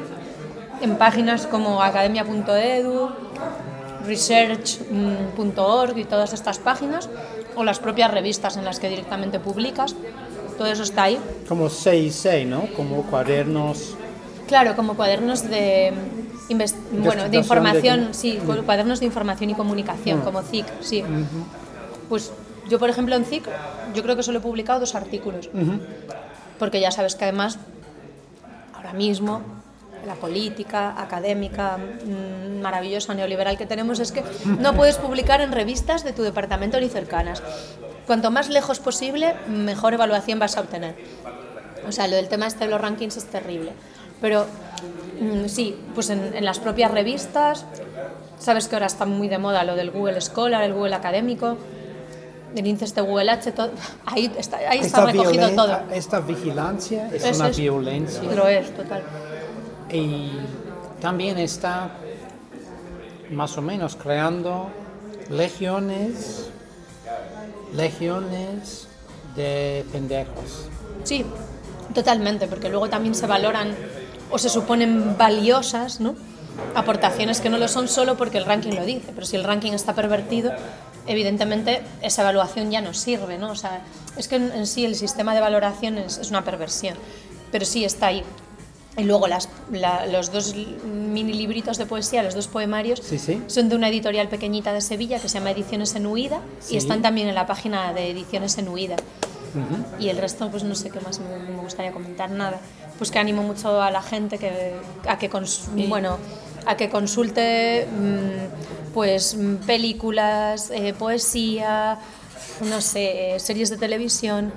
En 0.80 0.96
páginas 0.96 1.46
como 1.46 1.82
academia.edu, 1.82 3.10
research.org 4.06 5.98
y 5.98 6.04
todas 6.04 6.32
estas 6.32 6.58
páginas, 6.58 7.08
o 7.56 7.64
las 7.64 7.78
propias 7.78 8.10
revistas 8.10 8.56
en 8.56 8.64
las 8.64 8.80
que 8.80 8.88
directamente 8.88 9.38
publicas. 9.40 9.94
Todo 10.56 10.68
eso 10.68 10.82
está 10.82 11.04
ahí. 11.04 11.18
Como 11.48 11.68
6 11.68 12.26
¿no? 12.46 12.64
Como 12.76 13.02
cuadernos. 13.04 13.94
Claro, 14.46 14.74
como 14.74 14.94
cuadernos 14.94 15.48
de, 15.48 15.92
inves- 16.48 16.74
bueno, 16.92 17.28
de 17.28 17.36
información, 17.36 18.08
de- 18.08 18.14
sí, 18.14 18.38
cu- 18.44 18.62
cuadernos 18.64 19.00
de 19.00 19.06
información 19.06 19.50
y 19.50 19.54
comunicación, 19.54 20.20
como 20.22 20.42
CIC, 20.42 20.66
sí. 20.80 21.04
Pues 22.08 22.32
yo, 22.68 22.78
por 22.78 22.90
ejemplo, 22.90 23.14
en 23.14 23.24
CIC, 23.24 23.44
yo 23.94 24.02
creo 24.02 24.16
que 24.16 24.22
solo 24.22 24.38
he 24.38 24.42
publicado 24.42 24.80
dos 24.80 24.94
artículos, 24.94 25.48
porque 26.58 26.80
ya 26.80 26.90
sabes 26.90 27.14
que 27.14 27.24
además, 27.24 27.58
ahora 28.74 28.92
mismo, 28.92 29.40
la 30.06 30.14
política 30.14 31.00
académica 31.00 31.76
mm, 31.78 32.60
maravillosa 32.60 33.14
neoliberal 33.14 33.56
que 33.58 33.66
tenemos 33.66 34.00
es 34.00 34.12
que 34.12 34.22
no 34.46 34.74
puedes 34.74 34.96
publicar 34.96 35.40
en 35.40 35.52
revistas 35.52 36.04
de 36.04 36.12
tu 36.12 36.22
departamento 36.22 36.78
ni 36.80 36.88
cercanas. 36.88 37.42
Cuanto 38.06 38.30
más 38.30 38.48
lejos 38.48 38.80
posible, 38.80 39.34
mejor 39.48 39.94
evaluación 39.94 40.38
vas 40.38 40.56
a 40.56 40.60
obtener. 40.62 40.96
O 41.86 41.92
sea, 41.92 42.06
lo 42.08 42.16
del 42.16 42.28
tema 42.28 42.46
este 42.46 42.64
de 42.64 42.70
los 42.70 42.80
rankings 42.80 43.16
es 43.16 43.24
terrible. 43.26 43.72
Pero 44.20 44.46
mm, 45.20 45.46
sí, 45.48 45.76
pues 45.94 46.10
en, 46.10 46.34
en 46.34 46.44
las 46.44 46.58
propias 46.58 46.90
revistas, 46.90 47.64
sabes 48.38 48.68
que 48.68 48.76
ahora 48.76 48.86
está 48.86 49.06
muy 49.06 49.28
de 49.28 49.38
moda 49.38 49.64
lo 49.64 49.76
del 49.76 49.90
Google 49.90 50.20
Scholar, 50.20 50.62
el 50.64 50.74
Google 50.74 50.94
Académico, 50.94 51.56
el 52.54 52.66
índice 52.66 52.84
este 52.86 53.00
Google 53.00 53.30
H, 53.30 53.52
todo, 53.52 53.70
ahí 54.06 54.30
está, 54.36 54.56
ahí 54.68 54.80
está 54.80 55.06
recogido 55.06 55.50
todo. 55.50 55.78
esta 55.92 56.18
vigilancia 56.20 57.08
es 57.14 57.36
una 57.38 57.48
es- 57.48 57.56
violencia. 57.56 58.22
Lo 58.34 58.48
es, 58.48 58.74
total. 58.74 59.02
Y 59.92 60.30
también 61.00 61.38
está 61.38 61.90
más 63.30 63.56
o 63.56 63.62
menos 63.62 63.96
creando 63.96 64.70
legiones, 65.28 66.48
legiones 67.74 68.88
de 69.36 69.84
pendejos. 69.92 70.68
Sí, 71.04 71.24
totalmente, 71.94 72.46
porque 72.46 72.68
luego 72.68 72.88
también 72.88 73.14
se 73.14 73.26
valoran 73.26 73.74
o 74.30 74.38
se 74.38 74.48
suponen 74.48 75.16
valiosas, 75.16 76.00
¿no? 76.00 76.14
Aportaciones 76.74 77.40
que 77.40 77.48
no 77.48 77.58
lo 77.58 77.68
son 77.68 77.88
solo 77.88 78.16
porque 78.16 78.38
el 78.38 78.44
ranking 78.44 78.74
lo 78.74 78.84
dice, 78.84 79.12
pero 79.14 79.26
si 79.26 79.36
el 79.36 79.44
ranking 79.44 79.72
está 79.72 79.94
pervertido, 79.94 80.52
evidentemente 81.06 81.82
esa 82.02 82.22
evaluación 82.22 82.70
ya 82.70 82.80
no 82.80 82.92
sirve, 82.92 83.38
¿no? 83.38 83.50
O 83.50 83.56
sea, 83.56 83.82
es 84.16 84.28
que 84.28 84.36
en, 84.36 84.66
sí 84.66 84.84
el 84.84 84.94
sistema 84.94 85.34
de 85.34 85.40
valoración 85.40 85.98
es, 85.98 86.18
es 86.18 86.30
una 86.30 86.44
perversión, 86.44 86.96
pero 87.50 87.64
sí 87.64 87.84
está 87.84 88.08
ahí. 88.08 88.24
Y 89.00 89.04
luego 89.04 89.26
las, 89.28 89.48
la- 89.72 90.04
los 90.06 90.30
dos 90.30 90.54
mini 90.84 91.32
libritos 91.32 91.78
de 91.78 91.86
poesía, 91.86 92.22
los 92.22 92.34
dos 92.34 92.48
poemarios, 92.48 93.00
Sí, 93.02 93.18
sí. 93.18 93.42
son 93.46 93.68
de 93.70 93.76
una 93.76 93.88
editorial 93.88 94.28
pequeñita 94.28 94.72
de 94.74 94.80
Sevilla 94.82 95.18
que 95.18 95.28
se 95.28 95.38
llama 95.38 95.52
Ediciones 95.52 95.94
en 95.94 96.06
Huida 96.06 96.40
Sí. 96.60 96.74
y 96.74 96.76
están 96.76 97.00
también 97.00 97.28
en 97.28 97.34
la 97.34 97.46
página 97.46 97.92
de 97.94 98.10
Ediciones 98.10 98.58
en 98.58 98.68
Huida. 98.68 98.96
Y 99.98 100.08
el 100.10 100.18
resto, 100.18 100.48
pues 100.50 100.62
no 100.62 100.74
sé 100.76 100.90
qué 100.90 101.00
más 101.00 101.18
me, 101.18 101.38
me 101.52 101.60
gustaría 101.62 101.90
comentar, 101.92 102.30
nada. 102.30 102.60
Pues 102.98 103.10
que 103.10 103.18
animo 103.18 103.42
mucho 103.42 103.80
a 103.82 103.90
la 103.90 104.02
gente 104.02 104.38
que, 104.38 104.74
a, 105.08 105.18
que 105.18 105.28
bueno, 105.88 106.18
a 106.66 106.76
que 106.76 106.88
consulte 106.90 107.86
mm, 107.86 108.92
pues, 108.94 109.36
películas, 109.66 110.70
eh, 110.70 110.92
poesía, 110.96 111.98
no 112.68 112.80
sé, 112.80 113.34
eh, 113.36 113.40
series 113.40 113.70
de 113.70 113.76
televisión, 113.78 114.52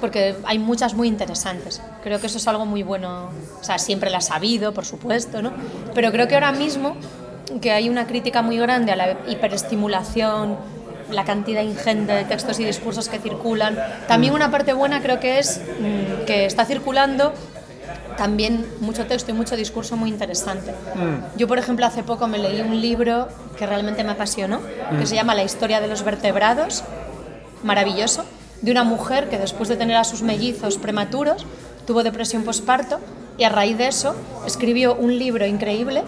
porque 0.00 0.36
hay 0.44 0.58
muchas 0.58 0.94
muy 0.94 1.08
interesantes. 1.08 1.80
Creo 2.02 2.20
que 2.20 2.26
eso 2.26 2.38
es 2.38 2.48
algo 2.48 2.66
muy 2.66 2.82
bueno. 2.82 3.30
O 3.60 3.64
sea, 3.64 3.78
siempre 3.78 4.10
las 4.10 4.30
ha 4.30 4.36
habido, 4.36 4.72
por 4.72 4.84
supuesto, 4.84 5.42
¿no? 5.42 5.52
Pero 5.94 6.10
creo 6.10 6.28
que 6.28 6.34
ahora 6.34 6.52
mismo 6.52 6.96
que 7.60 7.72
hay 7.72 7.88
una 7.88 8.06
crítica 8.06 8.42
muy 8.42 8.58
grande 8.58 8.92
a 8.92 8.96
la 8.96 9.16
hiperestimulación, 9.28 10.56
la 11.10 11.24
cantidad 11.24 11.62
ingente 11.62 12.12
de 12.12 12.24
textos 12.24 12.60
y 12.60 12.64
discursos 12.64 13.08
que 13.08 13.18
circulan. 13.18 13.76
También 14.06 14.34
una 14.34 14.50
parte 14.50 14.72
buena 14.72 15.02
creo 15.02 15.20
que 15.20 15.38
es 15.38 15.60
mm, 15.60 16.24
que 16.26 16.46
está 16.46 16.64
circulando 16.64 17.32
también 18.16 18.66
mucho 18.80 19.06
texto 19.06 19.30
y 19.30 19.34
mucho 19.34 19.56
discurso 19.56 19.96
muy 19.96 20.10
interesante. 20.10 20.74
Yo, 21.36 21.48
por 21.48 21.58
ejemplo, 21.58 21.86
hace 21.86 22.02
poco 22.02 22.26
me 22.28 22.38
leí 22.38 22.60
un 22.60 22.78
libro 22.78 23.28
que 23.56 23.66
realmente 23.66 24.04
me 24.04 24.12
apasionó, 24.12 24.60
que 24.98 25.06
se 25.06 25.14
llama 25.14 25.34
La 25.34 25.42
historia 25.42 25.80
de 25.80 25.88
los 25.88 26.04
vertebrados, 26.04 26.84
maravilloso, 27.62 28.24
de 28.62 28.70
una 28.70 28.84
mujer 28.84 29.28
que 29.28 29.38
después 29.38 29.68
de 29.68 29.76
tener 29.76 29.96
a 29.96 30.04
sus 30.04 30.22
mellizos 30.22 30.78
prematuros 30.78 31.46
tuvo 31.86 32.02
depresión 32.02 32.44
posparto 32.44 33.00
y 33.38 33.44
a 33.44 33.48
raíz 33.48 33.78
de 33.78 33.88
eso 33.88 34.14
escribió 34.46 34.94
un 34.94 35.18
libro 35.18 35.46
increíble, 35.46 36.02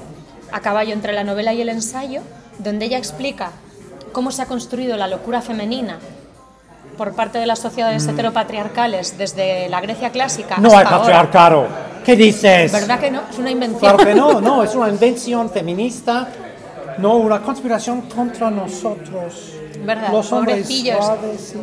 a 0.52 0.60
caballo 0.60 0.92
entre 0.92 1.14
la 1.14 1.24
novela 1.24 1.54
y 1.54 1.62
el 1.62 1.70
ensayo, 1.70 2.20
donde 2.58 2.84
ella 2.86 2.98
explica 2.98 3.52
cómo 4.12 4.30
se 4.30 4.42
ha 4.42 4.46
construido 4.46 4.96
la 4.98 5.08
locura 5.08 5.40
femenina 5.40 5.98
por 6.98 7.14
parte 7.14 7.38
de 7.38 7.46
las 7.46 7.58
sociedades 7.58 8.06
heteropatriarcales 8.06 9.16
desde 9.16 9.68
la 9.70 9.80
Grecia 9.80 10.10
clásica 10.10 10.58
No 10.58 10.68
hasta 10.68 10.78
hay 10.78 10.84
ahora. 10.84 10.98
patriarcado. 10.98 11.66
¿Qué 12.04 12.16
dices? 12.16 12.70
¿Verdad 12.70 13.00
que 13.00 13.10
no? 13.10 13.22
Es 13.30 13.38
una 13.38 13.50
invención. 13.50 13.80
Claro 13.80 13.98
que 13.98 14.14
no, 14.14 14.40
no, 14.40 14.62
es 14.62 14.74
una 14.74 14.88
invención 14.90 15.48
feminista, 15.48 16.28
no 16.98 17.16
una 17.16 17.40
conspiración 17.40 18.02
contra 18.02 18.50
nosotros. 18.50 19.54
¿Verdad? 19.84 20.12
Los 20.12 20.30
hombres 20.32 20.68
suaves, 20.68 21.40
sí. 21.40 21.58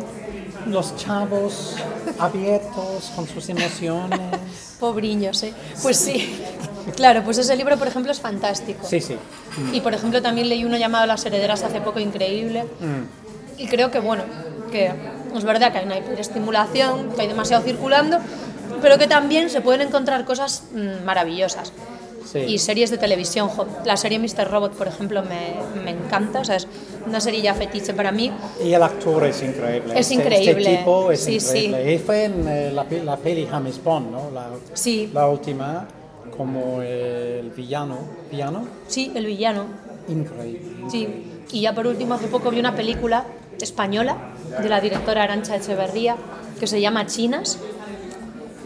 Los 0.66 0.96
chavos 0.96 1.76
abiertos 2.18 3.12
con 3.14 3.26
sus 3.26 3.48
emociones. 3.48 4.20
Pobriños, 4.80 5.42
¿eh? 5.42 5.54
Pues 5.82 5.96
sí. 5.98 6.42
Claro, 6.96 7.22
pues 7.24 7.38
ese 7.38 7.54
libro, 7.56 7.76
por 7.76 7.88
ejemplo, 7.88 8.10
es 8.12 8.20
fantástico. 8.20 8.86
Sí, 8.86 9.00
sí. 9.00 9.16
Y 9.72 9.80
por 9.80 9.94
ejemplo 9.94 10.22
también 10.22 10.48
leí 10.48 10.64
uno 10.64 10.76
llamado 10.76 11.06
Las 11.06 11.24
herederas 11.26 11.62
hace 11.62 11.80
poco, 11.80 12.00
increíble. 12.00 12.64
Mm. 12.64 13.60
Y 13.60 13.66
creo 13.66 13.90
que 13.90 14.00
bueno, 14.00 14.24
que 14.70 14.92
es 15.36 15.44
verdad 15.44 15.72
que 15.72 15.78
hay 15.78 15.84
una 15.84 15.98
hiperestimulación, 15.98 17.12
que 17.12 17.22
hay 17.22 17.28
demasiado 17.28 17.62
circulando, 17.62 18.18
pero 18.80 18.98
que 18.98 19.06
también 19.06 19.50
se 19.50 19.60
pueden 19.60 19.82
encontrar 19.82 20.24
cosas 20.24 20.64
mm, 20.72 21.04
maravillosas. 21.04 21.72
Sí. 22.30 22.38
Y 22.40 22.58
series 22.58 22.90
de 22.90 22.98
televisión, 22.98 23.48
jo, 23.48 23.66
la 23.84 23.96
serie 23.96 24.18
Mr. 24.18 24.48
Robot, 24.48 24.72
por 24.74 24.86
ejemplo, 24.86 25.22
me, 25.22 25.82
me 25.82 25.90
encanta, 25.90 26.40
o 26.40 26.44
sea, 26.44 26.56
es 26.56 26.68
una 27.06 27.20
serie 27.20 27.40
ya 27.42 27.54
fetiche 27.54 27.92
para 27.92 28.12
mí. 28.12 28.30
Y 28.64 28.72
el 28.72 28.82
actor 28.82 29.24
es 29.24 29.42
increíble. 29.42 29.94
Es 29.94 30.00
Este- 30.10 30.14
increíble. 30.14 30.60
Este 30.62 30.76
tipo 30.78 31.10
es 31.10 31.24
Sí, 31.24 31.34
increíble. 31.36 31.94
Y 31.94 31.98
fue 31.98 32.24
en 32.26 32.46
eh, 32.48 32.70
la, 32.72 32.86
la 33.04 33.16
peli 33.16 33.46
James 33.50 33.82
Bond, 33.82 34.12
¿no? 34.12 34.30
La, 34.30 34.48
Sí. 34.74 35.10
la 35.12 35.26
última, 35.28 35.88
como 36.36 36.82
el 36.82 37.50
villano. 37.50 37.98
¿Villano? 38.30 38.64
Sí, 38.86 39.10
el 39.14 39.26
villano. 39.26 39.64
Increíble. 40.08 40.84
Sí, 40.90 41.08
y 41.52 41.62
ya 41.62 41.74
por 41.74 41.86
último 41.88 42.14
hace 42.14 42.28
poco 42.28 42.50
vi 42.50 42.60
una 42.60 42.76
película 42.76 43.24
española 43.60 44.16
de 44.62 44.68
la 44.68 44.80
directora 44.80 45.24
Arancha 45.24 45.56
Echeverría 45.56 46.16
que 46.60 46.66
se 46.68 46.80
llama 46.80 47.06
Chinas, 47.06 47.58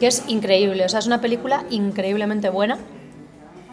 que 0.01 0.07
es 0.09 0.23
increíble, 0.29 0.85
o 0.85 0.89
sea, 0.89 0.99
es 0.99 1.07
una 1.07 1.21
película 1.21 1.65
increíblemente 1.71 2.51
buena 2.51 2.79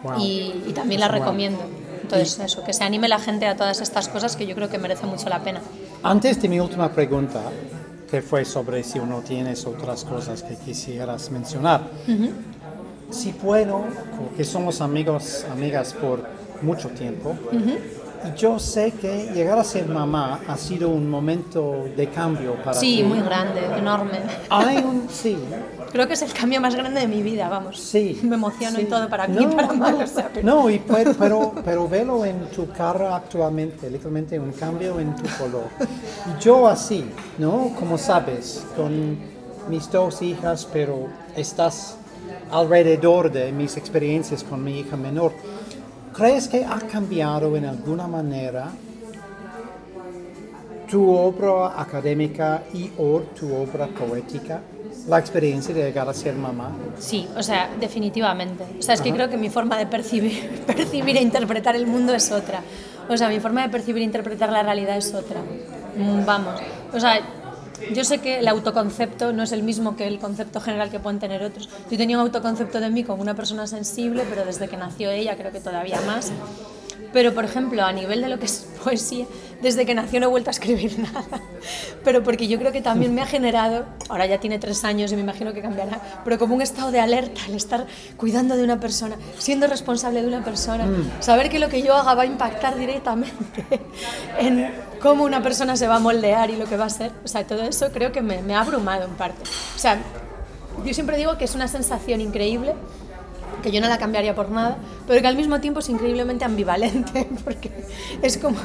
Wow. 0.02 0.18
y, 0.20 0.64
y 0.66 0.72
también 0.72 1.00
la 1.00 1.08
Wow. 1.08 1.18
recomiendo. 1.18 1.60
Entonces, 2.02 2.38
eso, 2.40 2.62
que 2.64 2.72
se 2.72 2.84
anime 2.84 3.08
la 3.08 3.18
gente 3.18 3.46
a 3.46 3.56
todas 3.56 3.80
estas 3.80 4.08
cosas 4.08 4.36
que 4.36 4.46
yo 4.46 4.54
creo 4.54 4.68
que 4.68 4.78
merece 4.78 5.06
mucho 5.06 5.28
la 5.28 5.42
pena. 5.42 5.60
Antes 6.02 6.40
de 6.42 6.48
mi 6.48 6.58
última 6.60 6.90
pregunta, 6.90 7.40
que 8.10 8.20
fue 8.20 8.44
sobre 8.44 8.82
si 8.82 8.98
uno 8.98 9.20
tienes 9.20 9.64
otras 9.66 10.04
cosas 10.04 10.42
que 10.42 10.56
quisieras 10.56 11.30
mencionar, 11.30 11.88
si 13.10 13.32
puedo, 13.32 13.84
porque 14.18 14.44
somos 14.44 14.80
amigos, 14.80 15.46
amigas 15.50 15.94
por 15.94 16.22
mucho 16.60 16.88
tiempo, 16.90 17.34
y 18.24 18.38
yo 18.38 18.58
sé 18.58 18.92
que 18.92 19.30
llegar 19.34 19.58
a 19.58 19.64
ser 19.64 19.86
mamá 19.86 20.40
ha 20.46 20.56
sido 20.56 20.88
un 20.88 21.08
momento 21.10 21.84
de 21.96 22.08
cambio 22.08 22.54
para 22.62 22.74
Sí, 22.74 22.96
ti. 22.98 23.02
muy 23.02 23.20
grande, 23.20 23.60
enorme. 23.78 24.20
Hay 24.50 24.78
un, 24.78 25.08
sí, 25.10 25.36
Creo 25.92 26.06
que 26.06 26.14
es 26.14 26.22
el 26.22 26.32
cambio 26.32 26.58
más 26.58 26.74
grande 26.74 27.00
de 27.02 27.06
mi 27.06 27.22
vida, 27.22 27.50
vamos. 27.50 27.78
sí. 27.78 28.18
Me 28.22 28.36
emociono 28.36 28.76
sí. 28.76 28.82
y 28.82 28.84
todo 28.86 29.10
para 29.10 29.26
bien, 29.26 29.50
No, 29.50 29.56
para 29.56 29.72
mal. 29.74 29.98
no, 29.98 30.04
o 30.04 30.06
sea, 30.06 30.30
pero- 30.32 30.46
No, 30.46 30.70
y 30.70 30.78
pero, 30.78 31.12
pero, 31.18 31.52
pero 31.62 31.86
velo 31.88 32.24
en 32.24 32.46
tu 32.46 32.66
cara 32.70 33.14
actualmente, 33.14 33.90
literalmente 33.90 34.38
un 34.40 34.52
cambio 34.52 34.98
en 34.98 35.14
tu 35.14 35.24
color. 35.38 35.64
Y 35.80 36.42
yo 36.42 36.66
así, 36.66 37.04
¿no? 37.36 37.72
Como 37.78 37.98
sabes, 37.98 38.64
con 38.74 39.18
mis 39.68 39.90
dos 39.90 40.22
hijas, 40.22 40.66
pero 40.72 41.08
estás 41.36 41.96
alrededor 42.50 43.30
de 43.30 43.52
mis 43.52 43.76
experiencias 43.76 44.42
con 44.44 44.62
mi 44.64 44.80
hija 44.80 44.96
menor. 44.96 45.32
¿Crees 46.14 46.48
que 46.48 46.64
ha 46.64 46.78
cambiado 46.80 47.56
en 47.56 47.64
alguna 47.64 48.06
manera 48.06 48.70
tu 50.90 51.10
obra 51.10 51.80
académica 51.80 52.64
y 52.74 52.90
o 52.98 53.20
tu 53.38 53.54
obra 53.54 53.86
poética? 53.86 54.60
La 55.08 55.18
experiencia 55.18 55.74
de 55.74 55.82
llegar 55.82 56.08
a 56.08 56.14
ser 56.14 56.34
mamá. 56.34 56.70
Sí, 56.98 57.26
o 57.36 57.42
sea, 57.42 57.70
definitivamente. 57.80 58.64
O 58.78 58.82
sea, 58.82 58.94
es 58.94 59.00
que 59.00 59.12
creo 59.12 59.28
que 59.28 59.36
mi 59.36 59.48
forma 59.48 59.76
de 59.78 59.86
percibir, 59.86 60.62
percibir 60.66 61.16
e 61.16 61.22
interpretar 61.22 61.74
el 61.74 61.86
mundo 61.86 62.14
es 62.14 62.30
otra. 62.30 62.60
O 63.08 63.16
sea, 63.16 63.28
mi 63.28 63.40
forma 63.40 63.62
de 63.62 63.68
percibir 63.70 64.02
e 64.02 64.04
interpretar 64.04 64.52
la 64.52 64.62
realidad 64.62 64.96
es 64.96 65.12
otra. 65.14 65.40
Mm, 65.96 66.24
Vamos. 66.24 66.60
O 66.92 67.00
sea, 67.00 67.20
yo 67.94 68.04
sé 68.04 68.18
que 68.18 68.38
el 68.38 68.48
autoconcepto 68.48 69.32
no 69.32 69.42
es 69.42 69.52
el 69.52 69.62
mismo 69.62 69.96
que 69.96 70.06
el 70.06 70.18
concepto 70.18 70.60
general 70.60 70.90
que 70.90 71.00
pueden 71.00 71.18
tener 71.18 71.42
otros. 71.42 71.68
Yo 71.90 71.96
tenía 71.96 72.16
un 72.16 72.22
autoconcepto 72.22 72.80
de 72.80 72.90
mí 72.90 73.04
como 73.04 73.22
una 73.22 73.34
persona 73.34 73.66
sensible, 73.66 74.24
pero 74.28 74.44
desde 74.44 74.68
que 74.68 74.76
nació 74.76 75.10
ella 75.10 75.36
creo 75.36 75.52
que 75.52 75.60
todavía 75.60 76.00
más. 76.02 76.32
Pero, 77.12 77.34
por 77.34 77.44
ejemplo, 77.44 77.84
a 77.84 77.92
nivel 77.92 78.22
de 78.22 78.28
lo 78.28 78.38
que 78.38 78.46
es 78.46 78.66
poesía, 78.84 79.26
desde 79.60 79.86
que 79.86 79.94
nació 79.94 80.20
no 80.20 80.26
he 80.26 80.30
vuelto 80.30 80.50
a 80.50 80.52
escribir 80.52 80.98
nada. 81.12 81.40
Pero 82.04 82.22
porque 82.22 82.48
yo 82.48 82.58
creo 82.58 82.72
que 82.72 82.80
también 82.80 83.14
me 83.14 83.22
ha 83.22 83.26
generado, 83.26 83.84
ahora 84.08 84.26
ya 84.26 84.38
tiene 84.38 84.58
tres 84.58 84.84
años 84.84 85.12
y 85.12 85.16
me 85.16 85.22
imagino 85.22 85.52
que 85.52 85.60
cambiará, 85.60 86.00
pero 86.24 86.38
como 86.38 86.54
un 86.54 86.62
estado 86.62 86.90
de 86.90 87.00
alerta, 87.00 87.42
el 87.48 87.54
estar 87.54 87.86
cuidando 88.16 88.56
de 88.56 88.64
una 88.64 88.80
persona, 88.80 89.16
siendo 89.38 89.66
responsable 89.66 90.22
de 90.22 90.28
una 90.28 90.42
persona, 90.42 90.86
saber 91.20 91.48
que 91.48 91.58
lo 91.58 91.68
que 91.68 91.82
yo 91.82 91.94
haga 91.94 92.14
va 92.14 92.22
a 92.22 92.26
impactar 92.26 92.76
directamente 92.76 93.80
en 94.38 94.70
cómo 95.02 95.24
una 95.24 95.42
persona 95.42 95.76
se 95.76 95.86
va 95.86 95.96
a 95.96 95.98
moldear 95.98 96.50
y 96.50 96.56
lo 96.56 96.66
que 96.66 96.76
va 96.76 96.86
a 96.86 96.90
ser. 96.90 97.10
O 97.24 97.28
sea, 97.28 97.46
todo 97.46 97.62
eso 97.62 97.90
creo 97.92 98.12
que 98.12 98.22
me, 98.22 98.40
me 98.42 98.54
ha 98.54 98.60
abrumado 98.60 99.04
en 99.04 99.10
parte. 99.10 99.42
O 99.74 99.78
sea, 99.78 99.98
yo 100.84 100.94
siempre 100.94 101.16
digo 101.16 101.36
que 101.36 101.44
es 101.44 101.54
una 101.54 101.68
sensación 101.68 102.20
increíble 102.20 102.74
que 103.62 103.70
yo 103.70 103.80
no 103.80 103.88
la 103.88 103.96
cambiaría 103.98 104.34
por 104.34 104.50
nada, 104.50 104.76
pero 105.06 105.20
que 105.22 105.28
al 105.28 105.36
mismo 105.36 105.60
tiempo 105.60 105.80
es 105.80 105.88
increíblemente 105.88 106.44
ambivalente, 106.44 107.28
porque 107.44 107.70
es 108.20 108.36
como, 108.36 108.58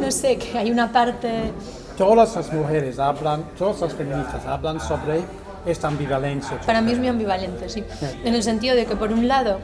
no 0.00 0.10
sé, 0.10 0.38
que 0.38 0.58
hay 0.58 0.70
una 0.70 0.90
parte... 0.90 1.52
Todas 1.96 2.34
las 2.34 2.52
mujeres 2.52 2.98
hablan, 2.98 3.44
todas 3.58 3.80
las 3.80 3.92
feministas 3.92 4.46
hablan 4.46 4.80
sobre 4.80 5.20
esta 5.66 5.88
ambivalencia. 5.88 6.60
Para 6.60 6.80
mí 6.80 6.92
es 6.92 6.98
muy 6.98 7.08
ambivalente, 7.08 7.68
sí. 7.68 7.84
En 8.24 8.34
el 8.34 8.42
sentido 8.42 8.76
de 8.76 8.86
que, 8.86 8.94
por 8.94 9.12
un 9.12 9.26
lado, 9.26 9.58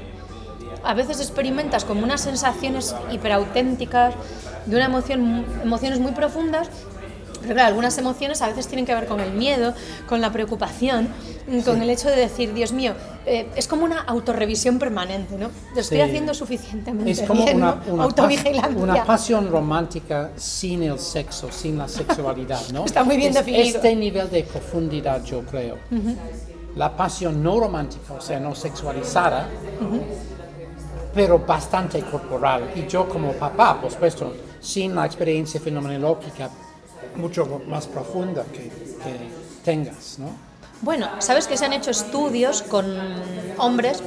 a 0.82 0.94
veces 0.94 1.20
experimentas 1.20 1.84
como 1.84 2.02
unas 2.02 2.20
sensaciones 2.20 2.94
hiperauténticas 3.12 4.14
de 4.66 4.76
una 4.76 4.86
emoción, 4.86 5.44
emociones 5.62 5.98
muy 6.00 6.12
profundas, 6.12 6.68
pero 7.42 7.54
claro, 7.54 7.68
algunas 7.68 7.98
emociones 7.98 8.40
a 8.40 8.48
veces 8.48 8.66
tienen 8.68 8.86
que 8.86 8.94
ver 8.94 9.06
con 9.06 9.20
el 9.20 9.32
miedo, 9.32 9.74
con 10.08 10.22
la 10.22 10.32
preocupación, 10.32 11.08
con 11.66 11.82
el 11.82 11.90
hecho 11.90 12.08
de 12.08 12.16
decir, 12.16 12.54
Dios 12.54 12.72
mío, 12.72 12.94
eh, 13.26 13.46
es 13.54 13.68
como 13.68 13.84
una 13.84 14.00
autorrevisión 14.00 14.78
permanente, 14.78 15.36
¿no? 15.36 15.50
Lo 15.74 15.80
estoy 15.82 15.98
Sí. 15.98 16.02
haciendo 16.02 16.32
suficientemente 16.32 17.10
Es 17.10 17.20
como 17.22 17.44
bien, 17.44 17.58
una, 17.58 17.82
¿no? 17.86 18.78
una 18.78 19.04
pasión 19.04 19.50
romántica 19.50 20.30
sin 20.36 20.84
el 20.84 20.98
sexo, 20.98 21.52
sin 21.52 21.76
la 21.76 21.86
sexualidad, 21.86 22.62
¿no? 22.72 22.84
Está 22.86 23.04
muy 23.04 23.18
bien 23.18 23.28
Es 23.30 23.36
definido. 23.36 23.76
Este 23.76 23.94
nivel 23.94 24.30
de 24.30 24.42
profundidad, 24.44 25.22
yo 25.22 25.42
creo. 25.42 25.76
La 26.76 26.96
pasión 26.96 27.42
no 27.42 27.60
romántica, 27.60 28.14
o 28.14 28.22
sea, 28.22 28.40
no 28.40 28.54
sexualizada, 28.54 29.48
pero 31.14 31.38
bastante 31.40 32.00
corporal. 32.00 32.70
Y 32.74 32.86
yo 32.86 33.08
como 33.08 33.32
papá, 33.32 33.80
por 33.80 33.90
supuesto, 33.90 34.32
sin 34.64 34.94
la 34.94 35.04
experiencia 35.04 35.60
fenomenológica 35.60 36.50
mucho 37.16 37.62
más 37.68 37.86
profunda 37.86 38.44
que, 38.44 38.62
que 38.62 39.28
tengas, 39.62 40.18
¿no? 40.18 40.30
Bueno, 40.80 41.08
sabes 41.18 41.46
que 41.46 41.56
se 41.56 41.64
han 41.64 41.72
hecho 41.72 41.90
estudios 41.90 42.62
con 42.62 42.84
hombres 43.58 44.02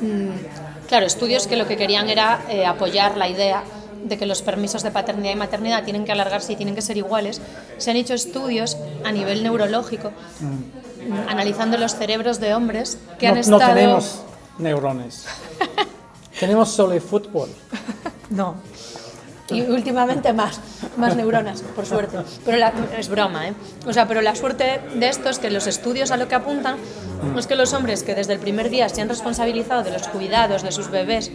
mm, 0.00 0.86
claro, 0.88 1.06
estudios 1.06 1.46
que 1.46 1.56
lo 1.56 1.66
que 1.66 1.76
querían 1.76 2.08
era 2.08 2.44
eh, 2.48 2.64
apoyar 2.64 3.16
la 3.16 3.28
idea 3.28 3.62
de 4.04 4.18
que 4.18 4.26
los 4.26 4.42
permisos 4.42 4.82
de 4.82 4.90
paternidad 4.90 5.32
y 5.32 5.36
maternidad 5.36 5.84
tienen 5.84 6.04
que 6.04 6.12
alargarse 6.12 6.52
y 6.52 6.56
tienen 6.56 6.74
que 6.74 6.82
ser 6.82 6.96
iguales. 6.96 7.40
Se 7.78 7.90
han 7.90 7.96
hecho 7.96 8.14
estudios 8.14 8.76
a 9.04 9.12
nivel 9.12 9.42
neurológico 9.42 10.12
mm, 10.40 11.28
analizando 11.28 11.76
los 11.76 11.94
cerebros 11.94 12.40
de 12.40 12.54
hombres 12.54 12.98
que 13.18 13.26
no, 13.26 13.32
han 13.32 13.38
estado... 13.38 13.58
no 13.60 13.74
tenemos 13.74 14.22
neurones. 14.58 15.26
tenemos 16.40 16.70
solo 16.70 16.92
el 16.92 17.00
fútbol. 17.00 17.50
No. 18.30 18.56
Y 19.50 19.60
últimamente 19.62 20.32
más, 20.32 20.60
más 20.96 21.14
neuronas, 21.16 21.62
por 21.62 21.86
suerte. 21.86 22.18
Pero 22.44 22.56
la- 22.58 22.72
es 22.98 23.08
broma, 23.08 23.48
¿eh? 23.48 23.54
O 23.86 23.92
sea, 23.92 24.08
pero 24.08 24.20
la 24.20 24.34
suerte 24.34 24.80
de 24.94 25.08
esto 25.08 25.28
es 25.28 25.38
que 25.38 25.50
los 25.50 25.66
estudios 25.68 26.10
a 26.10 26.16
lo 26.16 26.26
que 26.26 26.34
apuntan 26.34 26.76
es 27.38 27.46
que 27.46 27.54
los 27.54 27.72
hombres 27.72 28.02
que 28.02 28.14
desde 28.14 28.32
el 28.32 28.40
primer 28.40 28.70
día 28.70 28.88
se 28.88 29.00
han 29.02 29.08
responsabilizado 29.08 29.82
de 29.84 29.92
los 29.92 30.08
cuidados 30.08 30.62
de 30.62 30.72
sus 30.72 30.90
bebés 30.90 31.30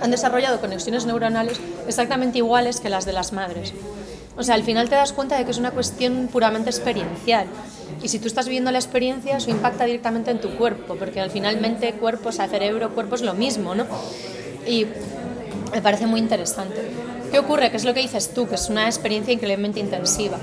han 0.00 0.10
desarrollado 0.10 0.60
conexiones 0.60 1.04
neuronales 1.04 1.60
exactamente 1.86 2.38
iguales 2.38 2.80
que 2.80 2.88
las 2.88 3.04
de 3.04 3.12
las 3.12 3.32
madres. 3.32 3.72
O 4.36 4.42
sea, 4.42 4.54
al 4.54 4.62
final 4.62 4.88
te 4.88 4.94
das 4.94 5.12
cuenta 5.12 5.36
de 5.36 5.44
que 5.44 5.50
es 5.50 5.58
una 5.58 5.72
cuestión 5.72 6.28
puramente 6.32 6.70
experiencial. 6.70 7.46
Y 8.02 8.08
si 8.08 8.18
tú 8.20 8.28
estás 8.28 8.46
viviendo 8.46 8.70
la 8.70 8.78
experiencia, 8.78 9.36
eso 9.36 9.50
impacta 9.50 9.84
directamente 9.84 10.30
en 10.30 10.40
tu 10.40 10.50
cuerpo, 10.56 10.94
porque 10.94 11.20
al 11.20 11.30
final 11.30 11.60
mente, 11.60 11.92
cuerpo, 11.94 12.30
o 12.30 12.32
sea, 12.32 12.46
cerebro, 12.48 12.90
cuerpo 12.94 13.16
es 13.16 13.22
lo 13.22 13.34
mismo, 13.34 13.74
¿no? 13.74 13.84
Y 14.66 14.86
me 15.72 15.82
parece 15.82 16.06
muy 16.06 16.20
interesante. 16.20 16.90
¿Qué 17.30 17.38
ocurre? 17.38 17.70
Que 17.70 17.76
es 17.76 17.84
lo 17.84 17.94
que 17.94 18.00
dices 18.00 18.34
tú, 18.34 18.48
que 18.48 18.56
es 18.56 18.68
una 18.68 18.86
experiencia 18.86 19.32
increíblemente 19.32 19.80
intensiva. 19.80 20.38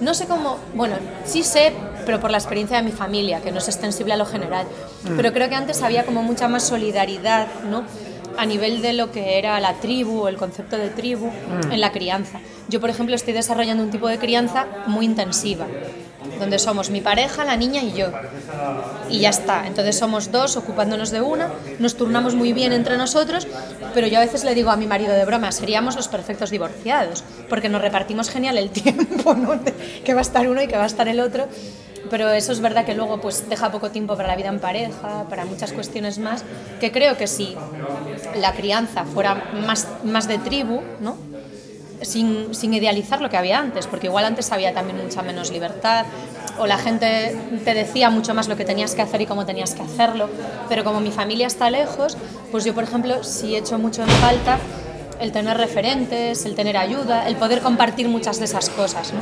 No 0.00 0.14
sé 0.14 0.26
cómo, 0.26 0.58
bueno, 0.74 0.96
sí 1.24 1.42
sé, 1.42 1.72
pero 2.06 2.20
por 2.20 2.30
la 2.30 2.38
experiencia 2.38 2.76
de 2.76 2.84
mi 2.84 2.92
familia, 2.92 3.40
que 3.40 3.50
no 3.50 3.58
es 3.58 3.66
extensible 3.66 4.12
a 4.12 4.16
lo 4.16 4.26
general. 4.26 4.66
Pero 5.16 5.32
creo 5.32 5.48
que 5.48 5.56
antes 5.56 5.82
había 5.82 6.04
como 6.04 6.22
mucha 6.22 6.46
más 6.46 6.62
solidaridad, 6.62 7.48
¿no? 7.68 7.82
A 8.36 8.46
nivel 8.46 8.80
de 8.80 8.92
lo 8.92 9.10
que 9.10 9.38
era 9.38 9.58
la 9.58 9.74
tribu, 9.74 10.20
o 10.20 10.28
el 10.28 10.36
concepto 10.36 10.78
de 10.78 10.90
tribu, 10.90 11.30
en 11.72 11.80
la 11.80 11.90
crianza. 11.90 12.40
Yo, 12.68 12.80
por 12.80 12.90
ejemplo, 12.90 13.16
estoy 13.16 13.32
desarrollando 13.32 13.82
un 13.82 13.90
tipo 13.90 14.06
de 14.06 14.18
crianza 14.18 14.66
muy 14.86 15.06
intensiva, 15.06 15.66
donde 16.38 16.58
somos 16.58 16.90
mi 16.90 17.00
pareja, 17.00 17.44
la 17.44 17.56
niña 17.56 17.82
y 17.82 17.92
yo 17.92 18.08
y 19.10 19.20
ya 19.20 19.30
está. 19.30 19.66
Entonces 19.66 19.96
somos 19.96 20.30
dos 20.30 20.56
ocupándonos 20.56 21.10
de 21.10 21.20
una, 21.20 21.48
nos 21.78 21.96
turnamos 21.96 22.34
muy 22.34 22.52
bien 22.52 22.72
entre 22.72 22.96
nosotros, 22.96 23.46
pero 23.94 24.06
yo 24.06 24.18
a 24.18 24.20
veces 24.20 24.44
le 24.44 24.54
digo 24.54 24.70
a 24.70 24.76
mi 24.76 24.86
marido 24.86 25.12
de 25.12 25.24
broma, 25.24 25.52
seríamos 25.52 25.96
los 25.96 26.08
perfectos 26.08 26.50
divorciados, 26.50 27.24
porque 27.48 27.68
nos 27.68 27.82
repartimos 27.82 28.30
genial 28.30 28.58
el 28.58 28.70
tiempo, 28.70 29.34
¿no? 29.34 29.58
Que 30.04 30.14
va 30.14 30.20
a 30.20 30.22
estar 30.22 30.48
uno 30.48 30.62
y 30.62 30.68
que 30.68 30.76
va 30.76 30.84
a 30.84 30.86
estar 30.86 31.08
el 31.08 31.20
otro. 31.20 31.48
Pero 32.10 32.30
eso 32.30 32.52
es 32.52 32.60
verdad 32.60 32.86
que 32.86 32.94
luego 32.94 33.20
pues 33.20 33.50
deja 33.50 33.70
poco 33.70 33.90
tiempo 33.90 34.16
para 34.16 34.28
la 34.28 34.36
vida 34.36 34.48
en 34.48 34.60
pareja, 34.60 35.24
para 35.28 35.44
muchas 35.44 35.72
cuestiones 35.72 36.18
más, 36.18 36.42
que 36.80 36.90
creo 36.90 37.16
que 37.18 37.26
si 37.26 37.54
la 38.36 38.52
crianza 38.52 39.04
fuera 39.04 39.50
más, 39.66 39.86
más 40.04 40.26
de 40.26 40.38
tribu, 40.38 40.80
¿no? 41.00 41.16
Sin, 42.02 42.54
sin 42.54 42.74
idealizar 42.74 43.20
lo 43.20 43.30
que 43.30 43.36
había 43.36 43.58
antes, 43.58 43.86
porque 43.86 44.06
igual 44.06 44.24
antes 44.24 44.52
había 44.52 44.72
también 44.74 44.98
mucha 45.02 45.22
menos 45.22 45.50
libertad, 45.50 46.06
o 46.58 46.66
la 46.66 46.78
gente 46.78 47.36
te 47.64 47.74
decía 47.74 48.10
mucho 48.10 48.34
más 48.34 48.48
lo 48.48 48.56
que 48.56 48.64
tenías 48.64 48.94
que 48.94 49.02
hacer 49.02 49.20
y 49.20 49.26
cómo 49.26 49.46
tenías 49.46 49.74
que 49.74 49.82
hacerlo, 49.82 50.28
pero 50.68 50.84
como 50.84 51.00
mi 51.00 51.10
familia 51.10 51.46
está 51.46 51.70
lejos, 51.70 52.16
pues 52.50 52.64
yo, 52.64 52.74
por 52.74 52.84
ejemplo, 52.84 53.22
sí 53.22 53.54
he 53.54 53.58
hecho 53.58 53.78
mucho 53.78 54.02
en 54.02 54.08
falta 54.08 54.58
el 55.20 55.32
tener 55.32 55.56
referentes, 55.56 56.44
el 56.46 56.54
tener 56.54 56.76
ayuda, 56.76 57.28
el 57.28 57.36
poder 57.36 57.60
compartir 57.60 58.08
muchas 58.08 58.38
de 58.38 58.44
esas 58.44 58.70
cosas, 58.70 59.12
¿no? 59.12 59.20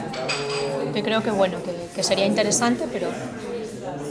que 0.92 1.02
creo 1.02 1.22
que, 1.22 1.30
bueno, 1.30 1.58
que, 1.62 1.94
que 1.94 2.02
sería 2.02 2.24
interesante, 2.24 2.86
pero, 2.90 3.08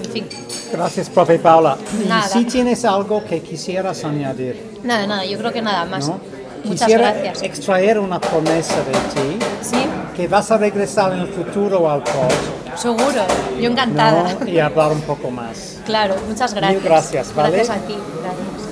en 0.04 0.12
fin, 0.12 0.28
Gracias, 0.72 1.10
profe 1.10 1.40
Paula. 1.40 1.78
Y 2.04 2.08
Nada. 2.08 2.28
si 2.28 2.44
tienes 2.46 2.84
algo 2.86 3.24
que 3.24 3.42
quisieras 3.42 4.04
añadir, 4.04 4.80
nada, 4.84 5.08
nada, 5.08 5.26
yo 5.26 5.38
creo 5.38 5.54
que 5.54 5.62
nada 5.62 5.86
más. 5.86 6.08
¿no? 6.08 6.20
Muchas 6.66 6.82
Quisiera 6.88 7.12
gracias. 7.14 7.44
extraer 7.44 8.00
una 8.00 8.20
promesa 8.20 8.76
de 8.80 8.92
ti, 9.14 9.40
Sí, 9.62 9.78
que 10.16 10.28
vas 10.28 10.50
a 10.52 10.58
regresar 10.58 11.14
en 11.14 11.20
el 11.20 11.28
futuro 11.28 11.90
al 11.90 12.02
pod, 12.04 12.32
seguro, 12.76 13.22
yo 13.60 13.70
encantada. 13.70 14.36
¿no? 14.40 14.48
Y 14.48 14.60
hablar 14.60 14.92
un 14.92 15.02
poco 15.02 15.30
más. 15.32 15.78
Claro, 15.86 16.16
muchas 16.28 16.54
gracias. 16.54 16.82
Mil 16.82 16.90
gracias, 16.90 17.36
¿vale? 17.36 17.58
Gracias 17.58 17.78
a 17.78 17.80
ti, 17.82 17.96
gracias. 18.22 18.65